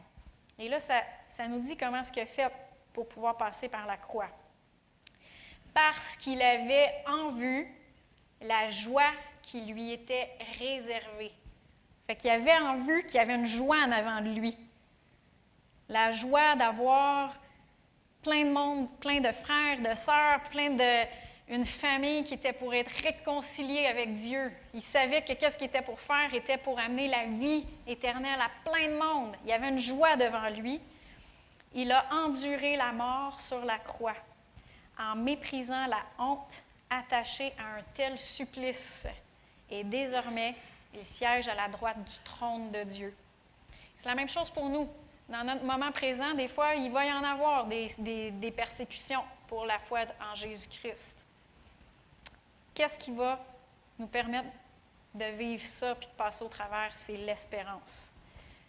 Et 0.58 0.70
là, 0.70 0.80
ça, 0.80 1.02
ça 1.30 1.46
nous 1.46 1.60
dit 1.60 1.76
comment 1.76 2.02
ce 2.02 2.10
qu'il 2.10 2.22
a 2.22 2.26
fait 2.26 2.50
pour 2.94 3.06
pouvoir 3.06 3.36
passer 3.36 3.68
par 3.68 3.84
la 3.86 3.98
croix. 3.98 4.30
Parce 5.74 6.16
qu'il 6.20 6.40
avait 6.40 6.92
en 7.06 7.32
vue 7.32 7.66
la 8.40 8.68
joie 8.68 9.12
qui 9.42 9.62
lui 9.62 9.92
était 9.92 10.30
réservée. 10.58 11.32
Fait 12.06 12.16
qu'il 12.16 12.30
avait 12.30 12.56
en 12.56 12.78
vue 12.78 13.04
qu'il 13.04 13.16
y 13.16 13.18
avait 13.18 13.34
une 13.34 13.46
joie 13.46 13.78
en 13.78 13.90
avant 13.90 14.20
de 14.20 14.30
lui. 14.30 14.56
La 15.88 16.12
joie 16.12 16.54
d'avoir 16.54 17.34
plein 18.22 18.44
de 18.44 18.52
monde, 18.52 18.88
plein 19.00 19.20
de 19.20 19.32
frères, 19.32 19.80
de 19.80 19.94
sœurs, 19.94 20.40
plein 20.50 20.70
de 20.70 21.06
une 21.48 21.66
famille 21.66 22.24
qui 22.24 22.34
était 22.34 22.54
pour 22.54 22.72
être 22.72 22.90
réconciliée 23.02 23.86
avec 23.86 24.14
Dieu. 24.14 24.50
Il 24.72 24.80
savait 24.80 25.22
que 25.22 25.34
qu'est-ce 25.34 25.58
qu'il 25.58 25.66
était 25.66 25.82
pour 25.82 26.00
faire 26.00 26.32
était 26.32 26.56
pour 26.56 26.78
amener 26.78 27.06
la 27.06 27.24
vie 27.26 27.66
éternelle 27.86 28.40
à 28.40 28.50
plein 28.70 28.88
de 28.88 28.96
monde. 28.96 29.36
Il 29.44 29.50
y 29.50 29.52
avait 29.52 29.68
une 29.68 29.78
joie 29.78 30.16
devant 30.16 30.48
lui. 30.48 30.80
Il 31.74 31.92
a 31.92 32.06
enduré 32.12 32.76
la 32.76 32.92
mort 32.92 33.38
sur 33.38 33.62
la 33.64 33.78
croix 33.78 34.14
en 34.98 35.16
méprisant 35.16 35.86
la 35.86 36.02
honte 36.18 36.62
attachée 36.90 37.52
à 37.58 37.78
un 37.78 37.82
tel 37.94 38.18
supplice. 38.18 39.06
Et 39.70 39.82
désormais, 39.84 40.54
il 40.94 41.04
siège 41.04 41.48
à 41.48 41.54
la 41.54 41.68
droite 41.68 42.02
du 42.04 42.18
trône 42.24 42.70
de 42.70 42.84
Dieu. 42.84 43.16
C'est 43.98 44.08
la 44.08 44.14
même 44.14 44.28
chose 44.28 44.50
pour 44.50 44.68
nous. 44.68 44.88
Dans 45.28 45.42
notre 45.42 45.64
moment 45.64 45.90
présent, 45.90 46.34
des 46.34 46.48
fois, 46.48 46.74
il 46.74 46.92
va 46.92 47.06
y 47.06 47.12
en 47.12 47.24
avoir 47.24 47.66
des, 47.66 47.94
des- 47.98 48.50
persécutions 48.52 49.24
pour 49.48 49.64
la 49.64 49.78
foi 49.78 50.00
en 50.30 50.34
Jésus-Christ. 50.34 51.16
Qu'est-ce 52.74 52.98
qui 52.98 53.10
va 53.12 53.42
nous 53.98 54.06
permettre 54.06 54.48
de 55.14 55.24
vivre 55.36 55.64
ça 55.64 55.94
puis 55.94 56.06
de 56.06 56.12
passer 56.12 56.44
au 56.44 56.48
travers? 56.48 56.92
C'est 56.96 57.16
l'espérance. 57.16 58.10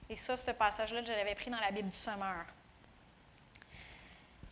Et 0.10 0.15
ça, 0.15 0.38
ce 0.38 0.52
passage-là, 0.52 1.03
je 1.03 1.11
l'avais 1.11 1.35
pris 1.35 1.49
dans 1.52 1.60
la 1.60 1.72
Bible 1.72 1.89
du 1.89 1.97
Sommeur. 1.97 2.45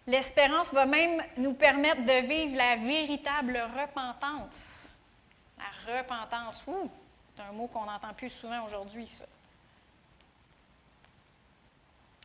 L'espérance 0.06 0.74
va 0.74 0.86
même 0.86 1.24
nous 1.38 1.54
permettre 1.54 2.02
de 2.02 2.28
vivre 2.28 2.58
la 2.58 2.76
véritable 2.76 3.58
repentance. 3.80 4.94
La 5.58 5.98
repentance, 5.98 6.62
ouh, 6.68 6.92
c'est 7.36 7.42
un 7.42 7.52
mot 7.54 7.68
qu'on 7.68 7.86
n'entend 7.86 8.14
plus 8.14 8.30
souvent 8.30 8.66
aujourd'hui. 8.66 9.10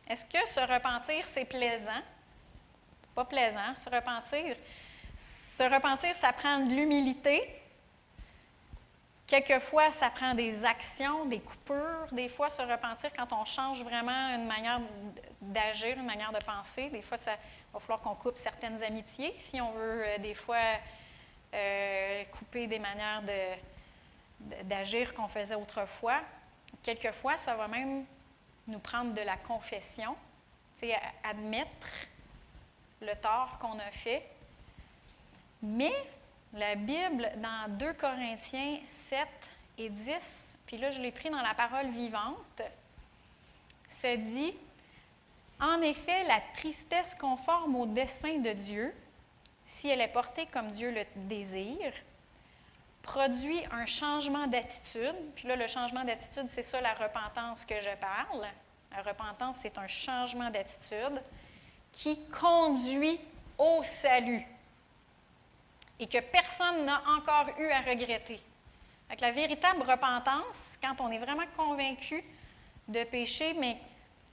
Est-ce 0.07 0.25
que 0.25 0.47
se 0.49 0.59
repentir, 0.59 1.23
c'est 1.27 1.45
plaisant? 1.45 2.01
Pas 3.15 3.25
plaisant, 3.25 3.77
se 3.77 3.89
repentir. 3.89 4.57
Se 5.15 5.63
repentir, 5.63 6.15
ça 6.15 6.33
prend 6.33 6.59
de 6.59 6.73
l'humilité. 6.73 7.55
Quelquefois, 9.27 9.91
ça 9.91 10.09
prend 10.09 10.33
des 10.33 10.65
actions, 10.65 11.25
des 11.25 11.39
coupures. 11.39 12.07
Des 12.11 12.29
fois, 12.29 12.49
se 12.49 12.63
repentir, 12.63 13.11
quand 13.15 13.31
on 13.31 13.45
change 13.45 13.83
vraiment 13.83 14.35
une 14.35 14.47
manière 14.47 14.81
d'agir, 15.39 15.97
une 15.97 16.05
manière 16.05 16.31
de 16.31 16.43
penser, 16.43 16.89
des 16.89 17.03
fois, 17.03 17.17
ça 17.17 17.33
va 17.73 17.79
falloir 17.79 18.01
qu'on 18.01 18.15
coupe 18.15 18.37
certaines 18.37 18.81
amitiés 18.83 19.33
si 19.47 19.61
on 19.61 19.71
veut, 19.71 20.07
euh, 20.07 20.17
des 20.19 20.33
fois, 20.33 20.57
euh, 21.53 22.23
couper 22.25 22.67
des 22.67 22.79
manières 22.79 23.21
de, 23.23 24.63
d'agir 24.63 25.13
qu'on 25.13 25.27
faisait 25.27 25.55
autrefois. 25.55 26.21
Quelquefois, 26.83 27.37
ça 27.37 27.55
va 27.55 27.67
même 27.67 28.05
nous 28.67 28.79
prendre 28.79 29.13
de 29.13 29.21
la 29.21 29.37
confession, 29.37 30.15
admettre 31.23 31.87
le 33.01 33.13
tort 33.15 33.57
qu'on 33.59 33.77
a 33.79 33.91
fait. 33.91 34.23
Mais 35.61 35.93
la 36.53 36.75
Bible, 36.75 37.31
dans 37.37 37.69
2 37.77 37.93
Corinthiens 37.93 38.79
7 38.89 39.27
et 39.77 39.89
10, 39.89 40.13
puis 40.65 40.77
là, 40.77 40.91
je 40.91 41.01
l'ai 41.01 41.11
pris 41.11 41.29
dans 41.29 41.41
la 41.41 41.53
parole 41.53 41.89
vivante, 41.89 42.61
ça 43.87 44.15
dit 44.15 44.53
En 45.59 45.81
effet, 45.81 46.23
la 46.23 46.41
tristesse 46.55 47.15
conforme 47.15 47.75
au 47.75 47.85
dessein 47.85 48.37
de 48.39 48.53
Dieu, 48.53 48.93
si 49.65 49.89
elle 49.89 50.01
est 50.01 50.07
portée 50.07 50.45
comme 50.47 50.71
Dieu 50.71 50.91
le 50.91 51.03
désire, 51.27 51.93
produit 53.03 53.61
un 53.71 53.85
changement 53.85 54.47
d'attitude. 54.47 55.15
Puis 55.35 55.47
là, 55.47 55.55
le 55.55 55.67
changement 55.67 56.03
d'attitude, 56.03 56.47
c'est 56.49 56.63
ça 56.63 56.79
la 56.79 56.93
repentance 56.93 57.65
que 57.65 57.79
je 57.81 57.95
parle. 57.99 58.45
La 58.91 59.01
repentance, 59.01 59.57
c'est 59.61 59.77
un 59.77 59.87
changement 59.87 60.49
d'attitude 60.49 61.21
qui 61.91 62.19
conduit 62.29 63.19
au 63.57 63.83
salut 63.83 64.45
et 65.99 66.07
que 66.07 66.19
personne 66.19 66.85
n'a 66.85 67.01
encore 67.17 67.49
eu 67.59 67.67
à 67.69 67.81
regretter. 67.81 68.39
Que 69.09 69.21
la 69.21 69.31
véritable 69.31 69.81
repentance, 69.81 70.77
quand 70.81 71.01
on 71.01 71.11
est 71.11 71.17
vraiment 71.17 71.47
convaincu 71.57 72.23
de 72.87 73.03
péché, 73.03 73.53
mais 73.59 73.77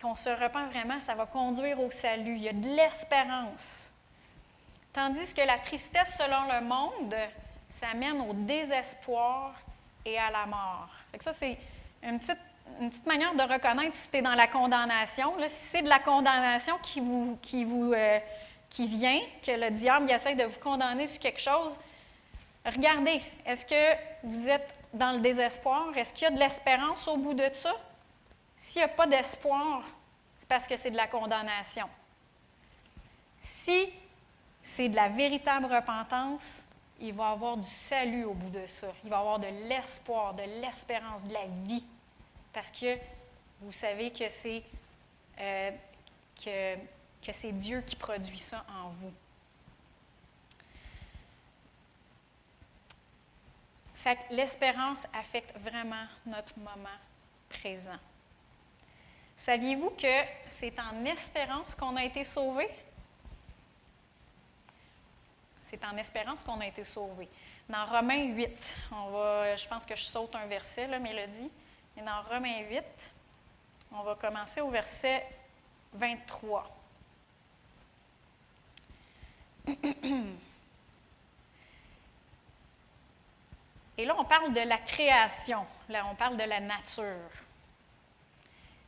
qu'on 0.00 0.14
se 0.14 0.28
repent 0.28 0.70
vraiment, 0.70 1.00
ça 1.00 1.14
va 1.14 1.26
conduire 1.26 1.80
au 1.80 1.90
salut. 1.90 2.36
Il 2.36 2.42
y 2.42 2.48
a 2.48 2.52
de 2.52 2.68
l'espérance. 2.68 3.90
Tandis 4.92 5.34
que 5.34 5.42
la 5.42 5.58
tristesse 5.58 6.16
selon 6.16 6.44
le 6.52 6.64
monde, 6.64 7.14
ça 7.70 7.94
mène 7.94 8.20
au 8.22 8.32
désespoir 8.32 9.54
et 10.04 10.18
à 10.18 10.30
la 10.30 10.46
mort. 10.46 10.88
Fait 11.10 11.18
que 11.18 11.24
ça, 11.24 11.32
c'est 11.32 11.58
une 12.02 12.18
petite, 12.18 13.06
manière 13.06 13.34
de 13.34 13.42
reconnaître 13.42 13.96
si 13.96 14.08
tu 14.10 14.16
es 14.18 14.22
dans 14.22 14.34
la 14.34 14.46
condamnation. 14.46 15.34
Si 15.46 15.66
c'est 15.66 15.82
de 15.82 15.88
la 15.88 15.98
condamnation 15.98 16.76
euh, 16.76 18.18
qui 18.70 18.86
vient, 18.86 19.20
que 19.44 19.52
le 19.52 19.70
diable 19.70 20.10
essaie 20.10 20.34
de 20.34 20.44
vous 20.44 20.60
condamner 20.60 21.06
sur 21.06 21.20
quelque 21.20 21.40
chose, 21.40 21.72
regardez, 22.64 23.22
est-ce 23.44 23.66
que 23.66 23.96
vous 24.24 24.48
êtes 24.48 24.74
dans 24.92 25.12
le 25.12 25.20
désespoir? 25.20 25.96
Est-ce 25.96 26.12
qu'il 26.12 26.24
y 26.24 26.26
a 26.28 26.30
de 26.30 26.38
l'espérance 26.38 27.06
au 27.08 27.16
bout 27.16 27.34
de 27.34 27.48
ça? 27.54 27.74
S'il 28.56 28.80
n'y 28.80 28.84
a 28.84 28.88
pas 28.88 29.06
d'espoir, 29.06 29.82
c'est 30.38 30.48
parce 30.48 30.66
que 30.66 30.76
c'est 30.76 30.90
de 30.90 30.96
la 30.96 31.06
condamnation. 31.06 31.88
Si 33.38 33.92
c'est 34.62 34.88
de 34.88 34.96
la 34.96 35.08
véritable 35.08 35.66
repentance, 35.66 36.64
il 37.00 37.12
va 37.12 37.30
y 37.30 37.32
avoir 37.32 37.56
du 37.56 37.68
salut 37.68 38.24
au 38.24 38.34
bout 38.34 38.50
de 38.50 38.66
ça. 38.66 38.88
Il 39.04 39.10
va 39.10 39.16
y 39.16 39.20
avoir 39.20 39.38
de 39.38 39.48
l'espoir, 39.68 40.34
de 40.34 40.42
l'espérance, 40.60 41.22
de 41.24 41.32
la 41.32 41.46
vie. 41.64 41.84
Parce 42.52 42.70
que 42.70 42.96
vous 43.60 43.72
savez 43.72 44.10
que 44.10 44.28
c'est 44.28 44.62
euh, 45.38 45.70
que, 46.42 46.76
que 47.22 47.50
Dieu 47.50 47.82
qui 47.82 47.96
produit 47.96 48.38
ça 48.38 48.64
en 48.68 48.90
vous. 48.90 49.12
L'espérance 54.30 55.00
affecte 55.12 55.58
vraiment 55.58 56.06
notre 56.26 56.56
moment 56.58 56.88
présent. 57.48 57.98
Saviez-vous 59.46 59.90
que 59.90 60.24
c'est 60.48 60.74
en 60.80 61.04
espérance 61.04 61.76
qu'on 61.76 61.94
a 61.94 62.02
été 62.02 62.24
sauvé? 62.24 62.68
C'est 65.70 65.84
en 65.84 65.96
espérance 65.98 66.42
qu'on 66.42 66.60
a 66.60 66.66
été 66.66 66.82
sauvé. 66.82 67.28
Dans 67.68 67.84
Romains 67.84 68.24
8, 68.24 68.50
on 68.90 69.10
va, 69.10 69.54
je 69.54 69.68
pense 69.68 69.86
que 69.86 69.94
je 69.94 70.02
saute 70.02 70.34
un 70.34 70.46
verset, 70.46 70.88
là, 70.88 70.98
Mélodie. 70.98 71.52
Et 71.96 72.02
dans 72.02 72.22
Romains 72.22 72.62
8, 72.68 72.82
on 73.92 74.02
va 74.02 74.16
commencer 74.16 74.60
au 74.60 74.70
verset 74.70 75.24
23. 75.92 76.68
Et 83.96 84.04
là, 84.04 84.16
on 84.18 84.24
parle 84.24 84.52
de 84.52 84.62
la 84.62 84.78
création. 84.78 85.64
Là, 85.88 86.04
on 86.10 86.16
parle 86.16 86.36
de 86.36 86.42
la 86.42 86.58
nature. 86.58 87.45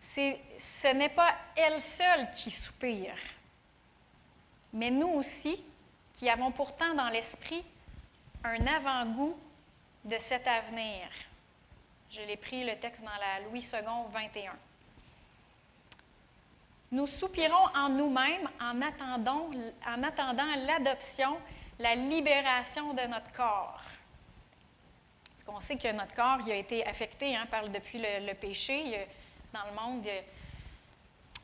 Ce 0.00 0.92
n'est 0.94 1.08
pas 1.08 1.34
elle 1.56 1.82
seule 1.82 2.30
qui 2.32 2.50
soupire, 2.50 3.16
mais 4.72 4.90
nous 4.90 5.08
aussi, 5.08 5.62
qui 6.14 6.28
avons 6.28 6.50
pourtant 6.50 6.94
dans 6.94 7.08
l'esprit 7.08 7.64
un 8.44 8.66
avant-goût 8.66 9.38
de 10.04 10.18
cet 10.18 10.46
avenir. 10.46 11.08
Je 12.10 12.20
l'ai 12.22 12.36
pris 12.36 12.64
le 12.64 12.76
texte 12.76 13.02
dans 13.02 13.10
la 13.10 13.48
Louis 13.48 13.60
II 13.60 14.12
21. 14.12 14.52
Nous 16.90 17.06
soupirons 17.06 17.66
en 17.76 17.90
nous-mêmes 17.90 18.48
en 18.60 18.80
attendant, 18.80 19.50
en 19.86 20.02
attendant 20.02 20.46
l'adoption, 20.64 21.38
la 21.78 21.94
libération 21.94 22.94
de 22.94 23.02
notre 23.02 23.30
corps. 23.32 23.82
Parce 25.36 25.44
qu'on 25.44 25.60
sait 25.60 25.76
que 25.76 25.92
notre 25.92 26.14
corps 26.14 26.40
a 26.48 26.54
été 26.54 26.86
affecté 26.86 27.36
hein, 27.36 27.46
depuis 27.72 27.98
le, 27.98 28.32
péché. 28.32 29.06
Dans 29.52 29.64
le 29.64 29.72
monde, 29.72 30.06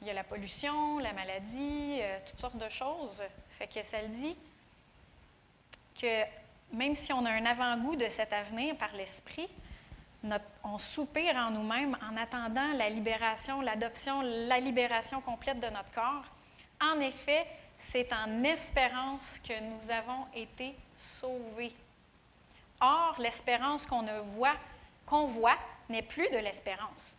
il 0.01 0.06
y, 0.06 0.10
a, 0.10 0.14
la 0.14 0.24
pollution, 0.24 0.98
la 0.98 1.12
maladie, 1.12 1.98
euh, 2.01 2.18
toutes 2.26 2.40
sortes 2.40 2.59
de 2.59 2.68
choses. 2.68 3.22
Fait 3.59 3.66
que 3.66 3.82
ça 3.82 4.02
le 4.02 4.09
dit 4.09 4.36
que 6.01 6.24
même 6.72 6.94
si 6.94 7.12
on 7.12 7.24
a 7.24 7.31
un 7.31 7.47
avant-goût 7.47 7.97
de 7.97 8.09
cet 8.09 8.32
avenir 8.32 8.76
par 8.76 8.93
l'esprit, 8.94 9.48
on 10.62 10.78
soupire 10.78 11.36
en 11.36 11.51
nous-mêmes 11.51 11.97
en 12.02 12.16
attendant 12.16 12.72
la 12.72 12.89
libération, 12.89 13.60
l'adoption, 13.60 14.22
la 14.22 14.59
libération 14.59 15.20
complète 15.20 15.60
de 15.60 15.68
notre 15.68 15.93
corps. 15.93 16.24
En 16.81 16.98
effet, 17.01 17.47
c'est 17.93 18.12
en 18.12 18.43
espérance 18.43 19.39
que 19.47 19.60
nous 19.60 19.90
avons 19.90 20.26
été 20.35 20.74
sauvés. 20.97 21.74
Or, 22.81 23.16
l'espérance 23.18 23.86
qu'on 23.86 24.05
voit, 24.22 24.56
qu'on 25.06 25.26
voit, 25.26 25.59
n'est 25.89 26.02
plus 26.02 26.28
de 26.31 26.39
l'espérance. 26.39 27.14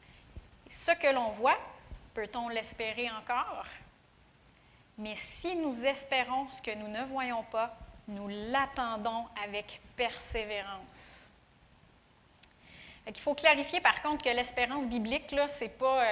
Ce 0.69 0.91
que 0.91 1.13
l'on 1.13 1.29
voit, 1.29 1.57
peut-on 2.13 2.49
l'espérer 2.49 3.09
encore? 3.11 3.65
Mais 4.97 5.15
si 5.15 5.55
nous 5.55 5.85
espérons 5.85 6.47
ce 6.51 6.61
que 6.61 6.73
nous 6.75 6.87
ne 6.87 7.03
voyons 7.05 7.43
pas, 7.43 7.75
nous 8.07 8.27
l'attendons 8.27 9.25
avec 9.43 9.81
persévérance. 9.95 11.27
Il 13.07 13.17
faut 13.17 13.35
clarifier 13.35 13.81
par 13.81 14.01
contre 14.01 14.23
que 14.23 14.29
l'espérance 14.29 14.85
biblique, 14.85 15.31
là, 15.31 15.47
c'est 15.47 15.69
pas 15.69 16.03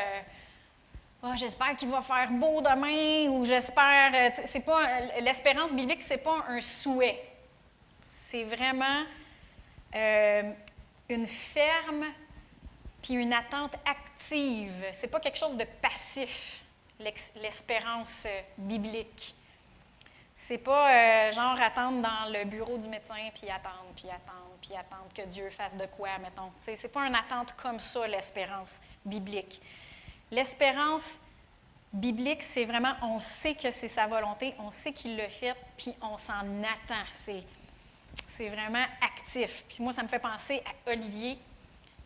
Ah, 1.25 1.37
j'espère 1.37 1.77
qu'il 1.77 1.87
va 1.87 2.01
faire 2.01 2.29
beau 2.31 2.59
demain 2.59 3.29
ou 3.29 3.45
j'espère. 3.45 4.11
euh, 4.13 4.43
c'est 4.45 4.59
pas 4.59 4.99
l'espérance 5.21 5.71
biblique, 5.71 6.03
c'est 6.03 6.17
pas 6.17 6.43
un 6.49 6.59
souhait. 6.59 7.23
C'est 8.11 8.43
vraiment 8.43 9.05
euh, 9.95 10.51
une 11.07 11.25
ferme 11.25 12.07
puis 13.01 13.13
une 13.13 13.31
attente 13.31 13.73
active. 13.85 14.12
C'est 14.29 15.07
pas 15.09 15.19
quelque 15.19 15.37
chose 15.37 15.57
de 15.57 15.65
passif, 15.81 16.61
l'espérance 17.35 18.25
euh, 18.25 18.41
biblique. 18.57 19.35
C'est 20.37 20.57
pas 20.57 20.91
euh, 20.91 21.31
genre 21.31 21.59
attendre 21.61 22.01
dans 22.01 22.31
le 22.31 22.45
bureau 22.45 22.77
du 22.77 22.87
médecin, 22.87 23.29
puis 23.33 23.49
attendre, 23.49 23.91
puis 23.95 24.09
attendre, 24.09 24.57
puis 24.61 24.75
attendre 24.75 25.07
que 25.15 25.21
Dieu 25.27 25.49
fasse 25.49 25.75
de 25.75 25.85
quoi, 25.85 26.17
mettons. 26.19 26.51
C'est 26.61 26.91
pas 26.91 27.07
une 27.07 27.15
attente 27.15 27.53
comme 27.55 27.79
ça, 27.79 28.07
l'espérance 28.07 28.79
biblique. 29.05 29.61
L'espérance 30.31 31.19
biblique, 31.93 32.43
c'est 32.43 32.65
vraiment, 32.65 32.93
on 33.03 33.19
sait 33.19 33.55
que 33.55 33.71
c'est 33.71 33.87
sa 33.87 34.07
volonté, 34.07 34.53
on 34.59 34.71
sait 34.71 34.91
qu'il 34.91 35.15
l'a 35.15 35.29
fait, 35.29 35.55
puis 35.77 35.93
on 36.01 36.17
s'en 36.17 36.63
attend. 36.63 37.05
C'est 38.27 38.49
vraiment 38.49 38.85
actif. 39.01 39.63
Puis 39.69 39.77
moi, 39.81 39.93
ça 39.93 40.03
me 40.03 40.07
fait 40.07 40.19
penser 40.19 40.61
à 40.65 40.91
Olivier. 40.91 41.37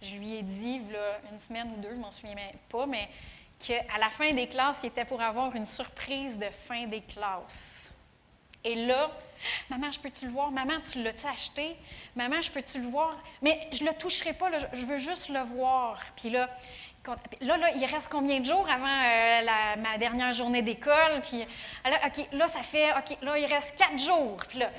Je 0.01 0.15
lui 0.15 0.35
ai 0.35 0.43
dit, 0.43 0.81
une 1.31 1.39
semaine 1.39 1.71
ou 1.77 1.81
deux, 1.81 1.89
je 1.91 1.99
m'en 1.99 2.11
souviens 2.11 2.35
même 2.35 2.55
pas, 2.69 2.85
mais 2.85 3.07
qu'à 3.59 3.97
la 3.99 4.09
fin 4.09 4.31
des 4.33 4.47
classes, 4.47 4.79
il 4.83 4.87
était 4.87 5.05
pour 5.05 5.21
avoir 5.21 5.55
une 5.55 5.65
surprise 5.65 6.37
de 6.37 6.47
fin 6.67 6.85
des 6.85 7.01
classes. 7.01 7.91
Et 8.63 8.75
là, 8.75 9.09
maman, 9.69 9.91
je 9.91 9.99
peux-tu 9.99 10.25
le 10.25 10.31
voir? 10.31 10.51
Maman, 10.51 10.73
tu 10.89 11.01
l'as-tu 11.01 11.25
acheté? 11.25 11.75
Maman, 12.15 12.41
je 12.41 12.51
peux-tu 12.51 12.79
le 12.81 12.87
voir? 12.89 13.15
Mais 13.41 13.67
je 13.71 13.83
ne 13.83 13.89
le 13.89 13.95
toucherai 13.95 14.33
pas, 14.33 14.51
je- 14.73 14.85
veux 14.85 14.97
juste 14.97 15.29
le 15.29 15.39
voir. 15.41 15.99
Puis 16.15 16.29
là, 16.29 16.49
là, 17.41 17.57
là, 17.57 17.71
il 17.71 17.85
reste 17.85 18.09
combien 18.11 18.39
de 18.39 18.45
jours 18.45 18.69
avant 18.69 18.85
euh, 18.85 19.75
ma 19.77 19.97
dernière 19.97 20.33
journée 20.33 20.61
d'école? 20.61 21.21
Puis 21.21 21.39
là, 21.85 21.99
OK, 22.05 22.27
là, 22.33 22.47
ça 22.47 22.61
fait, 22.61 22.91
OK, 22.91 23.17
là, 23.21 23.37
il 23.39 23.45
reste 23.45 23.75
quatre 23.77 23.97
jours. 23.97 24.37
Puis 24.49 24.59
là, 24.59 24.69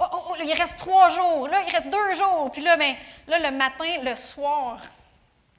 oh, 0.00 0.04
oh, 0.12 0.22
oh, 0.30 0.34
il 0.42 0.52
reste 0.52 0.76
trois 0.78 1.08
jours. 1.08 1.48
Là, 1.48 1.62
il 1.66 1.70
reste 1.70 1.88
deux 1.88 2.14
jours. 2.14 2.50
Puis 2.52 2.62
là, 2.62 2.76
ben, 2.76 2.94
là, 3.26 3.38
le 3.50 3.56
matin, 3.56 4.02
le 4.02 4.14
soir, 4.14 4.80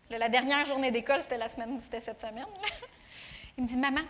la 0.10 0.30
dernière 0.30 0.66
journée 0.66 0.92
d'école, 0.92 1.22
c'était 1.22 1.38
la 1.38 1.50
semaine, 1.50 1.80
c'était 1.82 2.00
cette 2.00 2.20
semaine. 2.20 2.46
Il 3.58 3.64
me 3.64 3.68
dit, 3.68 3.78
maman, 3.78 4.02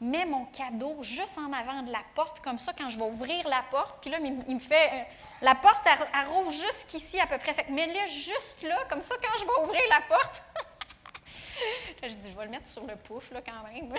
mets 0.00 0.26
mon 0.26 0.46
cadeau 0.46 1.02
juste 1.02 1.36
en 1.38 1.52
avant 1.52 1.82
de 1.82 1.92
la 1.92 2.02
porte, 2.14 2.40
comme 2.40 2.58
ça, 2.58 2.72
quand 2.76 2.88
je 2.88 2.98
vais 2.98 3.04
ouvrir 3.04 3.46
la 3.48 3.64
porte, 3.70 4.00
puis 4.00 4.10
là, 4.10 4.18
il, 4.20 4.54
me 4.54 4.60
fait. 4.60 4.90
euh, 4.92 5.02
la 5.42 5.54
porte, 5.54 5.84
elle, 5.86 6.26
rouvre 6.28 6.52
jusqu'ici 6.52 7.18
à 7.20 7.26
peu 7.26 7.38
près. 7.38 7.54
Fait 7.54 7.68
mets-le 7.70 8.06
juste 8.08 8.62
là, 8.62 8.84
comme 8.88 9.02
ça, 9.02 9.14
quand 9.22 9.38
je 9.38 9.44
vais 9.44 9.64
ouvrir 9.64 9.82
la 9.90 10.00
porte. 10.02 10.42
je 12.02 12.14
dis, 12.14 12.30
je 12.30 12.36
vais 12.36 12.44
le 12.44 12.50
mettre 12.50 12.68
sur 12.68 12.86
le 12.86 12.96
pouf, 12.96 13.30
là, 13.30 13.40
quand 13.42 13.72
même. 13.72 13.94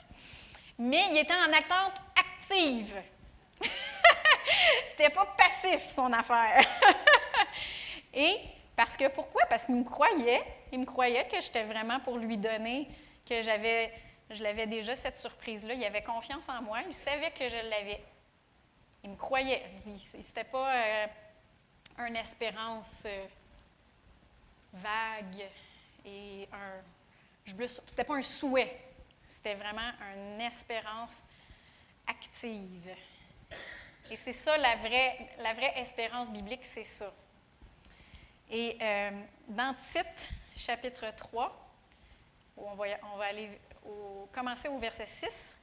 Mais 0.78 1.04
il 1.10 1.18
était 1.18 1.34
en 1.34 1.52
attente 1.52 1.94
active. 2.14 2.94
C'était 4.88 5.10
pas 5.10 5.26
passif, 5.36 5.90
son 5.90 6.12
affaire. 6.12 6.64
Et 8.14 8.38
parce 8.74 8.96
que 8.96 9.08
pourquoi? 9.08 9.46
Parce 9.46 9.64
qu'il 9.64 9.74
me 9.74 9.84
croyait. 9.84 10.42
Il 10.72 10.80
me 10.80 10.84
croyait 10.84 11.26
que 11.28 11.40
j'étais 11.40 11.64
vraiment 11.64 12.00
pour 12.00 12.18
lui 12.18 12.36
donner, 12.36 12.88
que 13.28 13.42
j'avais, 13.42 13.92
je 14.30 14.42
l'avais 14.42 14.66
déjà 14.66 14.96
cette 14.96 15.18
surprise-là. 15.18 15.74
Il 15.74 15.84
avait 15.84 16.02
confiance 16.02 16.48
en 16.48 16.62
moi. 16.62 16.78
Il 16.86 16.92
savait 16.92 17.30
que 17.30 17.48
je 17.48 17.56
l'avais. 17.56 18.02
Il 19.04 19.10
me 19.10 19.16
croyait. 19.16 19.62
C'était 20.22 20.44
pas 20.44 20.74
euh, 20.74 21.06
une 22.06 22.16
espérance 22.16 23.04
euh, 23.06 23.26
vague 24.72 25.48
et 26.04 26.48
un. 26.52 27.56
C'était 27.86 28.04
pas 28.04 28.16
un 28.16 28.22
souhait. 28.22 28.80
C'était 29.24 29.54
vraiment 29.54 29.92
une 30.14 30.40
espérance 30.40 31.24
active. 32.06 32.90
Et 34.10 34.16
c'est 34.16 34.32
ça 34.32 34.56
la 34.56 34.76
vraie, 34.76 35.30
la 35.38 35.52
vraie 35.52 35.72
espérance 35.78 36.30
biblique, 36.30 36.64
c'est 36.64 36.84
ça. 36.84 37.12
Et 38.48 38.76
euh, 38.80 39.10
dans 39.48 39.74
Tite, 39.90 40.28
chapitre 40.56 41.12
3, 41.16 41.70
où 42.56 42.68
on 42.68 42.74
va, 42.74 42.84
on 43.12 43.16
va 43.16 43.24
aller 43.24 43.50
commencer 44.32 44.68
au 44.68 44.78
verset 44.78 45.06
6, 45.06 45.56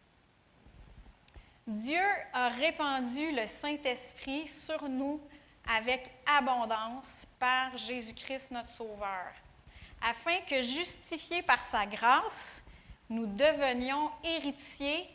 Dieu 1.66 2.04
a 2.34 2.50
répandu 2.50 3.32
le 3.32 3.46
Saint-Esprit 3.46 4.50
sur 4.50 4.90
nous 4.90 5.22
avec 5.66 6.12
abondance 6.26 7.26
par 7.40 7.78
Jésus-Christ 7.78 8.52
notre 8.52 8.70
Sauveur, 8.70 9.32
afin 10.02 10.40
que, 10.42 10.62
justifiés 10.62 11.42
par 11.42 11.64
sa 11.64 11.86
grâce, 11.86 12.62
nous 13.10 13.26
devenions 13.26 14.12
héritiers 14.22 15.10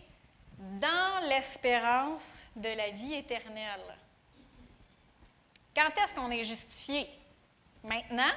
dans 0.59 1.28
l'espérance 1.28 2.39
de 2.56 2.68
la 2.68 2.90
vie 2.90 3.14
éternelle. 3.14 3.97
Quand 5.74 5.90
est-ce 6.02 6.14
qu'on 6.14 6.30
est 6.30 6.43
justifié? 6.43 7.09
Maintenant? 7.85 8.32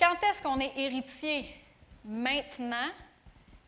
Quand 0.00 0.16
est-ce 0.22 0.42
qu'on 0.42 0.58
est 0.60 0.72
héritier? 0.76 1.54
Maintenant, 2.04 2.88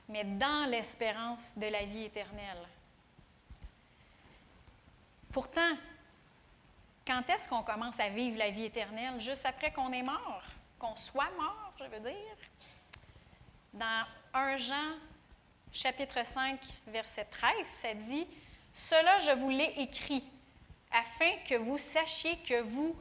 mais 0.09 0.25
dans 0.25 0.69
l'espérance 0.71 1.53
de 1.57 1.67
la 1.67 1.85
vie 1.85 2.05
éternelle. 2.05 2.67
Pourtant, 5.33 5.77
quand 7.07 7.23
est-ce 7.29 7.49
qu'on 7.49 7.63
commence 7.63 8.01
à 8.01 8.09
vivre 8.09 8.39
la 8.39 8.51
vie 8.51 8.65
éternelle? 8.65 9.21
Juste 9.21 9.45
après 9.45 9.73
qu'on 9.73 9.93
est 9.93 10.03
mort, 10.03 10.43
qu'on 10.79 10.97
soit 10.97 11.31
mort, 11.37 11.73
je 11.79 11.85
veux 11.85 12.01
dire? 12.01 12.37
Dans 13.75 14.07
1 14.33 14.57
Jean 14.57 14.97
chapitre 15.73 16.25
5, 16.25 16.59
verset 16.89 17.27
13, 17.31 17.53
ça 17.81 17.95
dit, 17.95 18.27
Cela 18.75 19.19
je 19.21 19.33
vous 19.33 19.51
l'ai 19.51 19.75
écrit, 19.79 20.25
afin 20.91 21.31
que 21.49 21.55
vous 21.55 21.79
sachiez 21.79 22.37
que 22.39 22.63
vous 22.63 22.97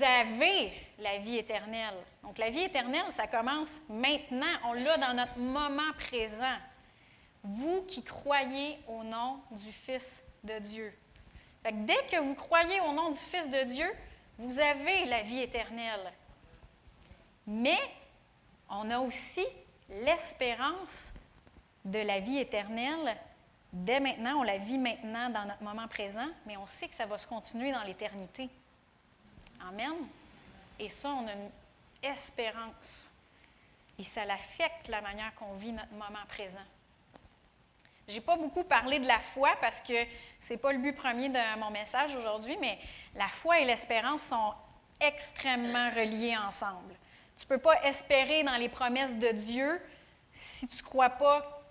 avez 0.00 0.72
la 0.98 1.18
vie 1.18 1.36
éternelle. 1.36 1.96
Donc 2.22 2.38
la 2.38 2.50
vie 2.50 2.62
éternelle, 2.62 3.04
ça 3.12 3.26
commence 3.26 3.70
maintenant, 3.88 4.46
on 4.64 4.72
l'a 4.72 4.96
dans 4.98 5.14
notre 5.14 5.38
moment 5.38 5.92
présent. 5.98 6.56
Vous 7.42 7.82
qui 7.82 8.02
croyez 8.02 8.78
au 8.88 9.02
nom 9.02 9.40
du 9.50 9.72
Fils 9.72 10.22
de 10.44 10.58
Dieu. 10.60 10.92
Dès 11.64 12.06
que 12.10 12.18
vous 12.18 12.34
croyez 12.34 12.80
au 12.80 12.92
nom 12.92 13.10
du 13.10 13.18
Fils 13.18 13.50
de 13.50 13.64
Dieu, 13.64 13.90
vous 14.38 14.58
avez 14.58 15.04
la 15.06 15.22
vie 15.22 15.40
éternelle. 15.40 16.12
Mais 17.46 17.78
on 18.70 18.90
a 18.90 18.98
aussi 18.98 19.44
l'espérance 19.88 21.12
de 21.84 21.98
la 21.98 22.20
vie 22.20 22.38
éternelle 22.38 23.16
dès 23.72 24.00
maintenant. 24.00 24.40
On 24.40 24.42
la 24.42 24.58
vit 24.58 24.78
maintenant 24.78 25.30
dans 25.30 25.44
notre 25.44 25.62
moment 25.62 25.88
présent, 25.88 26.28
mais 26.46 26.56
on 26.56 26.66
sait 26.66 26.88
que 26.88 26.94
ça 26.94 27.06
va 27.06 27.18
se 27.18 27.26
continuer 27.26 27.72
dans 27.72 27.82
l'éternité. 27.82 28.48
Amen. 29.68 29.94
Et 30.78 30.88
ça, 30.88 31.10
on 31.10 31.26
a 31.26 31.32
une 31.32 31.50
espérance. 32.02 33.08
Et 33.98 34.04
ça 34.04 34.24
l'affecte 34.24 34.88
la 34.88 35.00
manière 35.00 35.34
qu'on 35.34 35.54
vit 35.54 35.72
notre 35.72 35.92
moment 35.92 36.24
présent. 36.28 36.58
Je 38.06 38.14
n'ai 38.14 38.20
pas 38.20 38.36
beaucoup 38.36 38.64
parlé 38.64 38.98
de 38.98 39.06
la 39.06 39.18
foi 39.18 39.50
parce 39.60 39.80
que 39.80 39.94
ce 40.40 40.52
n'est 40.52 40.58
pas 40.58 40.72
le 40.72 40.78
but 40.78 40.94
premier 40.94 41.28
de 41.30 41.58
mon 41.58 41.70
message 41.70 42.14
aujourd'hui, 42.16 42.56
mais 42.60 42.78
la 43.14 43.28
foi 43.28 43.60
et 43.60 43.64
l'espérance 43.64 44.22
sont 44.22 44.52
extrêmement 45.00 45.90
reliés 45.90 46.36
ensemble. 46.36 46.94
Tu 47.38 47.46
peux 47.46 47.58
pas 47.58 47.82
espérer 47.84 48.42
dans 48.42 48.56
les 48.56 48.68
promesses 48.68 49.16
de 49.16 49.28
Dieu 49.28 49.80
si 50.32 50.68
tu 50.68 50.82
crois 50.82 51.10
pas 51.10 51.63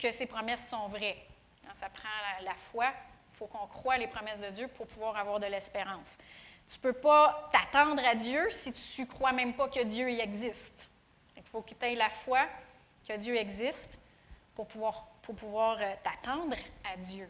que 0.00 0.10
ces 0.10 0.26
promesses 0.26 0.66
sont 0.68 0.88
vraies. 0.88 1.18
Quand 1.66 1.74
ça 1.74 1.88
prend 1.88 2.08
la, 2.42 2.54
foi, 2.54 2.86
il 2.86 3.36
faut 3.36 3.46
qu'on 3.46 3.66
croie 3.66 3.98
les 3.98 4.06
promesses 4.06 4.40
de 4.40 4.50
Dieu 4.50 4.68
pour 4.68 4.86
pouvoir 4.86 5.16
avoir 5.16 5.38
de 5.38 5.46
l'espérance. 5.46 6.16
Tu 6.68 6.76
ne 6.78 6.82
peux 6.82 6.92
pas 6.92 7.50
t'attendre 7.52 8.02
à 8.04 8.14
Dieu 8.14 8.48
si 8.50 8.72
tu 8.72 9.02
ne 9.02 9.06
crois 9.06 9.32
même 9.32 9.54
pas 9.54 9.68
que 9.68 9.82
Dieu 9.82 10.08
existe. 10.08 10.90
Il 11.36 11.42
faut 11.42 11.62
que 11.62 11.74
tu 11.74 11.84
aies 11.84 11.96
la 11.96 12.10
foi 12.10 12.46
que 13.06 13.16
Dieu 13.16 13.36
existe 13.36 13.98
pour 14.54 14.66
pouvoir, 14.66 15.78
euh, 15.80 15.94
t'attendre 16.02 16.56
à 16.84 16.96
Dieu. 16.96 17.28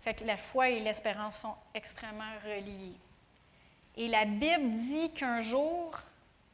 Fait 0.00 0.20
la 0.22 0.36
foi 0.36 0.70
et 0.70 0.80
l'espérance 0.80 1.38
sont 1.38 1.54
extrêmement 1.74 2.32
reliées. 2.44 2.96
Et 3.96 4.08
la 4.08 4.24
Bible 4.24 4.70
dit 4.86 5.12
qu'un 5.12 5.40
jour, 5.40 5.98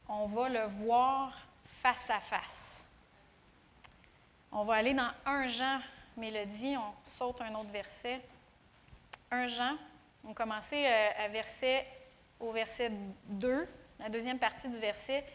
on 0.09 0.25
va 0.25 0.49
le 0.49 0.65
voir 0.65 1.31
face 1.81 2.09
à 2.09 2.19
face. 2.19 2.74
On 4.57 4.63
va 4.63 4.75
aller 4.75 4.93
dans 4.93 5.11
1 5.25 5.49
Jean, 5.49 5.79
Mélodie, 6.15 6.77
on 6.77 6.93
saute 7.03 7.41
un 7.41 7.53
autre 7.55 7.71
verset. 7.71 8.21
1 9.29 9.47
Jean, 9.47 9.75
on 10.23 10.33
commençait 10.33 10.87
euh, 10.87 11.25
à 11.25 11.27
au 12.39 12.53
verset 12.53 12.89
2, 13.25 13.67
la 13.99 14.07
deuxième 14.07 14.39
partie 14.39 14.69
du 14.69 14.77
verset. 14.77 15.25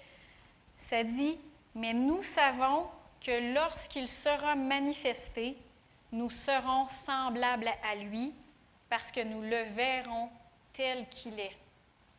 Ça 0.78 1.04
dit 1.04 1.38
Mais 1.74 1.92
nous 1.92 2.22
savons 2.22 2.86
que 3.20 3.52
lorsqu'il 3.52 4.08
sera 4.08 4.54
manifesté, 4.54 5.54
nous 6.12 6.30
serons 6.30 6.88
semblables 7.04 7.70
à 7.86 7.96
lui 7.96 8.32
parce 8.88 9.12
que 9.12 9.20
nous 9.20 9.42
le 9.42 9.64
verrons 9.74 10.30
tel 10.72 11.06
qu'il 11.10 11.38
est. 11.38 11.58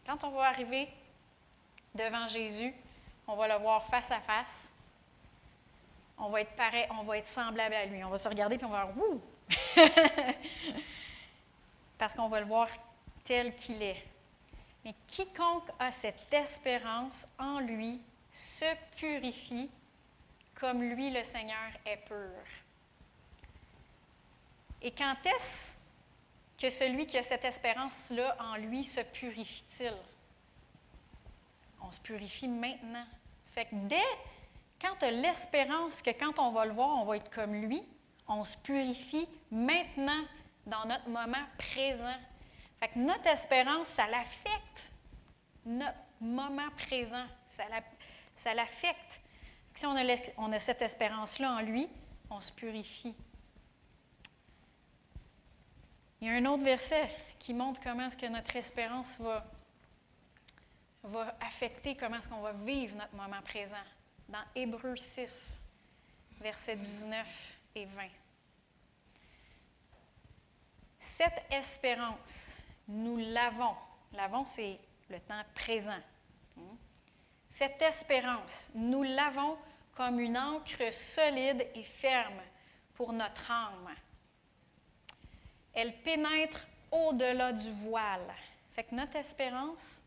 Quand 0.06 0.24
on 0.24 0.30
va 0.30 0.50
arriver 0.50 0.88
devant 1.96 2.28
Jésus, 2.28 2.76
on 3.26 3.36
va 3.36 3.48
le 3.48 3.56
voir 3.56 3.88
face 3.88 4.12
à 4.12 4.20
face. 4.20 4.71
On 6.24 6.30
va 6.30 6.42
être 6.42 6.56
pareil, 6.56 6.86
on 6.92 7.04
va 7.04 7.18
être 7.18 7.28
semblable 7.28 7.74
à 7.74 7.86
lui. 7.86 8.04
On 8.04 8.10
va 8.10 8.18
se 8.18 8.30
regarder 8.30 8.58
puis 8.58 8.66
on 8.66 8.70
va 8.70 8.86
voir 8.86 8.98
Ouh! 8.98 9.22
Parce 11.98 12.14
qu'on 12.14 12.30
va 12.30 12.40
le 12.40 12.46
voir 12.46 12.68
tel 13.26 13.56
qu'il 13.56 13.82
est. 13.82 14.06
Mais 14.86 14.94
quiconque 15.08 15.70
a 15.80 15.90
cette 15.90 16.32
espérance 16.32 17.28
en 17.40 17.60
lui 17.60 18.00
se 18.34 18.66
purifie 18.96 19.70
comme 20.56 20.84
lui, 20.84 21.10
le 21.10 21.24
Seigneur, 21.24 21.72
est 21.88 21.98
pur. 21.98 22.44
Et 24.80 24.92
quand 24.92 25.16
est-ce 25.26 25.74
que 26.60 26.70
celui 26.70 27.08
qui 27.08 27.18
a 27.18 27.24
cette 27.24 27.44
espérance-là 27.44 28.38
en 28.40 28.58
lui 28.58 28.84
se 28.84 29.02
purifie-t-il? 29.02 29.96
On 31.82 31.92
se 31.92 32.00
purifie 32.00 32.48
maintenant. 32.48 33.06
Fait 33.56 33.66
que 33.66 33.74
dès 33.74 33.98
quand 34.82 34.96
tu 35.00 35.06
as 35.06 35.12
l'espérance 35.12 36.02
que 36.02 36.12
quand 36.12 36.40
on 36.40 36.52
va 36.52 36.66
le 36.66 36.74
voir, 36.74 36.98
on 37.00 37.06
va 37.06 37.18
être 37.18 37.30
comme 37.30 37.54
lui, 37.54 37.84
on 38.28 38.44
se 38.44 38.58
purifie 38.58 39.28
maintenant 39.52 40.24
dans 40.66 40.86
notre 40.86 41.08
moment 41.10 41.46
présent. 41.58 42.16
Fait 42.80 42.88
que 42.90 43.00
notre 43.00 43.28
espérance, 43.28 43.88
ça 43.90 44.08
l'affecte 44.08 44.92
notre 45.66 45.98
moment 46.20 46.70
présent. 46.78 47.26
Ça 47.50 47.68
la- 47.70 47.84
ça 48.36 48.54
l'affecte. 48.54 49.22
Si 49.76 49.86
on 49.86 49.96
a, 50.52 50.60
cette 50.60 50.82
espérance-là 50.82 51.54
en 51.54 51.62
lui, 51.62 51.88
on 52.30 52.42
se 52.42 52.52
purifie. 52.52 53.16
Il 56.20 56.28
y 56.28 56.32
a 56.32 56.34
un 56.34 56.46
autre 56.46 56.64
verset 56.64 57.10
qui 57.40 57.54
montre 57.54 57.80
comment 57.82 58.08
est-ce 58.08 58.18
que 58.18 58.26
notre 58.28 58.56
espérance 58.56 59.18
va 59.20 59.46
affecter 61.40 61.96
comment 61.96 62.18
est-ce 62.18 62.30
qu'on 62.30 62.42
va 62.42 62.54
vivre 62.54 62.96
notre 62.96 63.16
moment 63.16 63.42
présent. 63.44 63.76
Dans 64.32 64.46
Hébreux 64.56 64.96
6, 64.96 65.60
versets 66.40 66.78
19 66.78 67.28
et 67.76 67.84
20. 67.84 68.04
Cette 70.98 71.44
espérance, 71.52 72.56
nous 72.88 73.18
l'avons. 73.18 73.76
L'avons, 74.14 74.46
c'est 74.46 74.80
le 75.10 75.20
temps 75.20 75.44
présent. 75.54 76.00
Hmm? 76.56 76.78
Cette 77.50 77.82
espérance, 77.82 78.72
nous 78.74 79.04
l'avons 79.04 79.58
comme 79.96 80.22
une 80.22 80.38
ancre 80.38 80.94
solide 80.94 81.68
et 81.76 81.84
ferme 81.84 82.42
pour 82.94 83.12
notre 83.12 83.52
âme. 83.52 83.94
Elle 85.74 85.94
pénètre 86.04 86.66
au-delà 86.90 87.52
du 87.52 87.70
voile. 87.84 88.34
Fait 88.72 88.86
que 88.86 88.96
notre 88.96 89.18
espérance, 89.18 90.02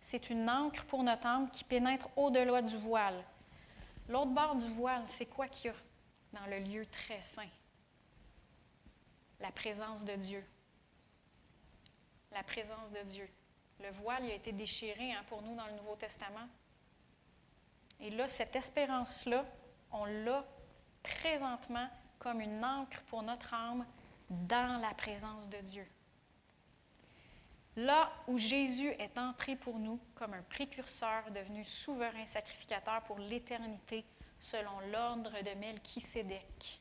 c'est 0.00 0.30
une 0.30 0.48
ancre 0.48 0.86
pour 0.86 1.02
notre 1.02 1.26
âme 1.26 1.50
qui 1.50 1.64
pénètre 1.64 2.08
au-delà 2.16 2.62
du 2.62 2.78
voile. 2.78 3.22
L'autre 4.08 4.30
bord 4.30 4.56
du 4.56 4.68
voile, 4.68 5.04
c'est 5.06 5.26
quoi 5.26 5.48
qu'il 5.48 5.70
y 5.70 5.74
a 5.74 5.76
dans 6.32 6.46
le 6.46 6.60
lieu 6.60 6.86
très 6.86 7.20
saint? 7.20 7.48
La 9.40 9.52
présence 9.52 10.02
de 10.04 10.14
Dieu. 10.14 10.44
La 12.32 12.42
présence 12.42 12.90
de 12.90 13.02
Dieu. 13.02 13.28
Le 13.80 13.90
voile 13.90 14.24
il 14.24 14.30
a 14.30 14.34
été 14.34 14.52
déchiré 14.52 15.12
hein, 15.12 15.22
pour 15.28 15.42
nous 15.42 15.54
dans 15.54 15.66
le 15.66 15.74
Nouveau 15.74 15.94
Testament. 15.96 16.48
Et 18.00 18.10
là, 18.10 18.28
cette 18.28 18.56
espérance-là, 18.56 19.44
on 19.92 20.04
l'a 20.04 20.44
présentement 21.02 21.88
comme 22.18 22.40
une 22.40 22.64
ancre 22.64 23.00
pour 23.08 23.22
notre 23.22 23.52
âme 23.54 23.86
dans 24.30 24.80
la 24.80 24.94
présence 24.94 25.48
de 25.48 25.58
Dieu. 25.58 25.86
Là 27.78 28.10
où 28.26 28.38
Jésus 28.38 28.88
est 28.98 29.16
entré 29.16 29.54
pour 29.54 29.78
nous 29.78 30.00
comme 30.16 30.34
un 30.34 30.42
précurseur 30.42 31.30
devenu 31.30 31.64
souverain 31.64 32.26
sacrificateur 32.26 33.02
pour 33.02 33.20
l'éternité 33.20 34.04
selon 34.40 34.80
l'ordre 34.90 35.30
de 35.44 35.56
Melchisédek. 35.60 36.80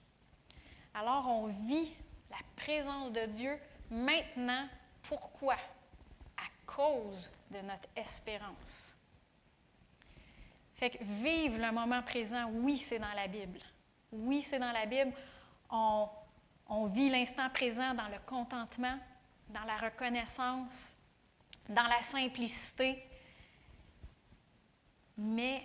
Alors 0.95 1.28
on 1.28 1.48
vit 1.68 1.94
la 2.32 2.38
présence 2.56 3.11
de 3.11 3.28
Dieu 3.28 3.60
maintenant. 3.91 4.68
Pourquoi? 5.03 5.53
À 6.36 6.49
cause 6.65 7.30
de 7.52 7.60
notre 7.60 7.90
espérance. 7.95 8.98
Fait 10.74 10.90
que 10.90 11.03
vivre 11.03 11.60
le 11.60 11.72
moment 11.74 12.02
présent, 12.02 12.49
oui, 12.52 12.80
c'est 12.80 12.98
dans 12.98 13.14
la 13.15 13.28
Bible. 13.28 13.60
Oui, 14.11 14.41
c'est 14.41 14.57
dans 14.57 14.72
la 14.72 14.88
Bible. 14.88 15.14
On, 15.69 16.10
on 16.68 16.88
vit 16.88 17.11
l'instant 17.11 17.52
présent 17.52 17.94
dans 17.94 18.07
le 18.07 18.18
contentement, 18.26 18.98
dans 19.49 19.64
la 19.64 19.78
reconnaissance, 19.78 20.94
dans 21.69 21.88
la 21.88 22.02
simplicité, 22.03 23.03
mais 25.18 25.64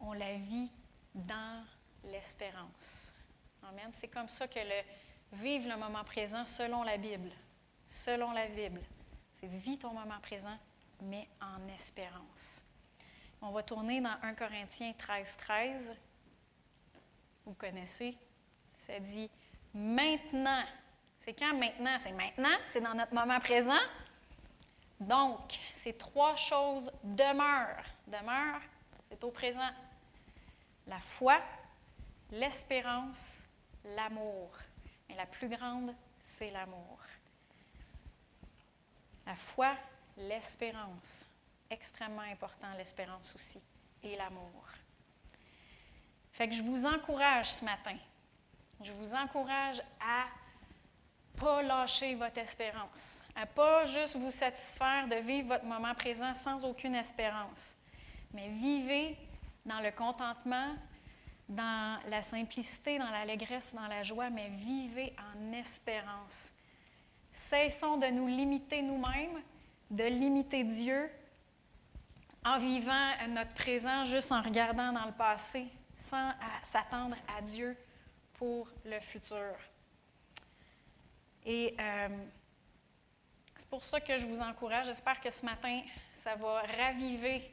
on 0.00 0.12
la 0.12 0.34
vit 0.34 0.70
dans 1.14 1.64
l'espérance. 2.04 3.12
Amen. 3.62 3.90
C'est 3.94 4.08
comme 4.08 4.28
ça 4.28 4.46
que 4.48 4.58
le 4.58 5.38
vivre 5.38 5.68
le 5.68 5.76
moment 5.76 6.04
présent 6.04 6.44
selon 6.46 6.82
la 6.82 6.96
Bible. 6.96 7.30
Selon 7.88 8.32
la 8.32 8.48
Bible. 8.48 8.82
C'est 9.40 9.48
vis 9.48 9.78
ton 9.78 9.92
moment 9.92 10.20
présent, 10.20 10.56
mais 11.02 11.28
en 11.40 11.66
espérance. 11.68 12.60
On 13.40 13.50
va 13.50 13.62
tourner 13.62 14.00
dans 14.00 14.16
1 14.22 14.34
Corinthiens 14.34 14.92
13, 14.98 15.34
13. 15.38 15.96
Vous 17.44 17.54
connaissez. 17.54 18.16
Ça 18.86 18.98
dit 18.98 19.30
maintenant. 19.74 20.64
C'est 21.26 21.34
quand 21.34 21.58
maintenant? 21.58 21.96
C'est 21.98 22.12
maintenant, 22.12 22.56
c'est 22.68 22.80
dans 22.80 22.94
notre 22.94 23.12
moment 23.12 23.40
présent? 23.40 23.80
Donc, 25.00 25.58
ces 25.82 25.92
trois 25.92 26.36
choses 26.36 26.88
demeurent. 27.02 27.84
Demeurent, 28.06 28.62
c'est 29.08 29.24
au 29.24 29.32
présent. 29.32 29.68
La 30.86 31.00
foi, 31.00 31.40
l'espérance, 32.30 33.42
l'amour. 33.84 34.56
Mais 35.08 35.16
la 35.16 35.26
plus 35.26 35.48
grande, 35.48 35.92
c'est 36.22 36.52
l'amour. 36.52 37.00
La 39.26 39.34
foi, 39.34 39.74
l'espérance. 40.16 41.24
Extrêmement 41.68 42.22
important, 42.22 42.72
l'espérance 42.78 43.34
aussi. 43.34 43.60
Et 44.04 44.14
l'amour. 44.14 44.64
Fait 46.30 46.48
que 46.48 46.54
je 46.54 46.62
vous 46.62 46.86
encourage 46.86 47.50
ce 47.50 47.64
matin. 47.64 47.96
Je 48.80 48.92
vous 48.92 49.12
encourage 49.12 49.82
à 50.00 50.26
pas 51.36 51.62
lâcher 51.62 52.14
votre 52.14 52.38
espérance, 52.38 53.20
à 53.34 53.46
pas 53.46 53.84
juste 53.84 54.16
vous 54.16 54.30
satisfaire 54.30 55.06
de 55.08 55.16
vivre 55.16 55.48
votre 55.48 55.64
moment 55.64 55.94
présent 55.94 56.34
sans 56.34 56.64
aucune 56.64 56.94
espérance, 56.94 57.74
mais 58.32 58.48
vivez 58.48 59.16
dans 59.64 59.80
le 59.80 59.90
contentement, 59.90 60.74
dans 61.48 61.98
la 62.08 62.22
simplicité, 62.22 62.98
dans 62.98 63.10
l'allégresse, 63.10 63.72
dans 63.74 63.86
la 63.86 64.02
joie, 64.02 64.30
mais 64.30 64.48
vivez 64.48 65.14
en 65.18 65.52
espérance. 65.52 66.50
Cessons 67.32 67.98
de 67.98 68.06
nous 68.06 68.26
limiter 68.26 68.82
nous-mêmes, 68.82 69.42
de 69.90 70.04
limiter 70.04 70.64
Dieu 70.64 71.10
en 72.44 72.58
vivant 72.58 73.10
notre 73.28 73.52
présent 73.54 74.04
juste 74.04 74.32
en 74.32 74.40
regardant 74.40 74.92
dans 74.92 75.04
le 75.04 75.12
passé, 75.12 75.66
sans 75.98 76.32
s'attendre 76.62 77.16
à 77.36 77.42
Dieu 77.42 77.76
pour 78.34 78.68
le 78.84 79.00
futur. 79.00 79.54
Et 81.46 81.76
euh, 81.78 82.08
c'est 83.56 83.68
pour 83.68 83.84
ça 83.84 84.00
que 84.00 84.18
je 84.18 84.26
vous 84.26 84.40
encourage. 84.40 84.86
J'espère 84.86 85.20
que 85.20 85.30
ce 85.30 85.44
matin, 85.44 85.80
ça 86.14 86.34
va 86.34 86.62
raviver 86.62 87.48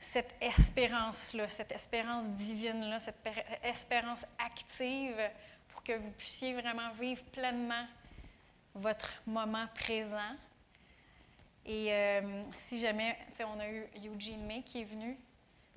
cette 0.00 0.34
espérance-là, 0.40 1.48
cette 1.48 1.70
espérance 1.70 2.26
divine-là, 2.26 2.98
cette 2.98 3.24
espérance 3.62 4.24
active 4.38 5.16
pour 5.68 5.84
que 5.84 5.92
vous 5.92 6.10
puissiez 6.10 6.54
vraiment 6.54 6.90
vivre 6.92 7.22
pleinement 7.26 7.86
votre 8.74 9.22
moment 9.26 9.66
présent. 9.76 10.34
Et 11.64 11.92
euh, 11.92 12.42
si 12.52 12.80
jamais, 12.80 13.16
on 13.40 13.60
a 13.60 13.68
eu 13.68 13.86
Eugene 14.04 14.44
May 14.44 14.62
qui 14.62 14.80
est 14.80 14.84
venu, 14.84 15.16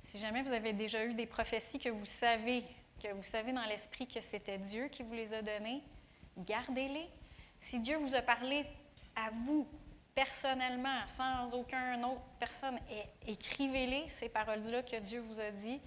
si 0.03 0.17
jamais 0.17 0.41
vous 0.41 0.53
avez 0.53 0.73
déjà 0.73 1.05
eu 1.05 1.13
des 1.13 1.27
prophéties 1.27 1.77
que 1.77 1.89
vous 1.89 2.05
savez, 2.05 2.63
que 3.01 3.09
vous 3.09 3.23
savez 3.23 3.51
dans 3.51 3.65
l'esprit 3.65 4.07
que 4.07 4.21
c'était 4.21 4.57
Dieu 4.57 4.87
qui 4.87 5.03
vous 5.03 5.13
les 5.13 5.33
a 5.33 5.43
données, 5.43 5.83
gardez-les. 6.37 7.07
Si 7.61 7.79
Dieu 7.79 7.97
vous 7.97 8.15
a 8.15 8.21
parlé 8.21 8.65
à 9.15 9.29
vous 9.45 9.67
personnellement, 10.15 11.07
sans 11.07 11.53
aucune 11.53 12.03
autre 12.03 12.21
personne, 12.39 12.79
écrivez-les, 13.27 14.07
ces 14.09 14.29
paroles-là 14.29 14.83
que 14.83 14.99
Dieu 14.99 15.21
vous 15.21 15.39
a 15.39 15.51
dit. 15.51 15.79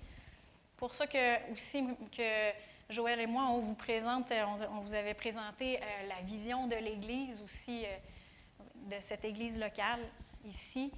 Pour 0.77 0.95
ça 0.95 1.07
que 1.07 1.53
aussi 1.53 1.85
que 2.17 2.53
Joël 2.91 3.21
et 3.21 3.27
moi, 3.27 3.45
on 3.51 3.59
vous 3.59 3.75
présente, 3.75 4.31
euh, 4.31 4.45
on 4.71 4.81
vous 4.81 4.95
avait 4.95 5.15
présenté 5.15 5.79
euh, 5.79 5.81
la 6.09 6.21
vision 6.23 6.67
de 6.67 6.77
l'Église 6.77 7.41
aussi, 7.43 7.85
euh, 7.87 8.91
de 8.91 9.01
cette 9.01 9.25
Église 9.25 9.59
locale 9.59 10.01
ici, 10.45 10.93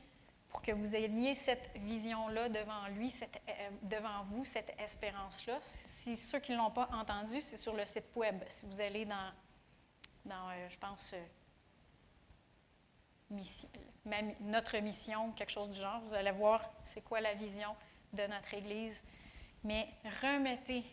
pour 0.56 0.62
que 0.62 0.72
vous 0.72 0.96
ayez 0.96 1.34
cette 1.34 1.70
vision-là 1.76 2.48
devant 2.48 2.86
lui, 2.88 3.14
euh, 3.46 3.70
devant 3.82 4.24
vous, 4.30 4.46
cette 4.46 4.74
espérance-là. 4.80 5.58
Si 5.60 6.16
ceux 6.16 6.38
qui 6.40 6.52
ne 6.52 6.56
l'ont 6.56 6.70
pas 6.70 6.88
entendu, 6.94 7.42
c'est 7.42 7.58
sur 7.58 7.74
le 7.74 7.84
site 7.84 8.06
web. 8.14 8.42
Si 8.48 8.64
vous 8.64 8.80
allez 8.80 9.04
dans, 9.04 9.32
dans 10.24 10.48
euh, 10.48 10.66
je 10.70 10.78
pense, 10.78 11.12
euh, 11.12 11.22
mission- 13.28 13.68
ma- 14.06 14.22
notre 14.40 14.78
mission, 14.78 15.30
quelque 15.32 15.50
chose 15.52 15.68
du 15.72 15.78
genre, 15.78 16.00
vous 16.06 16.14
allez 16.14 16.30
voir 16.30 16.62
c'est 16.84 17.02
quoi 17.02 17.20
la 17.20 17.34
vision 17.34 17.76
de 18.14 18.22
notre 18.26 18.54
Église. 18.54 19.02
Mais 19.62 19.86
remettez 20.22 20.84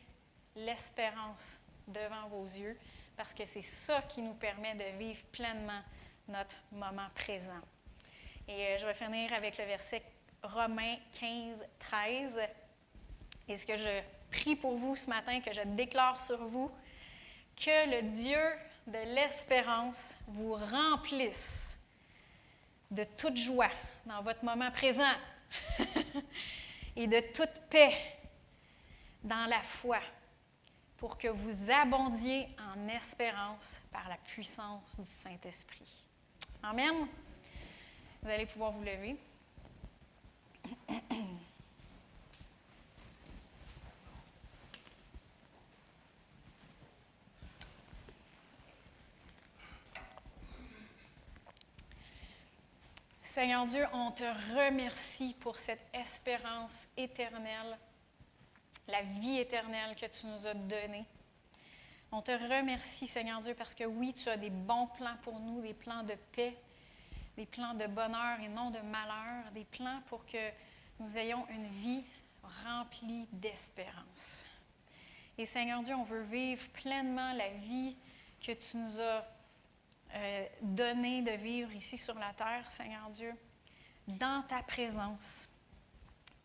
l'espérance 0.57 1.57
devant 1.87 2.27
vos 2.27 2.43
yeux 2.43 2.77
parce 3.15 3.33
que 3.33 3.45
c'est 3.45 3.61
ça 3.61 4.01
qui 4.01 4.21
nous 4.21 4.33
permet 4.33 4.75
de 4.75 4.97
vivre 4.97 5.23
pleinement 5.31 5.83
notre 6.27 6.57
moment 6.73 7.07
présent. 7.15 7.61
Et 8.47 8.51
euh, 8.51 8.77
je 8.77 8.85
vais 8.85 8.93
finir 8.93 9.31
avec 9.33 9.57
le 9.57 9.65
verset 9.65 10.03
Romains 10.43 10.97
15, 11.19 11.57
13. 11.79 12.31
Et 13.47 13.57
ce 13.57 13.65
que 13.65 13.77
je 13.77 14.01
prie 14.31 14.55
pour 14.55 14.77
vous 14.77 14.95
ce 14.95 15.07
matin, 15.07 15.39
que 15.39 15.53
je 15.53 15.61
déclare 15.61 16.19
sur 16.19 16.45
vous, 16.47 16.69
que 17.55 17.89
le 17.89 18.11
Dieu 18.11 18.39
de 18.87 19.15
l'espérance 19.15 20.15
vous 20.27 20.53
remplisse 20.53 21.77
de 22.91 23.05
toute 23.17 23.37
joie 23.37 23.71
dans 24.05 24.21
votre 24.21 24.43
moment 24.43 24.71
présent 24.71 25.13
et 26.95 27.07
de 27.07 27.19
toute 27.33 27.53
paix 27.69 27.95
dans 29.23 29.45
la 29.45 29.61
foi 29.61 29.99
pour 30.97 31.17
que 31.17 31.27
vous 31.27 31.71
abondiez 31.71 32.47
en 32.59 32.87
espérance 32.89 33.79
par 33.91 34.07
la 34.09 34.17
puissance 34.17 34.99
du 34.99 35.09
Saint-Esprit. 35.09 36.03
Amen. 36.61 37.07
Vous 38.23 38.29
allez 38.29 38.45
pouvoir 38.45 38.71
vous 38.71 38.85
lever. 38.85 39.17
Seigneur 53.23 53.65
Dieu, 53.65 53.85
on 53.91 54.11
te 54.11 54.23
remercie 54.55 55.35
pour 55.41 55.57
cette 55.57 55.85
espérance 55.93 56.87
éternelle, 56.95 57.77
la 58.87 59.01
vie 59.01 59.39
éternelle 59.39 59.97
que 59.97 60.05
tu 60.05 60.27
nous 60.27 60.47
as 60.47 60.53
donnée. 60.53 61.03
On 62.13 62.21
te 62.21 62.31
remercie, 62.31 63.07
Seigneur 63.07 63.41
Dieu, 63.41 63.53
parce 63.53 63.75
que 63.75 63.83
oui, 63.83 64.13
tu 64.13 64.29
as 64.29 64.37
des 64.37 64.49
bons 64.49 64.87
plans 64.87 65.17
pour 65.23 65.41
nous, 65.41 65.61
des 65.61 65.73
plans 65.73 66.03
de 66.03 66.15
paix, 66.31 66.55
des 67.37 67.45
plans 67.45 67.73
de 67.73 67.87
bonheur 67.87 68.39
et 68.41 68.47
non 68.47 68.69
de 68.69 68.79
malheur, 68.79 69.51
des 69.53 69.65
plans 69.65 70.01
pour 70.07 70.25
que 70.25 70.51
nous 70.99 71.17
ayons 71.17 71.47
une 71.49 71.67
vie 71.81 72.03
remplis 72.65 73.27
d'espérance. 73.31 74.45
Et 75.37 75.45
Seigneur 75.45 75.81
Dieu, 75.81 75.95
on 75.95 76.03
veut 76.03 76.23
vivre 76.23 76.67
pleinement 76.69 77.33
la 77.33 77.49
vie 77.49 77.95
que 78.39 78.51
tu 78.51 78.77
nous 78.77 78.99
as 78.99 79.25
euh, 80.15 80.45
donnée 80.61 81.23
de 81.23 81.31
vivre 81.31 81.73
ici 81.73 81.97
sur 81.97 82.13
la 82.19 82.33
terre, 82.33 82.69
Seigneur 82.69 83.09
Dieu, 83.09 83.33
dans 84.07 84.43
ta 84.47 84.61
présence. 84.61 85.49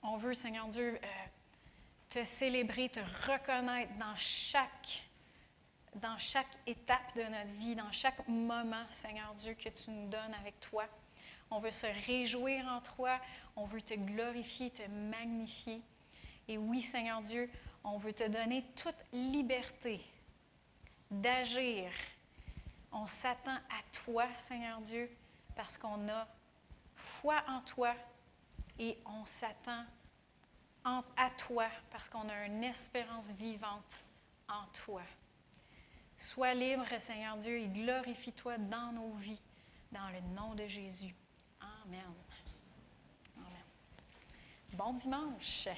On 0.02 0.16
veut, 0.16 0.32
Seigneur 0.32 0.68
Dieu, 0.68 0.98
euh, 1.02 1.06
te 2.08 2.24
célébrer, 2.24 2.88
te 2.88 3.00
reconnaître 3.30 3.92
dans 3.98 4.16
chaque, 4.16 5.02
dans 5.96 6.18
chaque 6.18 6.46
étape 6.66 7.14
de 7.16 7.22
notre 7.22 7.50
vie, 7.58 7.74
dans 7.74 7.90
chaque 7.92 8.26
moment, 8.28 8.84
Seigneur 8.90 9.34
Dieu, 9.34 9.54
que 9.54 9.68
tu 9.68 9.90
nous 9.90 10.08
donnes 10.08 10.34
avec 10.40 10.58
toi. 10.60 10.84
On 11.50 11.58
veut 11.60 11.70
se 11.70 11.86
réjouir 12.06 12.66
en 12.66 12.80
toi, 12.80 13.18
on 13.56 13.64
veut 13.64 13.82
te 13.82 13.94
glorifier, 13.94 14.70
te 14.70 14.86
magnifier. 14.88 15.80
Et 16.46 16.58
oui, 16.58 16.82
Seigneur 16.82 17.22
Dieu, 17.22 17.50
on 17.84 17.96
veut 17.98 18.12
te 18.12 18.26
donner 18.28 18.64
toute 18.76 18.94
liberté 19.12 20.00
d'agir. 21.10 21.90
On 22.92 23.06
s'attend 23.06 23.54
à 23.56 23.82
toi, 24.04 24.26
Seigneur 24.36 24.80
Dieu, 24.80 25.10
parce 25.56 25.76
qu'on 25.78 26.08
a 26.08 26.26
foi 26.94 27.42
en 27.48 27.60
toi 27.62 27.94
et 28.78 28.98
on 29.06 29.24
s'attend 29.24 29.84
en- 30.84 31.02
à 31.16 31.30
toi 31.30 31.66
parce 31.90 32.08
qu'on 32.08 32.28
a 32.28 32.46
une 32.46 32.64
espérance 32.64 33.26
vivante 33.28 34.04
en 34.48 34.64
toi. 34.84 35.02
Sois 36.18 36.52
libre, 36.52 36.84
Seigneur 36.98 37.36
Dieu, 37.36 37.58
et 37.58 37.68
glorifie-toi 37.68 38.58
dans 38.58 38.92
nos 38.92 39.12
vies, 39.14 39.40
dans 39.92 40.08
le 40.10 40.20
nom 40.34 40.54
de 40.54 40.66
Jésus. 40.66 41.14
Amen. 41.60 42.00
Amen. 43.36 43.62
Bon 44.72 44.94
dimanche. 44.94 45.68